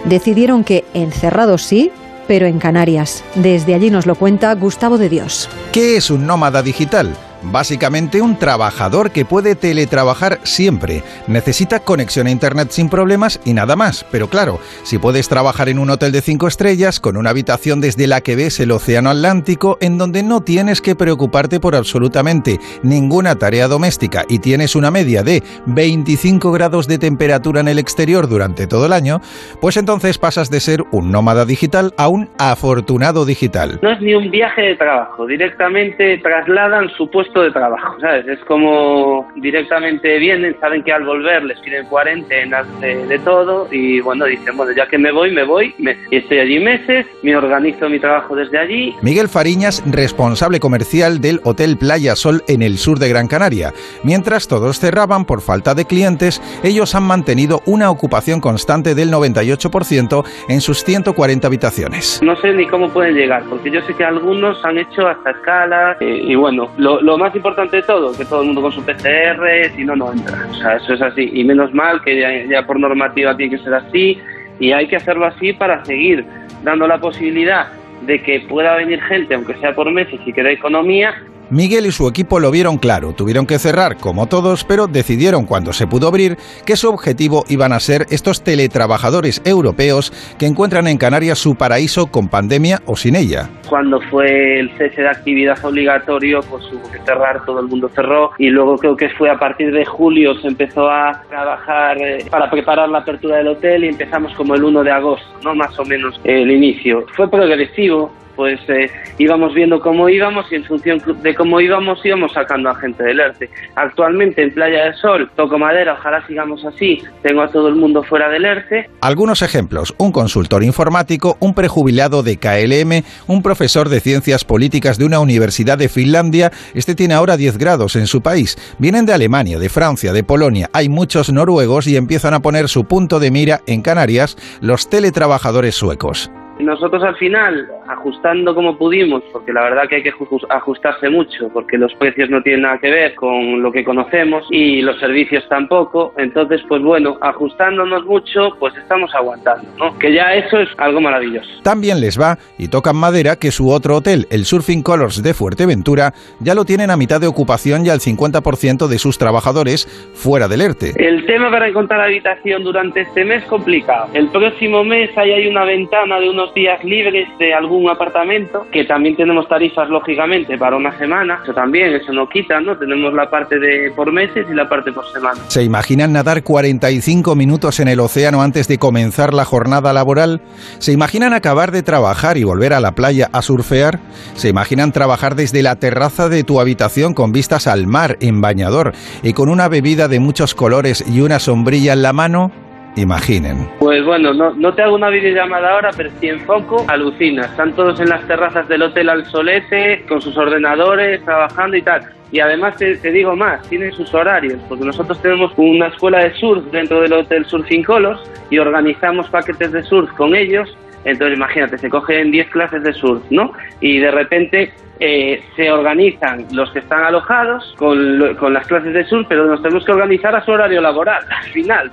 decidieron 0.06 0.64
que 0.64 0.84
encerrados 0.94 1.64
sí, 1.64 1.92
pero 2.28 2.46
en 2.46 2.60
Canarias. 2.60 3.24
Desde 3.36 3.74
allí 3.74 3.90
nos 3.90 4.06
lo 4.06 4.16
cuenta 4.16 4.54
Gustavo 4.56 4.98
de 4.98 5.08
Dios. 5.08 5.50
¿Qué 5.72 5.96
es 5.96 6.10
un 6.10 6.26
nómada 6.26 6.62
digital? 6.62 7.16
Básicamente 7.44 8.22
un 8.22 8.38
trabajador 8.38 9.12
que 9.12 9.26
puede 9.26 9.56
teletrabajar 9.56 10.40
siempre. 10.44 11.04
Necesita 11.28 11.80
conexión 11.80 12.28
a 12.28 12.32
Internet 12.32 12.70
sin 12.72 12.90
problemas 12.90 13.40
y 13.46 13.54
nada 13.54 13.76
más. 13.76 14.06
Pero 14.12 14.28
claro, 14.28 14.60
si 14.84 14.98
puedes 14.98 15.30
trabajar 15.30 15.70
en 15.70 15.80
un 15.80 15.90
hotel 15.90 16.12
de 16.12 16.22
5 16.22 16.48
estrellas 16.48 17.00
con 17.00 17.18
una 17.18 17.30
habitación 17.30 17.80
desde 17.82 18.08
la 18.08 18.22
que 18.22 18.36
ves 18.36 18.60
el 18.60 18.72
Océano 18.72 19.10
Atlántico 19.10 19.78
en 19.82 19.98
donde 19.98 20.24
no 20.24 20.42
tienes 20.42 20.82
que 20.82 20.96
preocuparte 20.96 21.60
por 21.60 21.76
absolutamente 21.76 22.60
ninguna 22.84 23.36
tarea 23.36 23.68
doméstica 23.68 24.26
y 24.28 24.40
tienes 24.40 24.76
una 24.76 24.92
media 24.92 25.24
de 25.24 25.44
25 25.68 26.52
grados 26.52 26.88
de 26.88 26.98
temperatura 26.98 27.62
en 27.62 27.68
el 27.68 27.80
exterior 27.80 28.28
durante 28.28 28.68
todo 28.68 28.86
el 28.86 28.94
año, 28.94 29.22
pues 29.62 29.78
entonces 29.78 30.18
pasas 30.18 30.50
de 30.50 30.60
ser 30.60 30.84
un 30.92 31.12
nómada 31.12 31.46
digital 31.46 31.94
a 31.98 32.08
un 32.08 32.30
afortunado 32.40 33.26
digital. 33.26 33.80
No 33.82 33.92
es 33.92 34.02
ni 34.02 34.14
un 34.16 34.32
viaje 34.32 34.62
de 34.62 34.76
trabajo, 34.76 35.26
directamente 35.26 36.18
trasladan 36.18 36.90
su 36.98 37.10
puesto 37.10 37.27
de 37.36 37.52
trabajo, 37.52 38.00
¿sabes? 38.00 38.28
Es 38.28 38.40
como 38.46 39.28
directamente 39.36 40.18
vienen, 40.18 40.56
saben 40.60 40.84
que 40.84 40.92
al 40.92 41.04
volver 41.04 41.44
les 41.44 41.60
piden 41.60 41.86
cuarentenas 41.86 42.66
de, 42.80 43.06
de 43.06 43.20
todo 43.20 43.68
y 43.72 44.00
bueno, 44.02 44.26
dicen, 44.26 44.58
bueno, 44.58 44.72
ya 44.76 44.88
que 44.88 44.98
me 44.98 45.12
voy, 45.12 45.32
me 45.32 45.44
voy, 45.44 45.74
me, 45.78 45.98
estoy 46.12 46.40
allí 46.40 46.60
meses, 46.60 47.06
me 47.24 47.36
organizo 47.36 47.90
mi 47.90 48.00
trabajo 48.00 48.36
desde 48.36 48.58
allí. 48.58 48.96
Miguel 49.02 49.28
Fariñas, 49.28 49.84
responsable 49.86 50.60
comercial 50.60 51.22
del 51.22 51.40
Hotel 51.44 51.78
Playa 51.78 52.16
Sol 52.16 52.44
en 52.48 52.62
el 52.62 52.78
sur 52.78 53.00
de 53.00 53.10
Gran 53.10 53.28
Canaria. 53.28 53.74
Mientras 54.04 54.48
todos 54.48 54.80
cerraban 54.80 55.26
por 55.26 55.42
falta 55.42 55.74
de 55.74 55.86
clientes, 55.86 56.42
ellos 56.64 56.96
han 56.96 57.04
mantenido 57.04 57.62
una 57.66 57.92
ocupación 57.92 58.42
constante 58.42 58.96
del 58.96 59.12
98% 59.12 60.26
en 60.50 60.62
sus 60.62 60.84
140 60.84 61.48
habitaciones. 61.48 62.22
No 62.24 62.36
sé 62.38 62.54
ni 62.54 62.68
cómo 62.68 62.90
pueden 62.90 63.16
llegar, 63.16 63.44
porque 63.50 63.72
yo 63.72 63.82
sé 63.82 63.94
que 63.94 64.04
algunos 64.04 64.64
han 64.64 64.78
hecho 64.78 65.08
hasta 65.08 65.32
escala 65.32 65.98
eh, 66.00 66.20
y 66.24 66.36
bueno, 66.36 66.72
lo, 66.78 67.02
lo 67.02 67.17
más 67.18 67.36
importante 67.36 67.78
de 67.78 67.84
todo, 67.84 68.16
que 68.16 68.26
todo 68.26 68.42
el 68.42 68.48
mundo 68.48 68.62
con 68.62 68.72
su 68.72 68.84
PCR, 68.84 69.72
si 69.76 69.84
no, 69.84 69.96
no 69.96 70.12
entra. 70.12 70.48
O 70.50 70.54
sea, 70.56 70.78
eso 70.78 70.94
es 70.94 71.02
así. 71.02 71.30
Y 71.34 71.44
menos 71.44 71.74
mal 71.74 72.02
que 72.04 72.48
ya, 72.50 72.66
por 72.66 72.80
normativa 72.80 73.36
tiene 73.36 73.58
que 73.58 73.64
ser 73.64 73.74
así 73.74 74.20
y 74.60 74.72
hay 74.72 74.88
que 74.88 74.96
hacerlo 74.96 75.26
así 75.26 75.54
para 75.54 75.84
seguir 75.86 76.26
dando 76.64 76.88
la 76.88 77.00
posibilidad 77.00 77.68
de 78.02 78.22
que 78.22 78.42
pueda 78.42 78.76
venir 78.76 79.02
gente, 79.04 79.36
aunque 79.36 79.56
sea 79.56 79.74
por 79.74 79.92
meses 79.92 80.20
y 80.26 80.34
que 80.34 80.44
da 80.44 80.52
economía, 80.52 81.16
Miguel 81.50 81.86
y 81.86 81.92
su 81.92 82.08
equipo 82.08 82.40
lo 82.42 82.52
vieron 82.52 82.78
claro, 82.78 83.14
tuvieron 83.14 83.46
que 83.46 83.58
cerrar 83.58 83.98
como 83.98 84.28
todos, 84.28 84.66
pero 84.66 84.88
decidieron 84.88 85.46
cuando 85.46 85.72
se 85.72 85.88
pudo 85.88 86.10
abrir 86.10 86.38
que 86.66 86.76
su 86.76 86.90
objetivo 86.90 87.46
iban 87.48 87.72
a 87.72 87.80
ser 87.80 88.06
estos 88.10 88.44
teletrabajadores 88.44 89.42
europeos 89.46 90.12
que 90.38 90.46
encuentran 90.46 90.88
en 90.88 90.98
Canarias 90.98 91.40
su 91.40 91.56
paraíso 91.56 92.08
con 92.08 92.28
pandemia 92.28 92.82
o 92.86 92.98
sin 92.98 93.16
ella. 93.16 93.50
Cuando 93.70 94.02
fue 94.10 94.60
el 94.60 94.78
cese 94.78 95.02
de 95.02 95.10
actividad 95.10 95.64
obligatorio, 95.64 96.42
pues 96.42 96.66
hubo 96.74 96.92
que 96.92 97.00
cerrar, 97.00 97.46
todo 97.46 97.62
el 97.62 97.68
mundo 97.68 97.90
cerró 97.96 98.32
y 98.38 98.50
luego 98.50 98.78
creo 98.78 98.98
que 98.98 99.10
fue 99.12 99.30
a 99.30 99.40
partir 99.40 99.72
de 99.72 99.86
julio 99.86 100.36
se 100.42 100.48
empezó 100.48 100.90
a 100.90 101.24
trabajar 101.30 101.98
eh, 102.02 102.26
para 102.30 102.50
preparar 102.50 102.90
la 102.90 103.00
apertura 103.00 103.38
del 103.38 103.48
hotel 103.48 103.86
y 103.86 103.88
empezamos 103.88 104.34
como 104.34 104.56
el 104.56 104.64
1 104.64 104.84
de 104.84 104.92
agosto, 104.92 105.28
no 105.44 105.56
más 105.56 105.78
o 105.80 105.86
menos 105.86 106.20
el 106.24 106.52
inicio. 106.52 107.06
Fue 107.16 107.30
progresivo, 107.30 108.12
pues 108.38 108.60
eh, 108.70 108.90
íbamos 109.18 109.54
viendo 109.54 109.82
cómo 109.82 110.08
íbamos 110.08 110.46
y 110.52 110.56
en 110.56 110.64
función 110.64 111.02
de 111.22 111.36
cómo 111.36 111.60
íbamos 111.60 112.00
íbamos 112.06 112.32
sacando 112.32 112.70
a 112.70 112.76
gente 112.76 113.04
del 113.04 113.20
ERTE. 113.20 113.50
Actualmente 113.76 114.44
en 114.44 114.54
Playa 114.54 114.86
del 114.86 114.96
Sol, 114.96 115.30
toco 115.36 115.58
madera, 115.58 115.94
ojalá 116.00 116.26
sigamos 116.28 116.64
así, 116.64 117.02
tengo 117.24 117.42
a 117.42 117.50
todo 117.50 117.68
el 117.68 117.76
mundo 117.76 118.04
fuera 118.04 118.30
del 118.30 118.46
ERTE. 118.46 118.90
Algunos 119.02 119.42
ejemplos, 119.42 119.94
un 119.98 120.12
consultor 120.12 120.64
informático, 120.64 121.36
un 121.40 121.54
prejubilado 121.54 122.24
de 122.24 122.38
KLM, 122.38 123.04
un 123.28 123.42
profesor 123.42 123.90
de 123.90 124.00
ciencias 124.00 124.46
políticas 124.46 124.98
de 124.98 125.06
una 125.06 125.20
universidad 125.20 125.78
de 125.78 125.90
Finlandia, 125.90 126.52
este 126.76 126.96
tiene 126.96 127.16
ahora 127.16 127.38
10 127.38 127.58
grados 127.58 127.96
en 127.96 128.06
su 128.06 128.22
país, 128.22 128.58
vienen 128.78 129.08
de 129.08 129.14
Alemania, 129.14 129.58
de 129.58 129.70
Francia, 129.70 130.14
de 130.14 130.24
Polonia, 130.24 130.70
hay 130.74 130.90
muchos 130.90 131.34
noruegos 131.34 131.88
y 131.88 131.98
empiezan 131.98 132.36
a 132.36 132.42
poner 132.42 132.70
su 132.70 132.86
punto 132.86 133.20
de 133.20 133.32
mira 133.32 133.62
en 133.66 133.82
Canarias 133.82 134.38
los 134.62 134.90
teletrabajadores 134.90 135.76
suecos. 135.76 136.30
Nosotros 136.60 137.04
al 137.04 137.16
final, 137.18 137.68
ajustando 137.88 138.56
como 138.56 138.78
pudimos, 138.78 139.24
porque 139.32 139.54
la 139.54 139.62
verdad 139.62 139.88
que 139.88 139.98
hay 139.98 140.04
que 140.04 140.14
ajustarse 140.50 141.10
mucho, 141.10 141.50
porque 141.54 141.78
los 141.78 141.94
precios 141.96 142.30
no 142.30 142.42
tienen 142.42 142.64
nada 142.64 142.80
que 142.80 142.90
ver 142.90 143.16
con 143.16 143.62
lo 143.62 143.72
que 143.72 143.84
conocemos 143.84 144.46
y 144.50 144.82
los 144.82 145.00
servicios 145.00 145.48
tampoco, 145.50 146.14
entonces 146.18 146.62
pues 146.68 146.82
bueno, 146.82 147.18
ajustándonos 147.22 148.06
mucho, 148.06 148.56
pues 148.60 148.76
estamos 148.78 149.14
aguantando, 149.14 149.68
¿no? 149.78 149.98
Que 150.00 150.14
ya 150.14 150.34
eso 150.34 150.60
es 150.60 150.70
algo 150.78 151.00
maravilloso. 151.00 151.50
También 151.64 152.02
les 152.02 152.20
va 152.20 152.38
y 152.58 152.70
tocan 152.70 152.96
madera 152.96 153.36
que 153.36 153.52
su 153.52 153.70
otro 153.70 153.98
hotel, 153.98 154.28
el 154.32 154.46
Surfing 154.46 154.82
Colors 154.82 155.22
de 155.22 155.34
Fuerteventura, 155.34 156.14
ya 156.40 156.56
lo 156.56 156.66
tienen 156.66 156.90
a 156.90 156.98
mitad 156.98 157.22
de 157.22 157.28
ocupación 157.28 157.86
y 157.86 157.90
al 157.90 158.00
50% 158.00 158.88
de 158.88 159.00
sus 159.00 159.18
trabajadores 159.18 159.86
fuera 160.14 160.48
del 160.48 160.62
ERTE. 160.62 160.94
El 160.98 161.26
tema 161.26 161.52
para 161.52 161.68
encontrar 161.68 162.02
habitación 162.02 162.64
durante 162.64 163.02
este 163.02 163.24
mes 163.26 163.44
complicado. 163.46 164.08
El 164.14 164.30
próximo 164.30 164.84
mes 164.84 165.16
ahí 165.18 165.32
hay 165.32 165.48
una 165.48 165.64
ventana 165.64 166.20
de 166.20 166.30
unos 166.30 166.47
días 166.54 166.84
libres 166.84 167.28
de 167.40 167.54
algún 167.54 167.90
apartamento, 167.90 168.66
que 168.72 168.86
también 168.86 169.16
tenemos 169.16 169.48
tarifas 169.48 169.90
lógicamente 169.90 170.58
para 170.58 170.76
una 170.76 170.98
semana, 170.98 171.40
eso 171.44 171.54
también, 171.54 171.94
eso 171.94 172.12
no 172.14 172.28
quita, 172.28 172.60
¿no? 172.60 172.78
Tenemos 172.78 173.14
la 173.14 173.30
parte 173.30 173.60
de 173.60 173.92
por 173.96 174.12
meses 174.12 174.46
y 174.50 174.54
la 174.54 174.68
parte 174.68 174.92
por 174.92 175.06
semana. 175.12 175.40
¿Se 175.48 175.64
imaginan 175.64 176.14
nadar 176.14 176.44
45 176.44 177.36
minutos 177.36 177.80
en 177.80 177.88
el 177.88 178.00
océano 178.00 178.42
antes 178.42 178.68
de 178.68 178.78
comenzar 178.78 179.34
la 179.34 179.46
jornada 179.46 179.94
laboral? 179.94 180.42
¿Se 180.80 180.92
imaginan 180.92 181.34
acabar 181.34 181.72
de 181.72 181.84
trabajar 181.84 182.38
y 182.38 182.44
volver 182.44 182.74
a 182.74 182.80
la 182.80 182.94
playa 182.94 183.30
a 183.32 183.42
surfear? 183.42 184.00
¿Se 184.36 184.50
imaginan 184.50 184.92
trabajar 184.92 185.36
desde 185.36 185.64
la 185.64 185.76
terraza 185.78 186.30
de 186.30 186.44
tu 186.44 186.60
habitación 186.60 187.14
con 187.14 187.32
vistas 187.32 187.68
al 187.68 187.88
mar 187.88 188.18
en 188.22 188.42
bañador 188.42 188.94
y 189.24 189.34
con 189.34 189.50
una 189.50 189.68
bebida 189.68 190.08
de 190.08 190.20
muchos 190.20 190.56
colores 190.56 191.04
y 191.08 191.22
una 191.22 191.40
sombrilla 191.40 191.94
en 191.94 192.02
la 192.02 192.14
mano? 192.14 192.67
Imaginen. 192.98 193.70
Pues 193.78 194.04
bueno, 194.04 194.34
no, 194.34 194.54
no 194.56 194.74
te 194.74 194.82
hago 194.82 194.96
una 194.96 195.10
videollamada 195.10 195.74
ahora, 195.74 195.92
pero 195.96 196.10
si 196.20 196.30
enfoco, 196.30 196.84
alucinas. 196.88 197.52
Están 197.52 197.74
todos 197.74 198.00
en 198.00 198.10
las 198.10 198.26
terrazas 198.28 198.68
del 198.68 198.82
Hotel 198.82 199.10
Al 199.10 199.24
Solete, 199.28 200.04
con 200.10 200.20
sus 200.20 200.36
ordenadores, 200.36 201.24
trabajando 201.24 201.78
y 201.78 201.84
tal. 201.84 202.02
Y 202.32 202.40
además 202.40 202.76
te, 202.78 202.96
digo 203.12 203.36
más, 203.36 203.62
tienen 203.70 203.94
sus 203.94 204.14
horarios, 204.14 204.60
porque 204.68 204.84
nosotros 204.84 205.22
tenemos 205.22 205.52
una 205.58 205.88
escuela 205.88 206.24
de 206.24 206.34
surf 206.34 206.66
dentro 206.72 207.02
del 207.02 207.14
Hotel 207.14 207.46
Surfing 207.46 207.84
Colors 207.84 208.20
y 208.50 208.58
organizamos 208.58 209.30
paquetes 209.30 209.72
de 209.72 209.84
surf 209.84 210.12
con 210.14 210.36
ellos. 210.36 210.76
Entonces 211.08 211.38
imagínate, 211.38 211.78
se 211.78 211.90
cogen 211.90 212.32
10 212.32 212.50
clases 212.50 212.84
de 212.84 212.94
surf, 212.94 213.24
¿no? 213.30 213.54
Y 213.80 214.00
de 214.00 214.12
repente 214.12 214.74
eh, 215.00 215.42
se 215.56 215.72
organizan 215.72 216.46
los 216.52 216.70
que 216.72 216.80
están 216.80 217.04
alojados 217.04 217.74
con, 217.78 218.36
con, 218.36 218.54
las 218.54 218.68
clases 218.68 218.94
de 218.94 219.06
surf, 219.06 219.26
pero 219.30 219.46
nos 219.46 219.62
tenemos 219.62 219.86
que 219.86 219.94
organizar 219.94 220.36
a 220.36 220.44
su 220.44 220.52
horario 220.52 220.82
laboral, 220.82 221.24
al 221.44 221.50
final. 221.52 221.92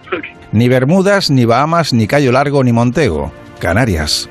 Ni 0.50 0.68
Bermudas, 0.68 1.30
ni 1.30 1.44
Bahamas, 1.44 1.94
ni 1.94 2.08
Cayo 2.08 2.32
Largo, 2.32 2.64
ni 2.64 2.72
Montego. 2.72 3.32
Canarias. 3.60 4.28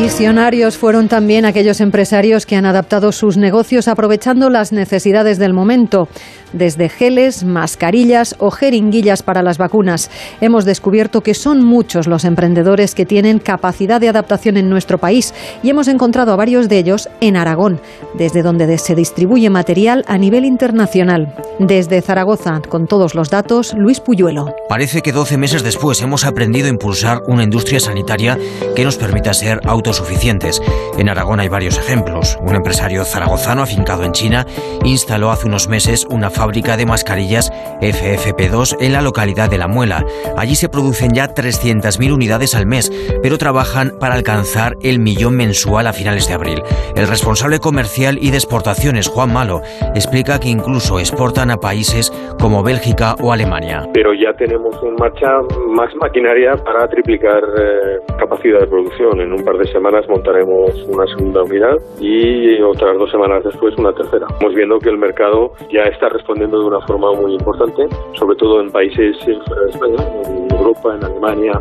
Visionarios 0.00 0.78
fueron 0.78 1.08
también 1.08 1.44
aquellos 1.44 1.80
empresarios 1.80 2.46
que 2.46 2.54
han 2.54 2.66
adaptado 2.66 3.10
sus 3.10 3.36
negocios 3.36 3.88
aprovechando 3.88 4.48
las 4.48 4.70
necesidades 4.70 5.38
del 5.38 5.52
momento, 5.52 6.08
desde 6.52 6.88
geles, 6.88 7.42
mascarillas 7.42 8.36
o 8.38 8.52
jeringuillas 8.52 9.24
para 9.24 9.42
las 9.42 9.58
vacunas. 9.58 10.08
Hemos 10.40 10.64
descubierto 10.64 11.22
que 11.22 11.34
son 11.34 11.64
muchos 11.64 12.06
los 12.06 12.24
emprendedores 12.24 12.94
que 12.94 13.06
tienen 13.06 13.40
capacidad 13.40 14.00
de 14.00 14.08
adaptación 14.08 14.56
en 14.56 14.70
nuestro 14.70 14.98
país 14.98 15.34
y 15.64 15.70
hemos 15.70 15.88
encontrado 15.88 16.32
a 16.32 16.36
varios 16.36 16.68
de 16.68 16.78
ellos 16.78 17.08
en 17.20 17.36
Aragón, 17.36 17.80
desde 18.14 18.42
donde 18.42 18.78
se 18.78 18.94
distribuye 18.94 19.50
material 19.50 20.04
a 20.06 20.16
nivel 20.16 20.44
internacional. 20.44 21.34
Desde 21.58 22.00
Zaragoza, 22.02 22.60
con 22.68 22.86
todos 22.86 23.16
los 23.16 23.30
datos, 23.30 23.74
Luis 23.76 23.98
Puyuelo. 23.98 24.54
Parece 24.68 25.02
que 25.02 25.12
12 25.12 25.36
meses 25.38 25.64
después 25.64 26.00
hemos 26.02 26.24
aprendido 26.24 26.68
a 26.68 26.70
impulsar 26.70 27.22
una 27.26 27.42
industria 27.42 27.80
sanitaria 27.80 28.38
que 28.76 28.84
nos 28.84 28.96
permita 28.96 29.34
ser 29.34 29.60
autónomos 29.64 29.87
autosuficientes. 29.88 30.60
En 30.98 31.08
Aragón 31.08 31.40
hay 31.40 31.48
varios 31.48 31.78
ejemplos. 31.78 32.38
Un 32.42 32.54
empresario 32.54 33.04
zaragozano 33.04 33.62
afincado 33.62 34.04
en 34.04 34.12
China 34.12 34.46
instaló 34.84 35.30
hace 35.30 35.46
unos 35.46 35.68
meses 35.68 36.06
una 36.10 36.28
fábrica 36.28 36.76
de 36.76 36.84
mascarillas 36.84 37.50
FFP2 37.80 38.76
en 38.80 38.92
la 38.92 39.00
localidad 39.00 39.48
de 39.48 39.56
La 39.56 39.66
Muela. 39.66 40.04
Allí 40.36 40.56
se 40.56 40.68
producen 40.68 41.14
ya 41.14 41.34
300.000 41.34 42.12
unidades 42.12 42.54
al 42.54 42.66
mes, 42.66 42.92
pero 43.22 43.38
trabajan 43.38 43.94
para 43.98 44.14
alcanzar 44.14 44.76
el 44.82 44.98
millón 44.98 45.36
mensual 45.36 45.86
a 45.86 45.94
finales 45.94 46.28
de 46.28 46.34
abril. 46.34 46.62
El 46.94 47.08
responsable 47.08 47.58
comercial 47.58 48.18
y 48.20 48.30
de 48.30 48.36
exportaciones, 48.36 49.08
Juan 49.08 49.32
Malo, 49.32 49.62
explica 49.94 50.38
que 50.38 50.48
incluso 50.48 50.98
exportan 50.98 51.50
a 51.50 51.56
países 51.56 52.12
como 52.38 52.62
Bélgica 52.62 53.14
o 53.22 53.32
Alemania. 53.32 53.88
Pero 53.94 54.12
ya 54.12 54.34
tenemos 54.34 54.76
en 54.82 54.96
marcha 54.96 55.40
más 55.68 55.94
maquinaria 55.96 56.56
para 56.56 56.86
triplicar 56.88 57.42
eh, 57.58 58.00
capacidad 58.18 58.60
de 58.60 58.66
producción. 58.66 59.20
En 59.20 59.32
un 59.32 59.44
par 59.44 59.56
de 59.56 59.66
semanas 59.72 60.04
montaremos 60.08 60.70
una 60.88 61.06
segunda 61.16 61.42
unidad 61.42 61.76
y 62.00 62.60
otras 62.62 62.98
dos 62.98 63.10
semanas 63.10 63.44
después 63.44 63.74
una 63.78 63.92
tercera. 63.92 64.26
Estamos 64.30 64.54
viendo 64.54 64.78
que 64.78 64.90
el 64.90 64.98
mercado 64.98 65.52
ya 65.72 65.82
está 65.82 66.08
respondiendo 66.08 66.60
de 66.60 66.66
una 66.66 66.80
forma 66.86 67.12
muy 67.12 67.34
importante, 67.34 67.86
sobre 68.14 68.36
todo 68.36 68.60
en 68.60 68.70
países 68.70 69.16
en 69.26 70.48
Europa, 70.50 70.94
en 70.94 71.04
Alemania, 71.04 71.52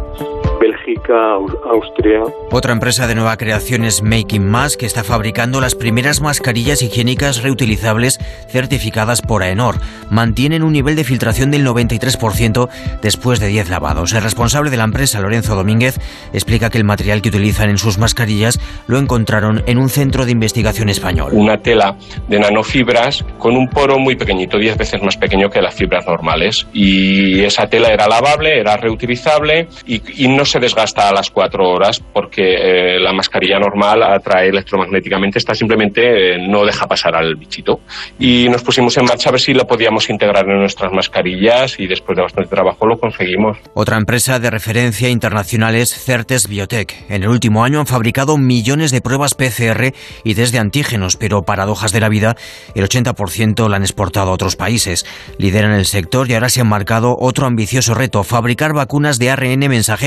Bélgica, 0.59 1.35
Austria. 1.71 2.21
Otra 2.51 2.73
empresa 2.73 3.07
de 3.07 3.15
nueva 3.15 3.37
creación 3.37 3.83
es 3.83 4.01
Making 4.01 4.47
Mask, 4.49 4.79
que 4.79 4.85
está 4.85 5.03
fabricando 5.03 5.61
las 5.61 5.75
primeras 5.75 6.21
mascarillas 6.21 6.81
higiénicas 6.81 7.43
reutilizables 7.43 8.19
certificadas 8.47 9.21
por 9.21 9.43
AENOR. 9.43 9.75
Mantienen 10.09 10.63
un 10.63 10.73
nivel 10.73 10.95
de 10.95 11.03
filtración 11.03 11.51
del 11.51 11.65
93% 11.65 12.69
después 13.01 13.39
de 13.39 13.47
10 13.47 13.69
lavados. 13.69 14.13
El 14.13 14.23
responsable 14.23 14.71
de 14.71 14.77
la 14.77 14.85
empresa, 14.85 15.21
Lorenzo 15.21 15.55
Domínguez, 15.55 15.99
explica 16.33 16.69
que 16.69 16.77
el 16.77 16.83
material 16.83 17.21
que 17.21 17.29
utilizan 17.29 17.69
en 17.69 17.77
sus 17.77 17.96
mascarillas 17.97 18.59
lo 18.87 18.97
encontraron 18.97 19.63
en 19.67 19.77
un 19.77 19.89
centro 19.89 20.25
de 20.25 20.31
investigación 20.31 20.89
español. 20.89 21.31
Una 21.33 21.57
tela 21.57 21.95
de 22.27 22.39
nanofibras 22.39 23.23
con 23.37 23.55
un 23.55 23.67
poro 23.67 23.99
muy 23.99 24.15
pequeñito, 24.15 24.57
10 24.57 24.77
veces 24.77 25.01
más 25.01 25.17
pequeño 25.17 25.49
que 25.49 25.61
las 25.61 25.75
fibras 25.75 26.05
normales. 26.05 26.67
Y 26.73 27.41
esa 27.41 27.67
tela 27.67 27.89
era 27.89 28.07
lavable, 28.07 28.59
era 28.59 28.77
reutilizable 28.77 29.67
y, 29.85 30.25
y 30.25 30.27
no 30.27 30.45
se 30.45 30.59
desgasta 30.59 31.09
a 31.09 31.13
las 31.13 31.29
cuatro 31.29 31.69
horas 31.69 32.01
porque 32.13 32.55
eh, 32.55 32.99
la 32.99 33.13
mascarilla 33.13 33.59
normal 33.59 34.03
atrae 34.03 34.49
electromagnéticamente, 34.49 35.39
esta 35.39 35.53
simplemente 35.55 36.35
eh, 36.35 36.47
no 36.47 36.65
deja 36.65 36.87
pasar 36.87 37.15
al 37.15 37.35
bichito. 37.35 37.81
Y 38.19 38.47
nos 38.49 38.63
pusimos 38.63 38.97
en 38.97 39.05
marcha 39.05 39.29
a 39.29 39.31
ver 39.31 39.41
si 39.41 39.53
lo 39.53 39.65
podíamos 39.65 40.09
integrar 40.09 40.45
en 40.49 40.59
nuestras 40.59 40.91
mascarillas 40.91 41.79
y 41.79 41.87
después 41.87 42.15
de 42.15 42.23
bastante 42.23 42.49
trabajo 42.49 42.85
lo 42.85 42.97
conseguimos. 42.97 43.57
Otra 43.73 43.97
empresa 43.97 44.39
de 44.39 44.49
referencia 44.49 45.09
internacional 45.09 45.75
es 45.75 45.93
Certes 45.93 46.47
Biotech. 46.47 47.05
En 47.09 47.23
el 47.23 47.29
último 47.29 47.63
año 47.63 47.79
fabricado 47.87 48.37
millones 48.37 48.91
de 48.91 49.01
pruebas 49.01 49.33
PCR 49.33 49.93
y 50.23 50.35
test 50.35 50.53
de 50.53 50.59
antígenos, 50.59 51.17
pero 51.17 51.43
paradojas 51.43 51.91
de 51.91 51.99
la 51.99 52.09
vida, 52.09 52.35
el 52.75 52.87
80% 52.87 53.69
la 53.69 53.77
han 53.77 53.83
exportado 53.83 54.29
a 54.29 54.33
otros 54.33 54.55
países. 54.55 55.05
Lideran 55.37 55.71
el 55.71 55.85
sector 55.85 56.29
y 56.29 56.35
ahora 56.35 56.49
se 56.49 56.61
han 56.61 56.67
marcado 56.67 57.17
otro 57.19 57.47
ambicioso 57.47 57.93
reto, 57.93 58.23
fabricar 58.23 58.73
vacunas 58.73 59.19
de 59.19 59.31
ARN 59.31 59.59
mensajero 59.67 59.97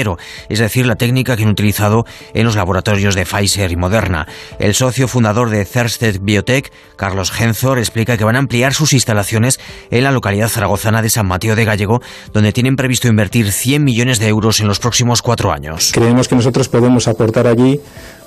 es 0.48 0.58
decir, 0.58 0.86
la 0.86 0.96
técnica 0.96 1.36
que 1.36 1.44
han 1.44 1.50
utilizado 1.50 2.04
en 2.34 2.44
los 2.44 2.56
laboratorios 2.56 3.14
de 3.14 3.24
Pfizer 3.24 3.70
y 3.70 3.76
Moderna. 3.76 4.26
El 4.58 4.74
socio 4.74 5.08
fundador 5.08 5.50
de 5.50 5.64
Thursted 5.64 6.20
Biotech, 6.20 6.72
Carlos 6.96 7.30
Genzor, 7.30 7.78
explica 7.78 8.16
que 8.16 8.24
van 8.24 8.36
a 8.36 8.40
ampliar 8.40 8.74
sus 8.74 8.92
instalaciones 8.92 9.60
en 9.90 10.04
la 10.04 10.10
localidad 10.10 10.48
zaragozana 10.48 11.02
de 11.02 11.10
San 11.10 11.26
Mateo 11.26 11.56
de 11.56 11.64
Gallego, 11.64 12.00
donde 12.32 12.52
tienen 12.52 12.76
previsto 12.76 13.08
invertir 13.08 13.52
100 13.52 13.84
millones 13.84 14.18
de 14.18 14.28
euros 14.28 14.60
en 14.60 14.68
los 14.68 14.78
próximos 14.78 15.22
cuatro 15.22 15.52
años. 15.52 15.92
Creemos 15.92 16.28
que 16.28 16.36
nosotros 16.36 16.68
podemos 16.68 17.08
aportar 17.08 17.46
allí 17.46 17.69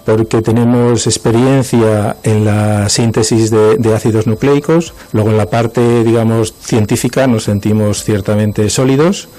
porque 0.06 0.42
tenemos 0.42 1.08
experiencia 1.08 2.18
en 2.24 2.46
la 2.46 2.90
síntesis 2.90 3.50
de, 3.50 3.78
de, 3.78 3.96
ácidos 3.96 4.28
nucleicos, 4.28 4.94
luego 5.14 5.30
en 5.30 5.38
la 5.38 5.50
parte, 5.50 6.04
digamos, 6.04 6.54
científica 6.60 7.26
nos 7.28 7.46
sentimos 7.46 8.04
ciertamente 8.04 8.70
sólidos, 8.70 9.30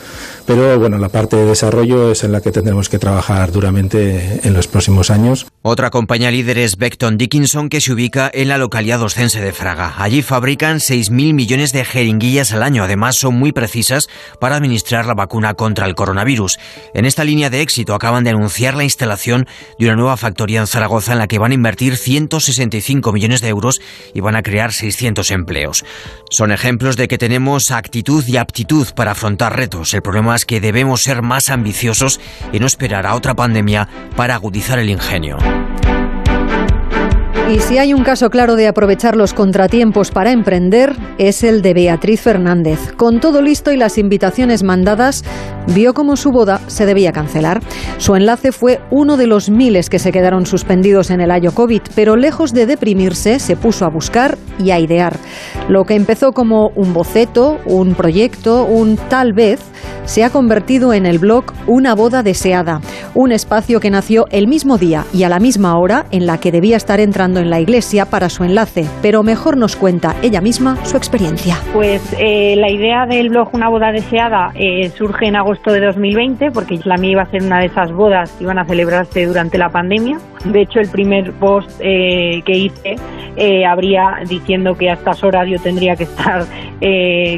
pero 0.46 0.78
bueno, 0.78 0.98
la 0.98 1.08
parte 1.08 1.36
de 1.36 1.46
desarrollo 1.46 2.12
es 2.12 2.24
en 2.24 2.32
la 2.32 2.40
que 2.40 2.52
tendremos 2.52 2.88
que 2.88 2.98
trabajar 2.98 3.52
duramente 3.52 4.40
en 4.46 4.52
los 4.52 4.66
próximos 4.66 5.10
años. 5.10 5.46
Otra 5.62 5.90
compañía 5.90 6.30
líder 6.30 6.58
es 6.58 6.76
Beckton 6.76 7.16
Dickinson, 7.16 7.68
que 7.68 7.80
se 7.80 7.92
ubica 7.92 8.30
en 8.32 8.48
la 8.48 8.58
localidad 8.58 9.00
oscense 9.00 9.40
de 9.40 9.52
Fraga. 9.52 9.94
Allí 9.96 10.22
fabrican 10.22 10.78
6.000 10.78 11.32
millones 11.32 11.72
de 11.72 11.84
jeringuillas 11.84 12.52
al 12.52 12.62
año. 12.62 12.84
Además, 12.84 13.16
son 13.16 13.34
muy 13.34 13.52
precisas 13.52 14.08
para 14.40 14.56
administrar 14.56 15.06
la 15.06 15.14
vacuna 15.14 15.54
contra 15.54 15.86
el 15.86 15.94
coronavirus. 15.94 16.58
En 16.92 17.06
esta 17.06 17.24
línea 17.24 17.48
de 17.48 17.62
éxito 17.62 17.94
acaban 17.94 18.24
de 18.24 18.30
anunciar 18.30 18.74
la 18.74 18.84
instalación 18.84 19.46
de 19.78 19.86
una 19.86 19.96
nueva 19.96 20.16
factoría 20.16 20.60
en 20.60 20.66
Zaragoza 20.66 21.12
en 21.12 21.18
la 21.18 21.28
que 21.28 21.38
van 21.38 21.52
a 21.52 21.54
invertir 21.54 21.96
165 21.96 23.12
millones 23.12 23.40
de 23.40 23.48
euros 23.48 23.80
y 24.12 24.20
van 24.20 24.36
a 24.36 24.42
crear 24.42 24.72
600 24.72 25.30
empleos. 25.30 25.84
Son 26.30 26.52
ejemplos 26.52 26.96
de 26.96 27.08
que 27.08 27.18
tenemos 27.18 27.70
actitud 27.70 28.24
y 28.26 28.36
aptitud 28.36 28.88
para 28.94 29.12
afrontar 29.12 29.56
retos. 29.56 29.94
El 29.94 30.02
problema 30.02 30.33
que 30.44 30.60
debemos 30.60 31.02
ser 31.02 31.22
más 31.22 31.50
ambiciosos 31.50 32.20
y 32.52 32.58
no 32.58 32.66
esperar 32.66 33.06
a 33.06 33.14
otra 33.14 33.34
pandemia 33.34 33.88
para 34.16 34.34
agudizar 34.34 34.78
el 34.78 34.90
ingenio. 34.90 35.38
Y 37.50 37.60
si 37.60 37.76
hay 37.76 37.92
un 37.92 38.02
caso 38.02 38.30
claro 38.30 38.56
de 38.56 38.66
aprovechar 38.66 39.16
los 39.16 39.34
contratiempos 39.34 40.10
para 40.10 40.32
emprender, 40.32 40.96
es 41.18 41.44
el 41.44 41.60
de 41.60 41.74
Beatriz 41.74 42.22
Fernández. 42.22 42.80
Con 42.96 43.20
todo 43.20 43.42
listo 43.42 43.70
y 43.70 43.76
las 43.76 43.98
invitaciones 43.98 44.62
mandadas, 44.62 45.24
vio 45.68 45.94
como 45.94 46.16
su 46.16 46.30
boda 46.30 46.60
se 46.66 46.86
debía 46.86 47.12
cancelar. 47.12 47.60
Su 47.98 48.16
enlace 48.16 48.52
fue 48.52 48.80
uno 48.90 49.16
de 49.16 49.26
los 49.26 49.50
miles 49.50 49.90
que 49.90 49.98
se 49.98 50.12
quedaron 50.12 50.46
suspendidos 50.46 51.10
en 51.10 51.20
el 51.20 51.30
año 51.30 51.52
COVID, 51.52 51.82
pero 51.94 52.16
lejos 52.16 52.52
de 52.52 52.66
deprimirse, 52.66 53.38
se 53.38 53.56
puso 53.56 53.84
a 53.84 53.90
buscar 53.90 54.36
y 54.58 54.70
a 54.70 54.78
idear. 54.78 55.16
Lo 55.68 55.84
que 55.84 55.94
empezó 55.94 56.32
como 56.32 56.68
un 56.74 56.92
boceto, 56.92 57.58
un 57.66 57.94
proyecto, 57.94 58.64
un 58.64 58.96
tal 58.96 59.32
vez, 59.32 59.60
se 60.04 60.22
ha 60.22 60.30
convertido 60.30 60.92
en 60.92 61.06
el 61.06 61.18
blog 61.18 61.44
Una 61.66 61.94
boda 61.94 62.22
deseada, 62.22 62.80
un 63.14 63.32
espacio 63.32 63.80
que 63.80 63.90
nació 63.90 64.26
el 64.30 64.48
mismo 64.48 64.76
día 64.76 65.04
y 65.14 65.22
a 65.22 65.28
la 65.28 65.38
misma 65.38 65.78
hora 65.78 66.06
en 66.10 66.26
la 66.26 66.38
que 66.38 66.52
debía 66.52 66.76
estar 66.76 67.00
entrando 67.00 67.40
en 67.40 67.48
la 67.48 67.60
iglesia 67.60 68.04
para 68.06 68.28
su 68.28 68.44
enlace, 68.44 68.86
pero 69.00 69.22
mejor 69.22 69.56
nos 69.56 69.76
cuenta 69.76 70.14
ella 70.22 70.40
misma 70.40 70.76
su 70.84 70.96
experiencia. 70.96 71.56
Pues 71.72 72.02
eh, 72.18 72.54
la 72.56 72.70
idea 72.70 73.06
del 73.06 73.30
blog 73.30 73.48
Una 73.54 73.68
boda 73.68 73.92
deseada 73.92 74.52
eh, 74.54 74.90
surge 74.90 75.26
en 75.26 75.36
agosto 75.36 75.53
de 75.62 75.80
2020 75.80 76.50
porque 76.50 76.78
la 76.84 76.96
mía 76.96 77.12
iba 77.12 77.22
a 77.22 77.30
ser 77.30 77.42
una 77.42 77.60
de 77.60 77.66
esas 77.66 77.92
bodas 77.92 78.32
que 78.32 78.44
iban 78.44 78.58
a 78.58 78.64
celebrarse 78.64 79.26
durante 79.26 79.58
la 79.58 79.68
pandemia. 79.68 80.18
De 80.44 80.60
hecho, 80.60 80.80
el 80.80 80.88
primer 80.88 81.32
post 81.32 81.70
eh, 81.80 82.42
que 82.44 82.52
hice 82.52 82.96
habría 83.66 84.18
diciendo 84.28 84.76
que 84.76 84.90
a 84.90 84.92
estas 84.92 85.24
horas 85.24 85.48
yo 85.48 85.58
tendría 85.58 85.96
que 85.96 86.04
estar 86.04 86.44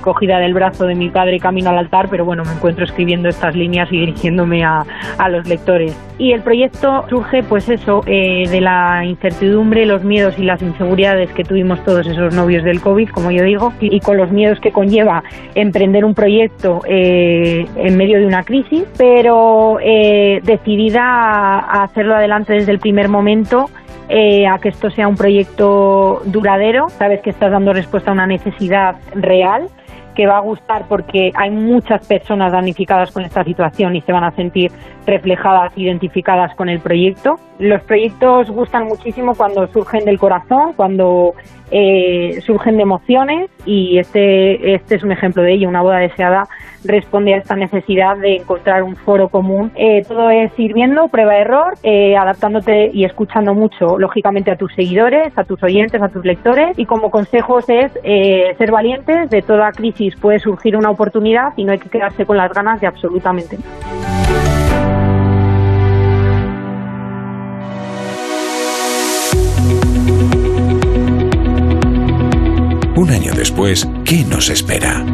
cogida 0.03 0.39
del 0.39 0.53
brazo 0.53 0.85
de 0.85 0.95
mi 0.95 1.09
padre 1.09 1.39
camino 1.39 1.71
al 1.71 1.79
altar, 1.79 2.09
pero 2.11 2.25
bueno, 2.25 2.45
me 2.45 2.53
encuentro 2.53 2.85
escribiendo 2.85 3.31
estas 3.31 3.55
líneas 3.55 3.91
y 3.91 4.01
dirigiéndome 4.01 4.63
a, 4.63 4.85
a 5.17 5.29
los 5.31 5.47
lectores. 5.47 5.97
Y 6.19 6.33
el 6.33 6.43
proyecto 6.43 7.07
surge, 7.09 7.43
pues 7.43 7.69
eso, 7.69 8.03
de 8.07 8.61
la 8.61 9.05
incertidumbre 9.05 9.87
los 9.87 10.05
miedos 10.05 10.39
y 10.39 10.43
las 10.43 10.63
inseguridades 10.63 11.31
que 11.33 11.45
tuvimos 11.45 11.83
todos 11.85 12.07
esos 12.07 12.35
novios 12.35 12.65
del 12.65 12.81
COVID, 12.81 13.11
como 13.11 13.31
yo 13.31 13.43
digo, 13.45 13.73
y, 13.81 14.01
con 14.01 14.17
los 14.17 14.31
miedos 14.31 14.61
que 14.61 14.73
conlleva 14.73 15.23
emprender 15.55 16.05
un 16.05 16.15
proyecto 16.15 16.81
eh, 16.89 17.67
en 17.77 17.97
medio 17.97 18.06
de 18.15 18.27
una 18.27 18.45
crisis, 18.45 18.85
pero 18.97 19.79
eh, 19.83 20.41
decidida 20.45 21.03
a 21.03 21.85
hacerlo 21.85 22.15
adelante 22.15 22.53
desde 22.55 22.73
el 22.73 22.79
primer 22.79 23.09
momento. 23.09 23.71
Eh, 24.09 24.47
a 24.47 24.59
que 24.61 24.69
esto 24.69 24.89
sea 24.89 25.09
un 25.09 25.17
proyecto 25.17 26.23
duradero, 26.27 26.89
sabes 26.91 27.23
que 27.23 27.31
estás 27.31 27.51
dando 27.51 27.73
respuesta 27.73 28.11
a 28.11 28.15
una 28.15 28.29
necesidad 28.29 28.95
real 29.15 29.69
que 30.17 30.27
va 30.27 30.39
a 30.39 30.41
gustar 30.41 30.87
porque 30.89 31.31
hay 31.37 31.51
muchas 31.51 32.05
personas 32.07 32.51
damnificadas 32.51 33.13
con 33.13 33.23
esta 33.23 33.45
situación 33.45 33.95
y 33.95 34.01
se 34.01 34.13
van 34.13 34.25
a 34.25 34.31
sentir 34.33 34.73
reflejadas, 35.07 35.73
identificadas 35.77 36.55
con 36.57 36.69
el 36.69 36.81
proyecto. 36.81 37.39
Los 37.59 37.83
proyectos 37.83 38.51
gustan 38.51 38.87
muchísimo 38.87 39.35
cuando 39.35 39.67
surgen 39.69 40.05
del 40.05 40.19
corazón, 40.19 40.73
cuando 40.75 41.35
eh, 41.71 42.41
surgen 42.45 42.77
de 42.77 42.83
emociones 42.83 43.51
y 43.67 43.99
este, 43.99 44.75
este 44.75 44.97
es 44.97 45.05
un 45.05 45.13
ejemplo 45.13 45.43
de 45.43 45.53
ello. 45.53 45.69
Una 45.69 45.83
boda 45.83 45.99
deseada 45.99 46.49
responde 46.85 47.35
a 47.35 47.39
esta 47.39 47.57
necesidad 47.57 48.17
de 48.17 48.37
encontrar 48.37 48.83
un 48.83 48.97
foro 48.97 49.29
común. 49.29 49.73
Eh, 49.77 50.03
todo 50.07 50.31
es 50.31 50.53
sirviendo, 50.55 51.09
prueba-error, 51.09 51.75
eh, 51.83 52.17
adaptándote 52.17 52.91
y 52.93 53.05
escuchando 53.05 53.55
mucho, 53.55 53.99
lógicamente, 53.99 54.51
a 54.51 54.57
tus 54.57 54.73
seguidores, 54.75 55.37
a 55.37 55.45
tus 55.45 55.63
oyentes, 55.63 56.01
a 56.03 56.09
tus 56.09 56.25
lectores. 56.25 56.79
Y 56.79 56.87
como 56.87 57.11
consejos 57.11 57.69
es 57.69 57.93
eh, 58.03 58.55
ser 58.59 58.71
valientes. 58.71 59.31
De 59.31 59.43
toda 59.43 59.73
crisis 59.73 60.15
puede 60.17 60.39
surgir 60.39 60.77
una 60.77 60.91
oportunidad 60.91 61.53
y 61.57 61.65
no 61.65 61.73
hay 61.73 61.79
que 61.79 61.89
quedarse 61.89 62.25
con 62.25 62.37
las 62.37 62.53
ganas 62.53 62.81
de 62.81 62.87
absolutamente 62.87 63.57
Un 72.97 73.11
año 73.11 73.35
después, 73.35 73.87
¿qué 74.07 74.25
nos 74.25 74.49
espera? 74.49 75.05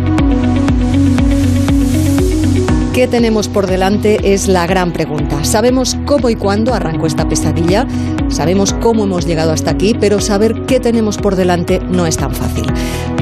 ¿Qué 2.93 3.09
tenemos 3.09 3.49
por 3.49 3.66
delante? 3.66 4.34
Es 4.34 4.49
la 4.49 4.66
gran 4.66 4.93
pregunta. 4.93 5.45
Sabemos 5.45 5.97
cómo 6.05 6.28
y 6.28 6.36
cuándo 6.36 6.74
arrancó 6.74 7.07
esta 7.07 7.26
pesadilla, 7.26 7.86
sabemos 8.28 8.74
cómo 8.74 9.05
hemos 9.05 9.24
llegado 9.24 9.51
hasta 9.53 9.70
aquí, 9.70 9.97
pero 9.99 10.20
saber 10.20 10.66
qué 10.66 10.78
tenemos 10.78 11.16
por 11.16 11.34
delante 11.34 11.80
no 11.88 12.07
es 12.07 12.18
tan 12.18 12.34
fácil. 12.34 12.66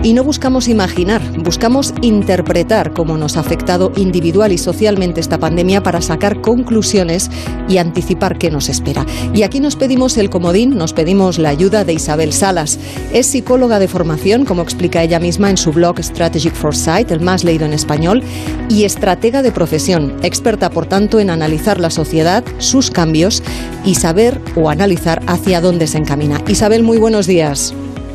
Y 0.03 0.15
no 0.15 0.25
buscamos 0.25 0.67
imaginar, 0.69 1.21
buscamos 1.43 1.93
interpretar 2.01 2.95
cómo 2.95 3.19
nos 3.19 3.37
ha 3.37 3.41
afectado 3.41 3.93
individual 3.97 4.51
y 4.51 4.57
socialmente 4.57 5.21
esta 5.21 5.37
pandemia 5.37 5.83
para 5.83 6.01
sacar 6.01 6.41
conclusiones 6.41 7.31
y 7.69 7.77
anticipar 7.77 8.39
qué 8.39 8.51
nos 8.51 8.71
espera. 8.71 9.05
Y 9.35 9.43
aquí 9.43 9.61
nos 9.61 9.77
pedimos 9.77 10.17
el 10.17 10.31
comodín, 10.31 10.79
nos 10.79 10.95
pedimos 10.95 11.39
la 11.39 11.51
ayuda 11.51 11.85
de 11.85 11.93
Isabel 11.93 12.33
Salas. 12.33 12.79
Es 13.13 13.27
psicóloga 13.27 13.79
de 13.79 13.89
formación, 13.89 14.47
como 14.47 14.63
explica 14.63 15.03
ella 15.03 15.21
misma 15.21 15.51
en 15.51 15.59
su 15.59 15.71
blog 15.71 16.03
Strategic 16.03 16.55
Foresight, 16.55 17.11
el 17.11 17.21
más 17.21 17.45
leído 17.45 17.67
en 17.67 17.75
español, 17.75 18.23
y 18.71 18.85
estratega 18.85 19.43
de 19.43 19.53
profesión, 19.61 20.17
experta 20.23 20.71
por 20.71 20.87
tanto 20.87 21.21
en 21.21 21.29
analizar 21.29 21.79
la 21.79 21.91
sociedad, 21.91 22.43
sus 22.57 22.91
cambios 22.91 23.43
y 23.85 23.97
saber 23.97 24.39
o 24.57 24.71
analizar 24.71 25.19
hacia 25.27 25.61
dónde 25.61 25.87
se 25.87 25.99
encamina. 25.99 26.39
Isabel, 26.49 26.83
muy 26.83 26.97
buenos 26.97 27.27
días. 27.27 27.75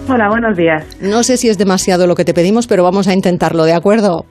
Hola, 0.10 0.28
buenos 0.28 0.58
días. 0.58 0.98
No 1.00 1.22
sé 1.22 1.38
si 1.38 1.48
es 1.48 1.60
demasiado 1.60 2.08
lo 2.08 2.16
que 2.16 2.26
te 2.26 2.34
pedimos, 2.34 2.66
pero 2.66 2.82
vamos 2.82 3.08
a 3.08 3.14
intentarlo, 3.14 3.64
¿de 3.66 3.74
acuerdo? 3.74 4.26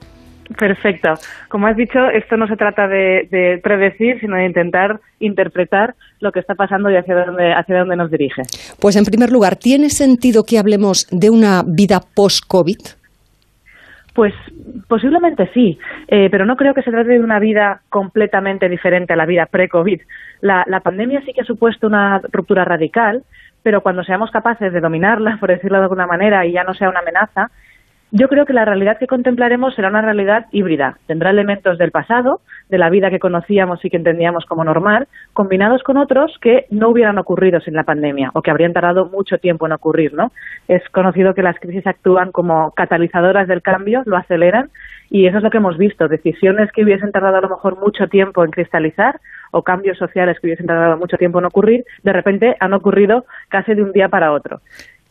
Perfecto. 0.59 1.13
Como 1.47 1.67
has 1.67 1.77
dicho, 1.77 1.99
esto 2.09 2.35
no 2.35 2.47
se 2.47 2.57
trata 2.57 2.89
de, 2.89 3.61
predecir, 3.63 4.19
sino 4.19 4.35
de 4.35 4.47
intentar 4.47 4.99
interpretar 5.19 5.95
lo 6.19 6.33
que 6.33 6.41
está 6.41 6.55
pasando 6.55 6.91
y 6.91 6.97
hacia 6.97 7.15
dónde, 7.15 7.53
hacia 7.53 7.79
dónde 7.79 7.95
nos 7.95 8.11
dirige. 8.11 8.41
Pues 8.81 8.97
en 8.97 9.05
primer 9.05 9.31
lugar, 9.31 9.55
¿tiene 9.55 9.89
sentido 9.89 10.43
que 10.43 10.59
hablemos 10.59 11.07
de 11.11 11.29
una 11.29 11.63
vida 11.65 12.01
post-COVID? 12.13 13.04
Pues 14.15 14.33
posiblemente 14.87 15.51
sí, 15.53 15.77
eh, 16.07 16.29
pero 16.31 16.45
no 16.45 16.55
creo 16.55 16.73
que 16.73 16.81
se 16.83 16.89
trate 16.89 17.09
de 17.09 17.19
una 17.19 17.37
vida 17.37 17.81
completamente 17.89 18.69
diferente 18.69 19.11
a 19.11 19.17
la 19.17 19.25
vida 19.25 19.45
pre-COVID. 19.45 20.01
La, 20.39 20.63
la 20.67 20.79
pandemia 20.79 21.21
sí 21.25 21.33
que 21.33 21.41
ha 21.41 21.45
supuesto 21.45 21.85
una 21.85 22.21
ruptura 22.31 22.63
radical, 22.63 23.23
pero 23.61 23.81
cuando 23.81 24.05
seamos 24.05 24.31
capaces 24.31 24.71
de 24.71 24.79
dominarla, 24.79 25.35
por 25.41 25.49
decirlo 25.49 25.79
de 25.79 25.83
alguna 25.83 26.07
manera, 26.07 26.45
y 26.45 26.53
ya 26.53 26.63
no 26.63 26.73
sea 26.73 26.87
una 26.87 27.01
amenaza, 27.01 27.51
yo 28.17 28.29
creo 28.29 28.45
que 28.45 28.53
la 28.53 28.63
realidad 28.63 28.97
que 28.97 29.07
contemplaremos 29.07 29.75
será 29.75 29.89
una 29.89 30.01
realidad 30.01 30.45
híbrida. 30.53 30.97
Tendrá 31.05 31.31
elementos 31.31 31.77
del 31.77 31.91
pasado, 31.91 32.39
de 32.69 32.77
la 32.77 32.89
vida 32.89 33.09
que 33.09 33.19
conocíamos 33.19 33.83
y 33.83 33.89
que 33.89 33.97
entendíamos 33.97 34.45
como 34.45 34.63
normal, 34.63 35.09
combinados 35.33 35.83
con 35.83 35.97
otros 35.97 36.31
que 36.39 36.65
no 36.69 36.87
hubieran 36.87 37.17
ocurrido 37.17 37.59
sin 37.59 37.73
la 37.73 37.83
pandemia 37.83 38.31
o 38.33 38.41
que 38.41 38.51
habrían 38.51 38.71
tardado 38.71 39.07
mucho 39.07 39.37
tiempo 39.37 39.65
en 39.65 39.73
ocurrir, 39.73 40.13
¿no? 40.13 40.31
Es 40.69 40.81
conocido 40.91 41.33
que 41.33 41.43
las 41.43 41.59
crisis 41.59 41.85
actúan 41.85 42.31
como 42.31 42.71
catalizadoras 42.71 43.49
del 43.49 43.61
cambio, 43.61 44.01
lo 44.05 44.15
aceleran 44.15 44.69
y 45.09 45.27
eso 45.27 45.39
es 45.39 45.43
lo 45.43 45.49
que 45.49 45.57
hemos 45.57 45.77
visto. 45.77 46.07
Decisiones 46.07 46.71
que 46.71 46.85
hubiesen 46.85 47.11
tardado 47.11 47.39
a 47.39 47.41
lo 47.41 47.49
mejor 47.49 47.77
mucho 47.81 48.07
tiempo 48.07 48.45
en 48.45 48.51
cristalizar 48.51 49.19
o 49.51 49.61
cambios 49.61 49.97
sociales 49.97 50.39
que 50.39 50.47
hubiesen 50.47 50.67
tardado 50.67 50.97
mucho 50.97 51.17
tiempo 51.17 51.39
en 51.39 51.45
ocurrir, 51.45 51.83
de 52.03 52.13
repente 52.13 52.55
han 52.61 52.71
ocurrido 52.71 53.25
casi 53.49 53.73
de 53.73 53.83
un 53.83 53.91
día 53.91 54.07
para 54.07 54.31
otro. 54.31 54.61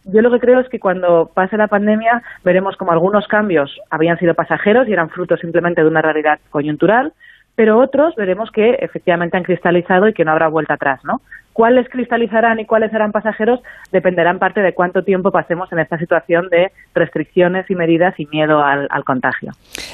Yo 0.04 0.20
lo 0.20 0.30
que 0.30 0.38
creo 0.38 0.60
es 0.60 0.68
que 0.68 0.78
cuando 0.78 1.30
pase 1.32 1.56
la 1.56 1.68
pandemia 1.68 2.22
veremos 2.44 2.76
como 2.76 2.92
algunos 2.92 3.26
cambios 3.26 3.78
habían 3.90 4.18
sido 4.18 4.34
pasajeros 4.34 4.86
y 4.86 4.92
eran 4.92 5.08
fruto 5.08 5.36
simplemente 5.36 5.82
de 5.82 5.88
una 5.88 6.02
realidad 6.02 6.38
coyuntural, 6.50 7.12
pero 7.56 7.78
otros 7.78 8.14
veremos 8.16 8.50
que 8.50 8.74
efectivamente 8.80 9.36
han 9.36 9.44
cristalizado 9.44 10.08
y 10.08 10.12
que 10.12 10.24
no 10.24 10.32
habrá 10.32 10.48
vuelta 10.48 10.74
atrás, 10.74 11.00
¿no? 11.04 11.20
Cuáles 11.52 11.88
cristalizarán 11.88 12.58
y 12.58 12.66
cuáles 12.66 12.90
serán 12.90 13.12
pasajeros 13.12 13.60
dependerá 13.92 14.32
en 14.32 14.40
parte 14.40 14.60
de 14.60 14.74
cuánto 14.74 15.02
tiempo 15.04 15.30
pasemos 15.30 15.70
en 15.72 15.78
esta 15.78 15.96
situación 15.98 16.48
de 16.50 16.72
restricciones 16.94 17.70
y 17.70 17.76
medidas 17.76 18.18
y 18.18 18.26
miedo 18.26 18.60
al, 18.60 18.88
contagio. 19.04 19.52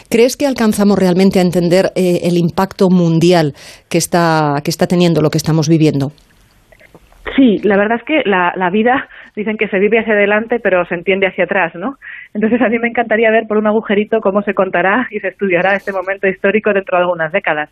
¿Crees 0.08 0.38
que 0.38 0.46
alcanzamos 0.46 0.98
realmente 0.98 1.38
a 1.38 1.42
entender 1.42 1.92
eh, 1.96 2.20
el 2.22 2.38
impacto 2.38 2.88
mundial 2.88 3.52
que 3.90 3.98
está, 3.98 4.62
que 4.64 4.70
está 4.70 4.86
teniendo 4.86 5.20
lo 5.20 5.28
que 5.28 5.36
estamos 5.36 5.68
viviendo? 5.68 6.12
Sí, 7.36 7.58
la 7.62 7.76
verdad 7.76 7.98
es 7.98 8.04
que 8.04 8.22
la, 8.24 8.52
la, 8.56 8.70
vida 8.70 9.08
dicen 9.36 9.56
que 9.56 9.68
se 9.68 9.78
vive 9.78 9.98
hacia 9.98 10.14
adelante, 10.14 10.58
pero 10.58 10.84
se 10.86 10.94
entiende 10.94 11.26
hacia 11.26 11.44
atrás, 11.44 11.74
¿no? 11.74 11.98
Entonces 12.34 12.60
a 12.62 12.68
mí 12.68 12.78
me 12.78 12.88
encantaría 12.88 13.30
ver 13.30 13.46
por 13.46 13.58
un 13.58 13.66
agujerito 13.66 14.20
cómo 14.20 14.42
se 14.42 14.54
contará 14.54 15.06
y 15.10 15.20
se 15.20 15.28
estudiará 15.28 15.74
este 15.74 15.92
momento 15.92 16.26
histórico 16.26 16.72
dentro 16.72 16.96
de 16.96 17.02
algunas 17.02 17.32
décadas. 17.32 17.70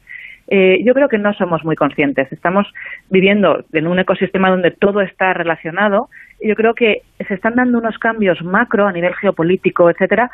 Eh, 0.51 0.83
yo 0.83 0.95
creo 0.95 1.09
que 1.09 1.19
no 1.19 1.35
somos 1.35 1.65
muy 1.65 1.77
conscientes. 1.77 2.33
Estamos 2.33 2.67
viviendo 3.11 3.65
en 3.73 3.87
un 3.87 3.99
ecosistema 3.99 4.51
donde 4.51 4.71
todo 4.71 5.03
está 5.03 5.35
relacionado. 5.35 6.09
Y 6.41 6.49
yo 6.49 6.55
creo 6.55 6.75
que 6.75 7.03
se 7.27 7.35
están 7.35 7.55
dando 7.55 7.79
unos 7.79 7.99
cambios 7.99 8.43
macro 8.43 8.87
a 8.87 8.93
nivel 8.93 9.15
geopolítico, 9.15 9.91
etcétera, 9.91 10.31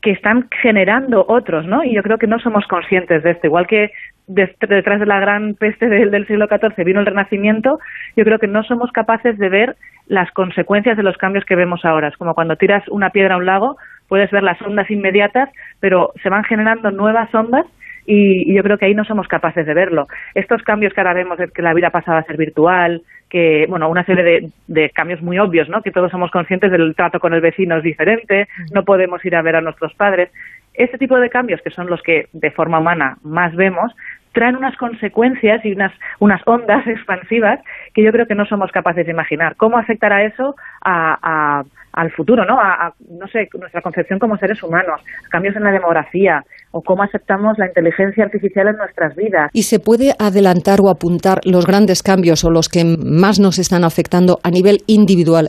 que 0.00 0.12
están 0.12 0.48
generando 0.62 1.24
otros, 1.28 1.66
¿no? 1.66 1.82
Y 1.82 1.94
yo 1.94 2.02
creo 2.02 2.18
que 2.18 2.28
no 2.28 2.38
somos 2.38 2.66
conscientes 2.68 3.24
de 3.24 3.32
esto. 3.32 3.48
Igual 3.48 3.66
que 3.66 3.90
detrás 4.28 5.00
de 5.00 5.06
la 5.06 5.20
gran 5.20 5.54
peste 5.54 5.88
del, 5.88 6.26
siglo 6.26 6.46
XIV 6.46 6.84
vino 6.84 7.00
el 7.00 7.06
Renacimiento, 7.06 7.78
yo 8.16 8.24
creo 8.24 8.38
que 8.38 8.46
no 8.46 8.62
somos 8.62 8.92
capaces 8.92 9.38
de 9.38 9.48
ver 9.48 9.76
las 10.06 10.30
consecuencias 10.32 10.96
de 10.96 11.02
los 11.02 11.16
cambios 11.16 11.44
que 11.44 11.56
vemos 11.56 11.84
ahora. 11.84 12.08
Es 12.08 12.16
como 12.16 12.34
cuando 12.34 12.56
tiras 12.56 12.86
una 12.88 13.10
piedra 13.10 13.34
a 13.34 13.38
un 13.38 13.46
lago, 13.46 13.76
puedes 14.08 14.30
ver 14.30 14.42
las 14.42 14.60
ondas 14.62 14.90
inmediatas, 14.90 15.50
pero 15.80 16.12
se 16.22 16.28
van 16.28 16.44
generando 16.44 16.90
nuevas 16.90 17.34
ondas 17.34 17.66
y, 18.06 18.54
yo 18.54 18.62
creo 18.62 18.78
que 18.78 18.86
ahí 18.86 18.94
no 18.94 19.04
somos 19.04 19.28
capaces 19.28 19.66
de 19.66 19.74
verlo. 19.74 20.06
Estos 20.34 20.62
cambios 20.62 20.94
que 20.94 21.00
ahora 21.00 21.12
vemos 21.12 21.36
de 21.36 21.48
que 21.48 21.60
la 21.60 21.74
vida 21.74 21.90
pasaba 21.90 22.18
a 22.18 22.24
ser 22.24 22.38
virtual, 22.38 23.02
que, 23.28 23.66
bueno, 23.68 23.90
una 23.90 24.04
serie 24.04 24.24
de, 24.24 24.50
de, 24.66 24.90
cambios 24.90 25.20
muy 25.20 25.38
obvios, 25.38 25.68
¿no? 25.68 25.82
Que 25.82 25.90
todos 25.90 26.10
somos 26.10 26.30
conscientes 26.30 26.72
del 26.72 26.94
trato 26.94 27.20
con 27.20 27.34
el 27.34 27.42
vecino 27.42 27.76
es 27.76 27.82
diferente, 27.82 28.48
no 28.72 28.84
podemos 28.84 29.22
ir 29.26 29.36
a 29.36 29.42
ver 29.42 29.56
a 29.56 29.60
nuestros 29.60 29.92
padres. 29.92 30.30
Este 30.78 30.96
tipo 30.96 31.18
de 31.18 31.28
cambios, 31.28 31.60
que 31.60 31.70
son 31.70 31.88
los 31.88 32.00
que 32.02 32.28
de 32.32 32.52
forma 32.52 32.78
humana 32.78 33.18
más 33.22 33.54
vemos, 33.56 33.92
traen 34.32 34.54
unas 34.54 34.76
consecuencias 34.76 35.64
y 35.64 35.72
unas, 35.72 35.92
unas 36.20 36.40
ondas 36.46 36.86
expansivas 36.86 37.58
que 37.92 38.04
yo 38.04 38.12
creo 38.12 38.26
que 38.26 38.36
no 38.36 38.46
somos 38.46 38.70
capaces 38.70 39.04
de 39.04 39.12
imaginar. 39.12 39.56
¿Cómo 39.56 39.76
afectará 39.76 40.22
eso 40.22 40.54
a, 40.84 41.64
al 41.92 42.12
futuro, 42.12 42.44
¿no? 42.44 42.60
A, 42.60 42.94
no 43.10 43.26
sé, 43.26 43.48
nuestra 43.58 43.82
concepción 43.82 44.20
como 44.20 44.36
seres 44.36 44.62
humanos, 44.62 45.00
cambios 45.30 45.56
en 45.56 45.64
la 45.64 45.72
demografía 45.72 46.44
o 46.70 46.82
cómo 46.82 47.02
aceptamos 47.02 47.58
la 47.58 47.66
inteligencia 47.66 48.24
artificial 48.24 48.68
en 48.68 48.76
nuestras 48.76 49.16
vidas. 49.16 49.50
¿Y 49.52 49.62
se 49.64 49.80
puede 49.80 50.12
adelantar 50.20 50.78
o 50.80 50.90
apuntar 50.90 51.40
los 51.44 51.66
grandes 51.66 52.04
cambios 52.04 52.44
o 52.44 52.50
los 52.50 52.68
que 52.68 52.84
más 52.84 53.40
nos 53.40 53.58
están 53.58 53.82
afectando 53.82 54.38
a 54.44 54.50
nivel 54.50 54.78
individual? 54.86 55.48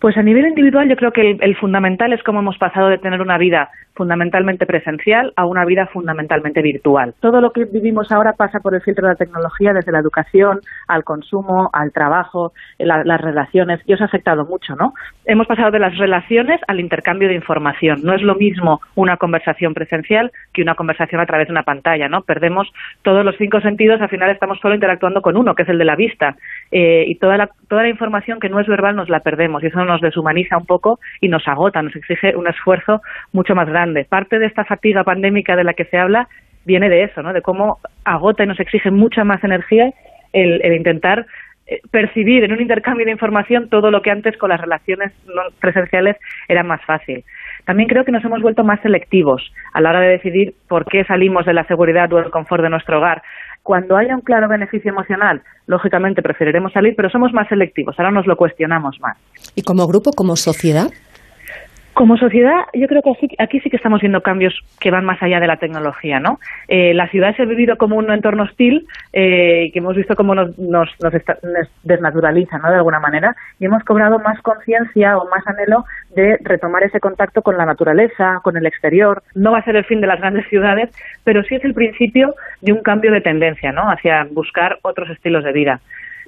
Pues 0.00 0.16
a 0.16 0.22
nivel 0.22 0.46
individual 0.46 0.88
yo 0.88 0.94
creo 0.94 1.10
que 1.10 1.38
el, 1.40 1.56
fundamental 1.56 2.12
es 2.12 2.22
cómo 2.22 2.38
hemos 2.38 2.56
pasado 2.56 2.88
de 2.88 2.98
tener 2.98 3.20
una 3.20 3.36
vida 3.36 3.68
fundamentalmente 3.98 4.64
presencial 4.64 5.32
a 5.34 5.44
una 5.44 5.64
vida 5.64 5.86
fundamentalmente 5.88 6.62
virtual. 6.62 7.14
Todo 7.20 7.40
lo 7.40 7.50
que 7.50 7.64
vivimos 7.64 8.12
ahora 8.12 8.34
pasa 8.34 8.60
por 8.60 8.74
el 8.74 8.80
filtro 8.80 9.06
de 9.06 9.14
la 9.14 9.18
tecnología 9.18 9.72
desde 9.72 9.90
la 9.90 9.98
educación 9.98 10.60
al 10.86 11.02
consumo, 11.02 11.68
al 11.72 11.92
trabajo, 11.92 12.52
las 12.78 13.20
relaciones 13.20 13.80
y 13.86 13.92
os 13.92 14.00
ha 14.00 14.04
afectado 14.04 14.46
mucho, 14.46 14.76
¿no? 14.76 14.94
Hemos 15.24 15.48
pasado 15.48 15.72
de 15.72 15.80
las 15.80 15.98
relaciones 15.98 16.60
al 16.68 16.78
intercambio 16.78 17.28
de 17.28 17.34
información. 17.34 18.00
No 18.04 18.14
es 18.14 18.22
lo 18.22 18.36
mismo 18.36 18.80
una 18.94 19.16
conversación 19.16 19.74
presencial 19.74 20.30
que 20.52 20.62
una 20.62 20.76
conversación 20.76 21.20
a 21.20 21.26
través 21.26 21.48
de 21.48 21.52
una 21.52 21.64
pantalla, 21.64 22.08
¿no? 22.08 22.22
Perdemos 22.22 22.68
todos 23.02 23.24
los 23.24 23.36
cinco 23.36 23.60
sentidos, 23.60 24.00
al 24.00 24.08
final 24.08 24.30
estamos 24.30 24.60
solo 24.60 24.76
interactuando 24.76 25.22
con 25.22 25.36
uno, 25.36 25.56
que 25.56 25.64
es 25.64 25.68
el 25.68 25.78
de 25.78 25.84
la 25.84 25.96
vista, 25.96 26.36
eh, 26.70 27.04
y 27.08 27.16
toda 27.16 27.36
la, 27.36 27.50
toda 27.68 27.82
la 27.82 27.88
información 27.88 28.38
que 28.38 28.48
no 28.48 28.60
es 28.60 28.68
verbal 28.68 28.94
nos 28.94 29.08
la 29.08 29.20
perdemos 29.20 29.62
y 29.62 29.66
eso 29.66 29.84
nos 29.84 30.00
deshumaniza 30.00 30.56
un 30.56 30.66
poco 30.66 31.00
y 31.20 31.28
nos 31.28 31.48
agota, 31.48 31.82
nos 31.82 31.96
exige 31.96 32.36
un 32.36 32.46
esfuerzo 32.46 33.02
mucho 33.32 33.54
más 33.54 33.68
grande. 33.68 33.87
Parte 34.08 34.38
de 34.38 34.46
esta 34.46 34.64
fatiga 34.64 35.04
pandémica 35.04 35.56
de 35.56 35.64
la 35.64 35.74
que 35.74 35.84
se 35.86 35.98
habla 35.98 36.28
viene 36.64 36.88
de 36.88 37.04
eso, 37.04 37.22
¿no? 37.22 37.32
De 37.32 37.42
cómo 37.42 37.78
agota 38.04 38.44
y 38.44 38.46
nos 38.46 38.60
exige 38.60 38.90
mucha 38.90 39.24
más 39.24 39.42
energía 39.42 39.92
el, 40.32 40.60
intentar 40.72 41.26
eh, 41.66 41.80
percibir 41.90 42.44
en 42.44 42.52
un 42.52 42.60
intercambio 42.60 43.06
de 43.06 43.12
información 43.12 43.68
todo 43.68 43.90
lo 43.90 44.02
que 44.02 44.10
antes 44.10 44.36
con 44.36 44.50
las 44.50 44.60
relaciones 44.60 45.12
presenciales 45.60 46.16
era 46.46 46.62
más 46.62 46.82
fácil. 46.84 47.24
También 47.64 47.88
creo 47.88 48.04
que 48.04 48.12
nos 48.12 48.24
hemos 48.24 48.40
vuelto 48.40 48.64
más 48.64 48.80
selectivos 48.80 49.42
a 49.72 49.80
la 49.80 49.90
hora 49.90 50.00
de 50.00 50.08
decidir 50.08 50.54
por 50.68 50.84
qué 50.84 51.04
salimos 51.04 51.46
de 51.46 51.54
la 51.54 51.66
seguridad 51.66 52.12
o 52.12 52.18
el 52.18 52.30
confort 52.30 52.62
de 52.62 52.70
nuestro 52.70 52.98
hogar. 52.98 53.22
Cuando 53.62 53.96
haya 53.96 54.14
un 54.14 54.22
claro 54.22 54.48
beneficio 54.48 54.90
emocional, 54.90 55.42
lógicamente 55.66 56.22
preferiremos 56.22 56.72
salir, 56.72 56.94
pero 56.96 57.10
somos 57.10 57.32
más 57.32 57.48
selectivos, 57.48 57.98
ahora 57.98 58.10
nos 58.10 58.26
lo 58.26 58.36
cuestionamos 58.36 58.98
más. 59.00 59.18
¿Y 59.54 59.62
como 59.62 59.86
grupo, 59.86 60.12
como 60.12 60.36
sociedad? 60.36 60.88
Como 61.98 62.16
sociedad, 62.16 62.66
yo 62.74 62.86
creo 62.86 63.02
que 63.02 63.10
aquí, 63.40 63.58
sí 63.58 63.70
que 63.70 63.76
estamos 63.76 64.00
viendo 64.00 64.20
cambios 64.20 64.54
que 64.78 64.92
van 64.92 65.04
más 65.04 65.20
allá 65.20 65.40
de 65.40 65.48
la 65.48 65.56
tecnología, 65.56 66.20
¿no? 66.20 66.38
Eh, 66.68 66.94
la 66.94 67.08
ciudad 67.08 67.34
se 67.34 67.42
ha 67.42 67.44
vivido 67.44 67.76
como 67.76 67.96
un 67.96 68.12
entorno 68.12 68.44
hostil 68.44 68.86
eh, 69.12 69.72
que 69.72 69.80
hemos 69.80 69.96
visto 69.96 70.14
cómo 70.14 70.32
nos, 70.36 70.56
nos, 70.60 70.88
nos, 71.02 71.12
desnaturaliza, 71.82 72.58
¿no? 72.58 72.70
De 72.70 72.76
alguna 72.76 73.00
manera, 73.00 73.34
y 73.58 73.64
hemos 73.64 73.82
cobrado 73.82 74.20
más 74.20 74.40
conciencia 74.42 75.18
o 75.18 75.28
más 75.28 75.44
anhelo 75.48 75.86
de 76.14 76.38
retomar 76.44 76.84
ese 76.84 77.00
contacto 77.00 77.42
con 77.42 77.56
la 77.56 77.66
naturaleza, 77.66 78.38
con 78.44 78.56
el 78.56 78.66
exterior. 78.66 79.24
No 79.34 79.50
va 79.50 79.58
a 79.58 79.64
ser 79.64 79.74
el 79.74 79.84
fin 79.84 80.00
de 80.00 80.06
las 80.06 80.20
grandes 80.20 80.46
ciudades, 80.46 80.90
pero 81.24 81.42
sí 81.42 81.56
es 81.56 81.64
el 81.64 81.74
principio 81.74 82.36
de 82.60 82.74
un 82.74 82.82
cambio 82.84 83.10
de 83.10 83.22
tendencia, 83.22 83.72
¿no? 83.72 83.90
Hacia 83.90 84.22
buscar 84.30 84.78
otros 84.82 85.10
estilos 85.10 85.42
de 85.42 85.52
vida. 85.52 85.80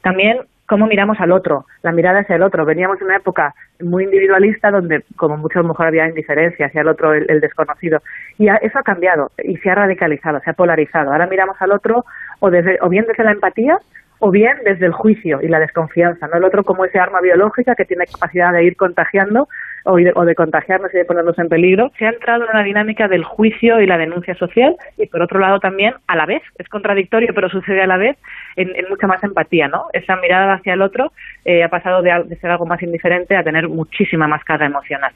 También 0.02 0.38
cómo 0.70 0.86
miramos 0.86 1.18
al 1.18 1.32
otro, 1.32 1.66
la 1.82 1.90
mirada 1.90 2.20
hacia 2.20 2.36
el 2.36 2.44
otro. 2.44 2.64
Veníamos 2.64 3.00
de 3.00 3.04
una 3.04 3.16
época 3.16 3.54
muy 3.80 4.04
individualista 4.04 4.70
donde, 4.70 5.02
como 5.16 5.36
mucho 5.36 5.58
a 5.58 5.62
mejor 5.64 5.88
había 5.88 6.08
indiferencia 6.08 6.66
hacia 6.66 6.82
el 6.82 6.88
otro, 6.88 7.12
el, 7.12 7.40
desconocido. 7.40 8.00
Y 8.38 8.46
eso 8.48 8.78
ha 8.78 8.82
cambiado 8.84 9.32
y 9.42 9.56
se 9.56 9.68
ha 9.68 9.74
radicalizado, 9.74 10.38
se 10.38 10.50
ha 10.50 10.52
polarizado. 10.54 11.10
Ahora 11.10 11.26
miramos 11.26 11.56
al 11.60 11.72
otro 11.72 12.04
o, 12.38 12.50
desde, 12.50 12.78
o 12.82 12.88
bien 12.88 13.04
desde 13.08 13.24
la 13.24 13.32
empatía 13.32 13.78
o 14.20 14.30
bien 14.30 14.58
desde 14.64 14.86
el 14.86 14.92
juicio 14.92 15.40
y 15.42 15.48
la 15.48 15.58
desconfianza, 15.58 16.28
¿no? 16.28 16.36
El 16.36 16.44
otro 16.44 16.62
como 16.62 16.84
ese 16.84 16.98
arma 16.98 17.20
biológica 17.20 17.74
que 17.74 17.86
tiene 17.86 18.06
capacidad 18.06 18.52
de 18.52 18.64
ir 18.64 18.76
contagiando 18.76 19.48
o 19.84 19.96
de, 19.96 20.34
contagiarnos 20.34 20.92
y 20.92 20.98
de 20.98 21.06
ponernos 21.06 21.38
en 21.38 21.48
peligro, 21.48 21.90
se 21.98 22.06
ha 22.06 22.10
entrado 22.10 22.44
en 22.44 22.50
una 22.50 22.62
dinámica 22.62 23.08
del 23.08 23.24
juicio 23.24 23.80
y 23.80 23.86
la 23.86 23.96
denuncia 23.96 24.34
social 24.34 24.76
y 24.98 25.06
por 25.06 25.22
otro 25.22 25.38
lado 25.38 25.58
también 25.58 25.94
a 26.06 26.16
la 26.16 26.26
vez, 26.26 26.42
es 26.58 26.68
contradictorio 26.68 27.32
pero 27.34 27.48
sucede 27.48 27.80
a 27.82 27.86
la 27.86 27.96
vez 27.96 28.18
en, 28.56 28.70
mucha 28.90 29.06
más 29.06 29.24
empatía, 29.24 29.68
¿no? 29.68 29.86
Esa 29.94 30.16
mirada 30.16 30.54
hacia 30.54 30.74
el 30.74 30.82
otro 30.82 31.12
eh, 31.46 31.64
ha 31.64 31.68
pasado 31.68 32.02
de, 32.02 32.24
de 32.26 32.36
ser 32.36 32.50
algo 32.50 32.66
más 32.66 32.82
indiferente 32.82 33.36
a 33.36 33.42
tener 33.42 33.68
muchísima 33.68 34.28
más 34.28 34.44
carga 34.44 34.66
emocional 34.66 35.12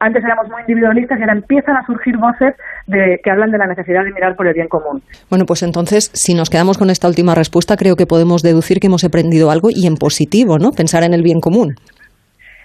antes 0.00 0.24
éramos 0.24 0.48
muy 0.48 0.62
individualistas 0.62 1.18
y 1.18 1.22
ahora 1.22 1.34
empiezan 1.34 1.76
a 1.76 1.86
surgir 1.86 2.16
voces 2.16 2.54
de, 2.86 3.20
que 3.22 3.30
hablan 3.30 3.50
de 3.50 3.58
la 3.58 3.66
necesidad 3.66 4.02
de 4.02 4.12
mirar 4.12 4.34
por 4.34 4.46
el 4.46 4.54
bien 4.54 4.68
común. 4.68 5.02
Bueno, 5.28 5.44
pues 5.44 5.62
entonces, 5.62 6.10
si 6.14 6.34
nos 6.34 6.50
quedamos 6.50 6.78
con 6.78 6.90
esta 6.90 7.06
última 7.06 7.34
respuesta, 7.34 7.76
creo 7.76 7.96
que 7.96 8.06
podemos 8.06 8.42
deducir 8.42 8.80
que 8.80 8.86
hemos 8.86 9.04
aprendido 9.04 9.50
algo 9.50 9.68
y 9.70 9.86
en 9.86 9.96
positivo, 9.96 10.58
¿no? 10.58 10.72
Pensar 10.72 11.04
en 11.04 11.14
el 11.14 11.22
bien 11.22 11.40
común. 11.40 11.76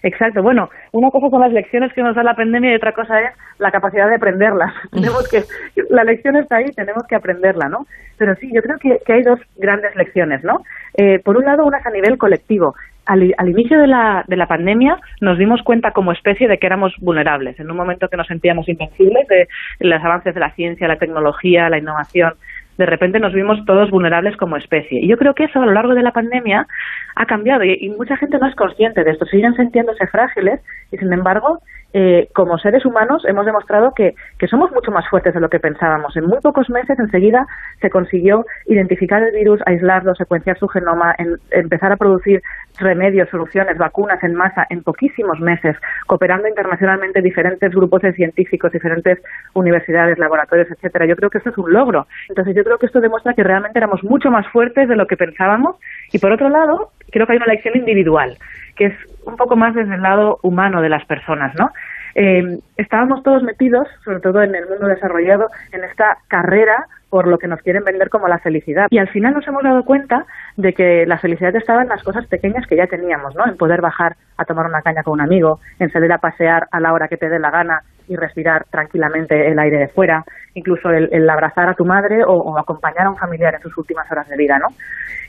Exacto. 0.06 0.44
Bueno, 0.44 0.70
una 0.92 1.10
cosa 1.10 1.32
son 1.32 1.42
las 1.42 1.52
lecciones 1.52 1.92
que 1.94 2.04
nos 2.04 2.16
da 2.16 2.22
la 2.22 2.36
pandemia 2.36 2.72
y 2.72 2.76
otra 2.76 2.92
cosa 2.92 3.20
es 3.22 3.32
la 3.58 3.72
capacidad 3.72 4.08
de 4.08 4.16
aprenderlas. 4.16 4.72
tenemos 4.92 5.28
que, 5.28 5.44
la 5.90 6.04
lección 6.04 6.36
está 6.36 6.58
ahí, 6.58 6.66
tenemos 6.76 7.04
que 7.08 7.16
aprenderla, 7.16 7.70
¿no? 7.70 7.88
Pero 8.16 8.36
sí, 8.36 8.52
yo 8.54 8.62
creo 8.62 8.78
que, 8.78 9.12
hay 9.12 9.24
dos 9.24 9.40
grandes 9.58 9.96
lecciones, 9.96 10.44
¿no? 10.44 10.62
Eh, 10.96 11.18
por 11.26 11.38
un 11.38 11.46
lado, 11.46 11.66
unas 11.66 11.84
a 11.84 11.90
nivel 11.90 12.20
colectivo. 12.20 12.76
Al, 13.08 13.34
al, 13.38 13.50
inicio 13.50 13.80
de 13.80 13.88
la, 13.88 14.24
de 14.28 14.36
la 14.36 14.48
pandemia 14.48 15.00
nos 15.22 15.40
dimos 15.40 15.64
cuenta 15.64 15.92
como 15.92 16.12
especie 16.12 16.48
de 16.48 16.60
que 16.60 16.68
éramos 16.68 16.94
vulnerables, 17.00 17.60
en 17.60 17.72
un 17.72 17.78
momento 17.78 18.08
que 18.08 18.18
nos 18.18 18.28
sentíamos 18.28 18.70
invencibles 18.70 19.28
de 19.28 19.48
los 19.80 20.04
avances 20.04 20.36
de 20.36 20.40
la 20.40 20.52
ciencia, 20.52 20.88
la 20.88 20.98
tecnología, 20.98 21.70
la 21.70 21.80
innovación, 21.80 22.34
de 22.78 22.86
repente 22.86 23.20
nos 23.20 23.34
vimos 23.34 23.64
todos 23.66 23.90
vulnerables 23.90 24.38
como 24.38 24.58
especie. 24.58 25.00
Y 25.02 25.08
yo 25.08 25.18
creo 25.18 25.34
que 25.34 25.46
eso 25.46 25.62
a 25.62 25.66
lo 25.66 25.74
largo 25.74 25.96
de 25.96 26.04
la 26.04 26.12
pandemia 26.12 26.68
ha 27.16 27.26
cambiado 27.26 27.64
y, 27.64 27.90
mucha 27.98 28.18
gente 28.18 28.38
no 28.38 28.48
es 28.48 28.56
consciente 28.56 29.04
de 29.04 29.12
esto, 29.12 29.26
siguen 29.26 29.56
sintiéndose 29.56 30.08
frágiles 30.08 30.62
y 30.92 30.98
sin 30.98 31.12
embargo 31.14 31.60
eh, 31.98 32.28
como 32.34 32.58
seres 32.58 32.86
humanos 32.86 33.24
hemos 33.26 33.46
demostrado 33.46 33.94
que, 33.96 34.16
que, 34.38 34.48
somos 34.48 34.70
mucho 34.74 34.92
más 34.92 35.08
fuertes 35.08 35.34
de 35.34 35.40
lo 35.40 35.48
que 35.48 35.62
pensábamos. 35.62 36.14
En 36.18 36.26
muy 36.26 36.40
pocos 36.42 36.70
meses, 36.70 37.00
enseguida, 37.00 37.48
se 37.80 37.90
consiguió 37.90 38.46
identificar 38.66 39.24
el 39.24 39.34
virus, 39.34 39.62
aislarlo, 39.66 40.14
secuenciar 40.14 40.60
su 40.60 40.68
genoma, 40.68 41.16
empezar 41.52 41.94
a 41.94 41.96
producir 41.96 42.42
remedios, 42.80 43.30
soluciones, 43.30 43.78
vacunas 43.78 44.22
en 44.26 44.36
masa 44.36 44.68
en 44.70 44.84
poquísimos 44.84 45.40
meses, 45.40 45.78
cooperando 46.06 46.50
internacionalmente 46.50 47.22
diferentes 47.22 47.72
grupos 47.72 48.02
de 48.02 48.12
científicos, 48.12 48.74
diferentes 48.74 49.20
universidades, 49.54 50.20
laboratorios, 50.20 50.70
etcétera. 50.70 51.06
Yo 51.06 51.16
creo 51.16 51.30
que 51.30 51.38
esto 51.38 51.52
es 51.52 51.58
un 51.58 51.72
logro. 51.72 52.08
Entonces, 52.28 52.58
yo 52.58 52.66
creo 52.66 52.78
que 52.78 52.88
esto 52.88 53.00
demuestra 53.00 53.34
que 53.36 53.44
realmente 53.44 53.80
éramos 53.80 54.04
mucho 54.04 54.30
más 54.30 54.46
fuertes 54.52 54.90
de 54.90 54.98
lo 54.98 55.08
que 55.08 55.16
pensábamos. 55.16 55.78
Y 56.12 56.20
por 56.20 56.34
otro 56.34 56.50
lado, 56.50 56.90
creo 57.10 57.26
que 57.26 57.32
hay 57.32 57.38
una 57.38 57.54
lección 57.54 57.78
individual 57.78 58.38
que 58.76 58.88
es 58.88 58.94
un 59.26 59.36
poco 59.36 59.56
más 59.56 59.74
desde 59.74 59.96
el 59.96 60.02
lado 60.02 60.38
humano 60.44 60.82
de 60.82 60.90
las 60.90 61.06
personas, 61.06 61.54
¿no? 61.58 61.70
Eh, 62.16 62.60
estábamos 62.78 63.24
todos 63.24 63.44
metidos, 63.44 63.88
sobre 64.06 64.22
todo 64.22 64.42
en 64.42 64.56
el 64.56 64.68
mundo 64.70 64.88
desarrollado, 64.88 65.48
en 65.74 65.84
esta 65.84 66.18
carrera 66.30 66.86
por 67.10 67.28
lo 67.28 67.38
que 67.38 67.48
nos 67.48 67.62
quieren 67.62 67.84
vender 67.84 68.10
como 68.10 68.28
la 68.28 68.40
felicidad. 68.40 68.88
Y 68.90 68.98
al 68.98 69.08
final 69.10 69.34
nos 69.34 69.48
hemos 69.48 69.64
dado 69.64 69.84
cuenta 69.84 70.26
de 70.58 70.74
que 70.74 71.06
la 71.06 71.18
felicidad 71.18 71.56
estaba 71.56 71.82
en 71.82 71.88
las 71.88 72.04
cosas 72.04 72.28
pequeñas 72.28 72.66
que 72.68 72.76
ya 72.76 72.88
teníamos, 72.88 73.36
¿no? 73.36 73.46
En 73.46 73.58
poder 73.58 73.80
bajar 73.82 74.16
a 74.38 74.46
tomar 74.46 74.66
una 74.66 74.82
caña 74.82 75.04
con 75.04 75.14
un 75.14 75.22
amigo, 75.22 75.60
en 75.80 75.90
salir 75.92 76.12
a 76.12 76.18
pasear 76.18 76.68
a 76.72 76.80
la 76.80 76.94
hora 76.94 77.08
que 77.08 77.18
te 77.18 77.30
dé 77.30 77.40
la 77.40 77.52
gana 77.52 77.80
y 78.08 78.16
respirar 78.16 78.66
tranquilamente 78.70 79.50
el 79.50 79.58
aire 79.60 79.78
de 79.78 79.88
fuera, 79.88 80.24
incluso 80.54 80.90
el, 80.90 81.30
abrazar 81.30 81.70
a 81.70 81.74
tu 81.74 81.86
madre 81.86 82.24
o, 82.26 82.34
o, 82.34 82.58
acompañar 82.58 83.08
a 83.08 83.10
un 83.10 83.18
familiar 83.18 83.56
en 83.56 83.62
sus 83.62 83.78
últimas 83.78 84.10
horas 84.12 84.28
de 84.28 84.38
vida, 84.38 84.60
¿no? 84.60 84.68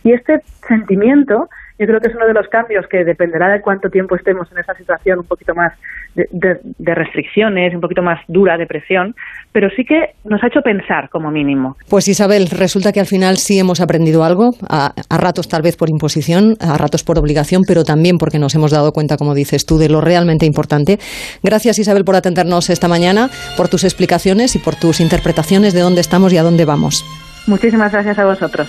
Y 0.03 0.12
este 0.12 0.40
sentimiento 0.68 1.49
yo 1.79 1.87
creo 1.87 2.01
que 2.01 2.09
es 2.09 2.14
uno 2.14 2.27
de 2.27 2.33
los 2.33 2.49
cambios 2.49 2.87
que 2.89 3.05
dependerá 3.05 3.49
de 3.49 3.61
cuánto 3.61 3.91
tiempo 3.91 4.16
estemos 4.16 4.51
en 4.53 4.59
esa 4.59 4.74
situación 4.74 5.20
un 5.20 5.27
poquito 5.27 5.55
más 5.55 5.72
de, 6.14 6.95
restricciones, 6.95 7.74
un 7.74 7.81
poquito 7.81 8.03
más 8.03 8.20
dura 8.29 8.57
de 8.57 8.66
presión, 8.66 9.14
pero 9.53 9.68
sí 9.70 9.85
que 9.85 10.14
nos 10.24 10.43
ha 10.43 10.47
hecho 10.47 10.62
pensar 10.62 11.11
como 11.11 11.31
mínimo. 11.31 11.77
Pues 11.91 12.09
Isabel, 12.09 12.49
resulta 12.49 12.93
que 12.93 13.01
al 13.01 13.07
final 13.07 13.37
sí 13.37 13.59
hemos 13.59 13.81
aprendido 13.81 14.24
algo, 14.24 14.55
a, 14.68 14.95
a 15.09 15.18
ratos 15.18 15.49
tal 15.49 15.62
vez 15.62 15.77
por 15.77 15.91
imposición, 15.91 16.57
a 16.61 16.79
ratos 16.79 17.05
por 17.05 17.18
obligación, 17.18 17.62
pero 17.66 17.85
también 17.85 18.16
porque 18.16 18.39
nos 18.39 18.55
hemos 18.55 18.70
dado 18.70 18.93
cuenta, 18.93 19.16
como 19.16 19.35
dices 19.35 19.66
tú, 19.66 19.79
de 19.79 19.91
lo 19.91 20.01
realmente 20.01 20.47
importante. 20.47 20.99
Gracias 21.43 21.79
Isabel 21.79 22.05
por 22.05 22.16
atendernos 22.16 22.70
esta 22.70 22.89
mañana, 22.89 23.29
por 23.57 23.68
tus 23.68 23.85
explicaciones 23.85 24.57
y 24.57 24.59
por 24.59 24.77
tus 24.77 25.01
interpretaciones 25.01 25.74
de 25.74 25.81
dónde 25.81 26.01
estamos 26.01 26.33
y 26.33 26.39
a 26.39 26.43
dónde 26.43 26.64
vamos. 26.64 27.05
Muchísimas 27.47 27.93
gracias 27.93 28.18
a 28.18 28.24
vosotros. 28.24 28.68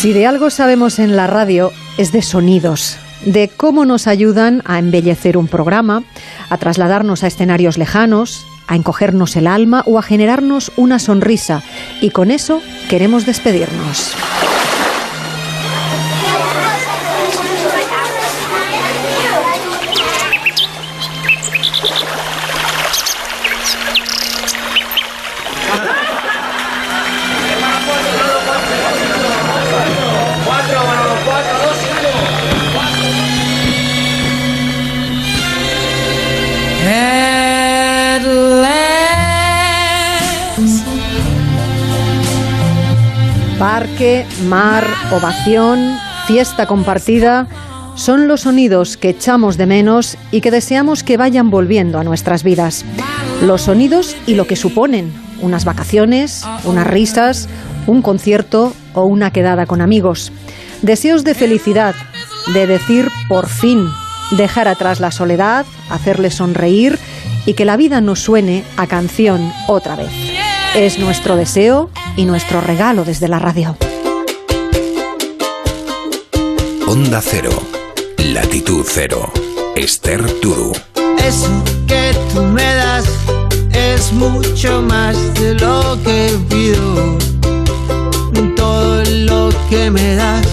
Si 0.00 0.14
de 0.14 0.26
algo 0.26 0.48
sabemos 0.48 0.98
en 0.98 1.14
la 1.14 1.26
radio 1.26 1.72
es 1.98 2.10
de 2.10 2.22
sonidos, 2.22 2.96
de 3.26 3.50
cómo 3.54 3.84
nos 3.84 4.06
ayudan 4.06 4.62
a 4.64 4.78
embellecer 4.78 5.36
un 5.36 5.46
programa, 5.46 6.04
a 6.48 6.56
trasladarnos 6.56 7.22
a 7.22 7.26
escenarios 7.26 7.76
lejanos, 7.76 8.46
a 8.66 8.76
encogernos 8.76 9.36
el 9.36 9.46
alma 9.46 9.82
o 9.84 9.98
a 9.98 10.02
generarnos 10.02 10.72
una 10.78 10.98
sonrisa. 10.98 11.62
Y 12.00 12.12
con 12.12 12.30
eso 12.30 12.62
queremos 12.88 13.26
despedirnos. 13.26 14.16
Mar, 44.48 44.86
ovación, 45.12 45.94
fiesta 46.26 46.64
compartida 46.64 47.46
son 47.96 48.28
los 48.28 48.42
sonidos 48.42 48.96
que 48.96 49.10
echamos 49.10 49.58
de 49.58 49.66
menos 49.66 50.16
y 50.30 50.40
que 50.40 50.50
deseamos 50.50 51.04
que 51.04 51.18
vayan 51.18 51.50
volviendo 51.50 51.98
a 51.98 52.04
nuestras 52.04 52.42
vidas. 52.42 52.86
Los 53.42 53.62
sonidos 53.62 54.16
y 54.26 54.36
lo 54.36 54.46
que 54.46 54.56
suponen, 54.56 55.12
unas 55.42 55.66
vacaciones, 55.66 56.46
unas 56.64 56.86
risas, 56.86 57.46
un 57.86 58.00
concierto 58.00 58.72
o 58.94 59.04
una 59.04 59.32
quedada 59.32 59.66
con 59.66 59.82
amigos. 59.82 60.32
Deseos 60.80 61.22
de 61.22 61.34
felicidad, 61.34 61.94
de 62.54 62.66
decir 62.66 63.10
por 63.28 63.50
fin, 63.50 63.86
dejar 64.30 64.66
atrás 64.66 65.00
la 65.00 65.10
soledad, 65.10 65.66
hacerle 65.90 66.30
sonreír 66.30 66.98
y 67.44 67.52
que 67.52 67.66
la 67.66 67.76
vida 67.76 68.00
nos 68.00 68.20
suene 68.20 68.64
a 68.78 68.86
canción 68.86 69.52
otra 69.68 69.94
vez. 69.94 70.10
Es 70.74 70.98
nuestro 70.98 71.36
deseo 71.36 71.90
y 72.16 72.24
nuestro 72.24 72.62
regalo 72.62 73.04
desde 73.04 73.28
la 73.28 73.38
radio. 73.38 73.76
Onda 76.92 77.20
Cero, 77.22 77.52
Latitud 78.18 78.84
Cero, 78.84 79.30
Esther 79.76 80.20
Turu. 80.40 80.72
Eso 81.24 81.62
que 81.86 82.12
tú 82.34 82.42
me 82.42 82.74
das 82.74 83.04
es 83.72 84.12
mucho 84.12 84.82
más 84.82 85.16
de 85.34 85.54
lo 85.54 85.96
que 86.02 86.36
pido. 86.48 87.16
Todo 88.56 89.04
lo 89.04 89.50
que 89.68 89.88
me 89.88 90.16
das 90.16 90.44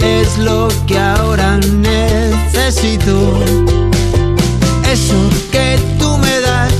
es 0.00 0.36
lo 0.38 0.66
que 0.88 0.98
ahora 0.98 1.58
necesito. 1.58 3.38
Eso 4.82 5.30
que 5.52 5.78
tú 5.96 6.18
me 6.18 6.40
das 6.40 6.74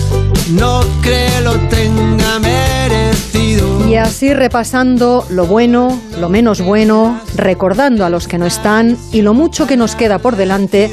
no 0.51 0.85
creo 1.03 1.41
lo 1.43 1.53
tenga 1.69 1.98
así 3.99 4.33
repasando 4.33 5.27
lo 5.31 5.47
bueno, 5.47 6.01
lo 6.21 6.29
menos 6.29 6.61
bueno, 6.61 7.21
recordando 7.35 8.05
a 8.05 8.11
los 8.11 8.29
que 8.29 8.39
no 8.39 8.47
están 8.47 8.97
y 9.13 9.23
lo 9.23 9.35
mucho 9.35 9.67
que 9.67 9.77
nos 9.77 9.95
queda 9.95 10.19
por 10.19 10.37
delante, 10.37 10.91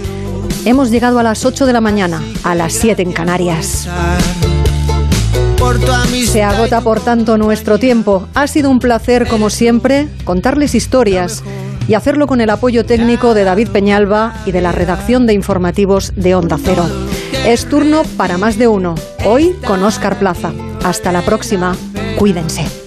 hemos 0.65 0.91
llegado 0.91 1.19
a 1.19 1.23
las 1.23 1.45
8 1.45 1.65
de 1.65 1.73
la 1.73 1.81
mañana, 1.81 2.21
a 2.43 2.55
las 2.55 2.73
7 2.73 3.01
en 3.01 3.11
Canarias. 3.11 3.87
Se 6.25 6.43
agota 6.43 6.81
por 6.81 6.99
tanto 6.99 7.37
nuestro 7.37 7.79
tiempo. 7.79 8.27
Ha 8.33 8.47
sido 8.47 8.69
un 8.69 8.79
placer, 8.79 9.27
como 9.27 9.49
siempre, 9.49 10.07
contarles 10.23 10.75
historias 10.75 11.43
y 11.87 11.95
hacerlo 11.95 12.27
con 12.27 12.41
el 12.41 12.49
apoyo 12.49 12.85
técnico 12.85 13.33
de 13.33 13.43
David 13.43 13.69
Peñalba 13.69 14.33
y 14.45 14.51
de 14.51 14.61
la 14.61 14.71
redacción 14.71 15.27
de 15.27 15.33
informativos 15.33 16.13
de 16.15 16.35
Onda 16.35 16.57
Cero. 16.63 16.85
Es 17.45 17.65
turno 17.67 18.03
para 18.17 18.37
más 18.37 18.57
de 18.57 18.67
uno, 18.67 18.95
hoy 19.25 19.55
con 19.65 19.83
Óscar 19.83 20.17
Plaza. 20.17 20.51
Hasta 20.83 21.11
la 21.11 21.21
próxima, 21.21 21.75
cuídense. 22.17 22.84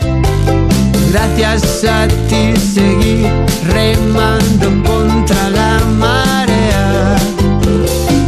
Gracias 1.11 1.85
a 1.85 2.07
ti 2.29 2.55
seguí 2.57 3.27
remando 3.65 4.69
contra 4.87 5.49
la 5.49 5.81
marea. 5.97 7.17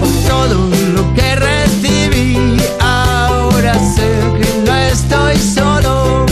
Por 0.00 0.08
todo 0.26 0.70
lo 0.94 1.14
que 1.14 1.36
recibí, 1.36 2.56
ahora 2.80 3.74
sé 3.74 4.08
que 4.38 4.62
no 4.66 4.74
estoy 4.76 5.36
solo. 5.36 6.24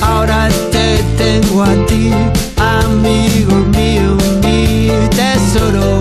Ahora 0.00 0.48
te 0.70 1.02
tengo 1.16 1.64
a 1.64 1.74
ti, 1.86 2.12
amigo 2.56 3.56
mío, 3.76 4.16
mi 4.44 4.90
tesoro. 5.16 6.00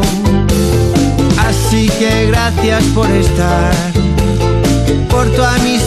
Así 1.39 1.89
que 1.97 2.27
gracias 2.27 2.83
por 2.93 3.09
estar, 3.09 3.73
por 5.09 5.25
tu 5.31 5.43
amistad 5.43 5.86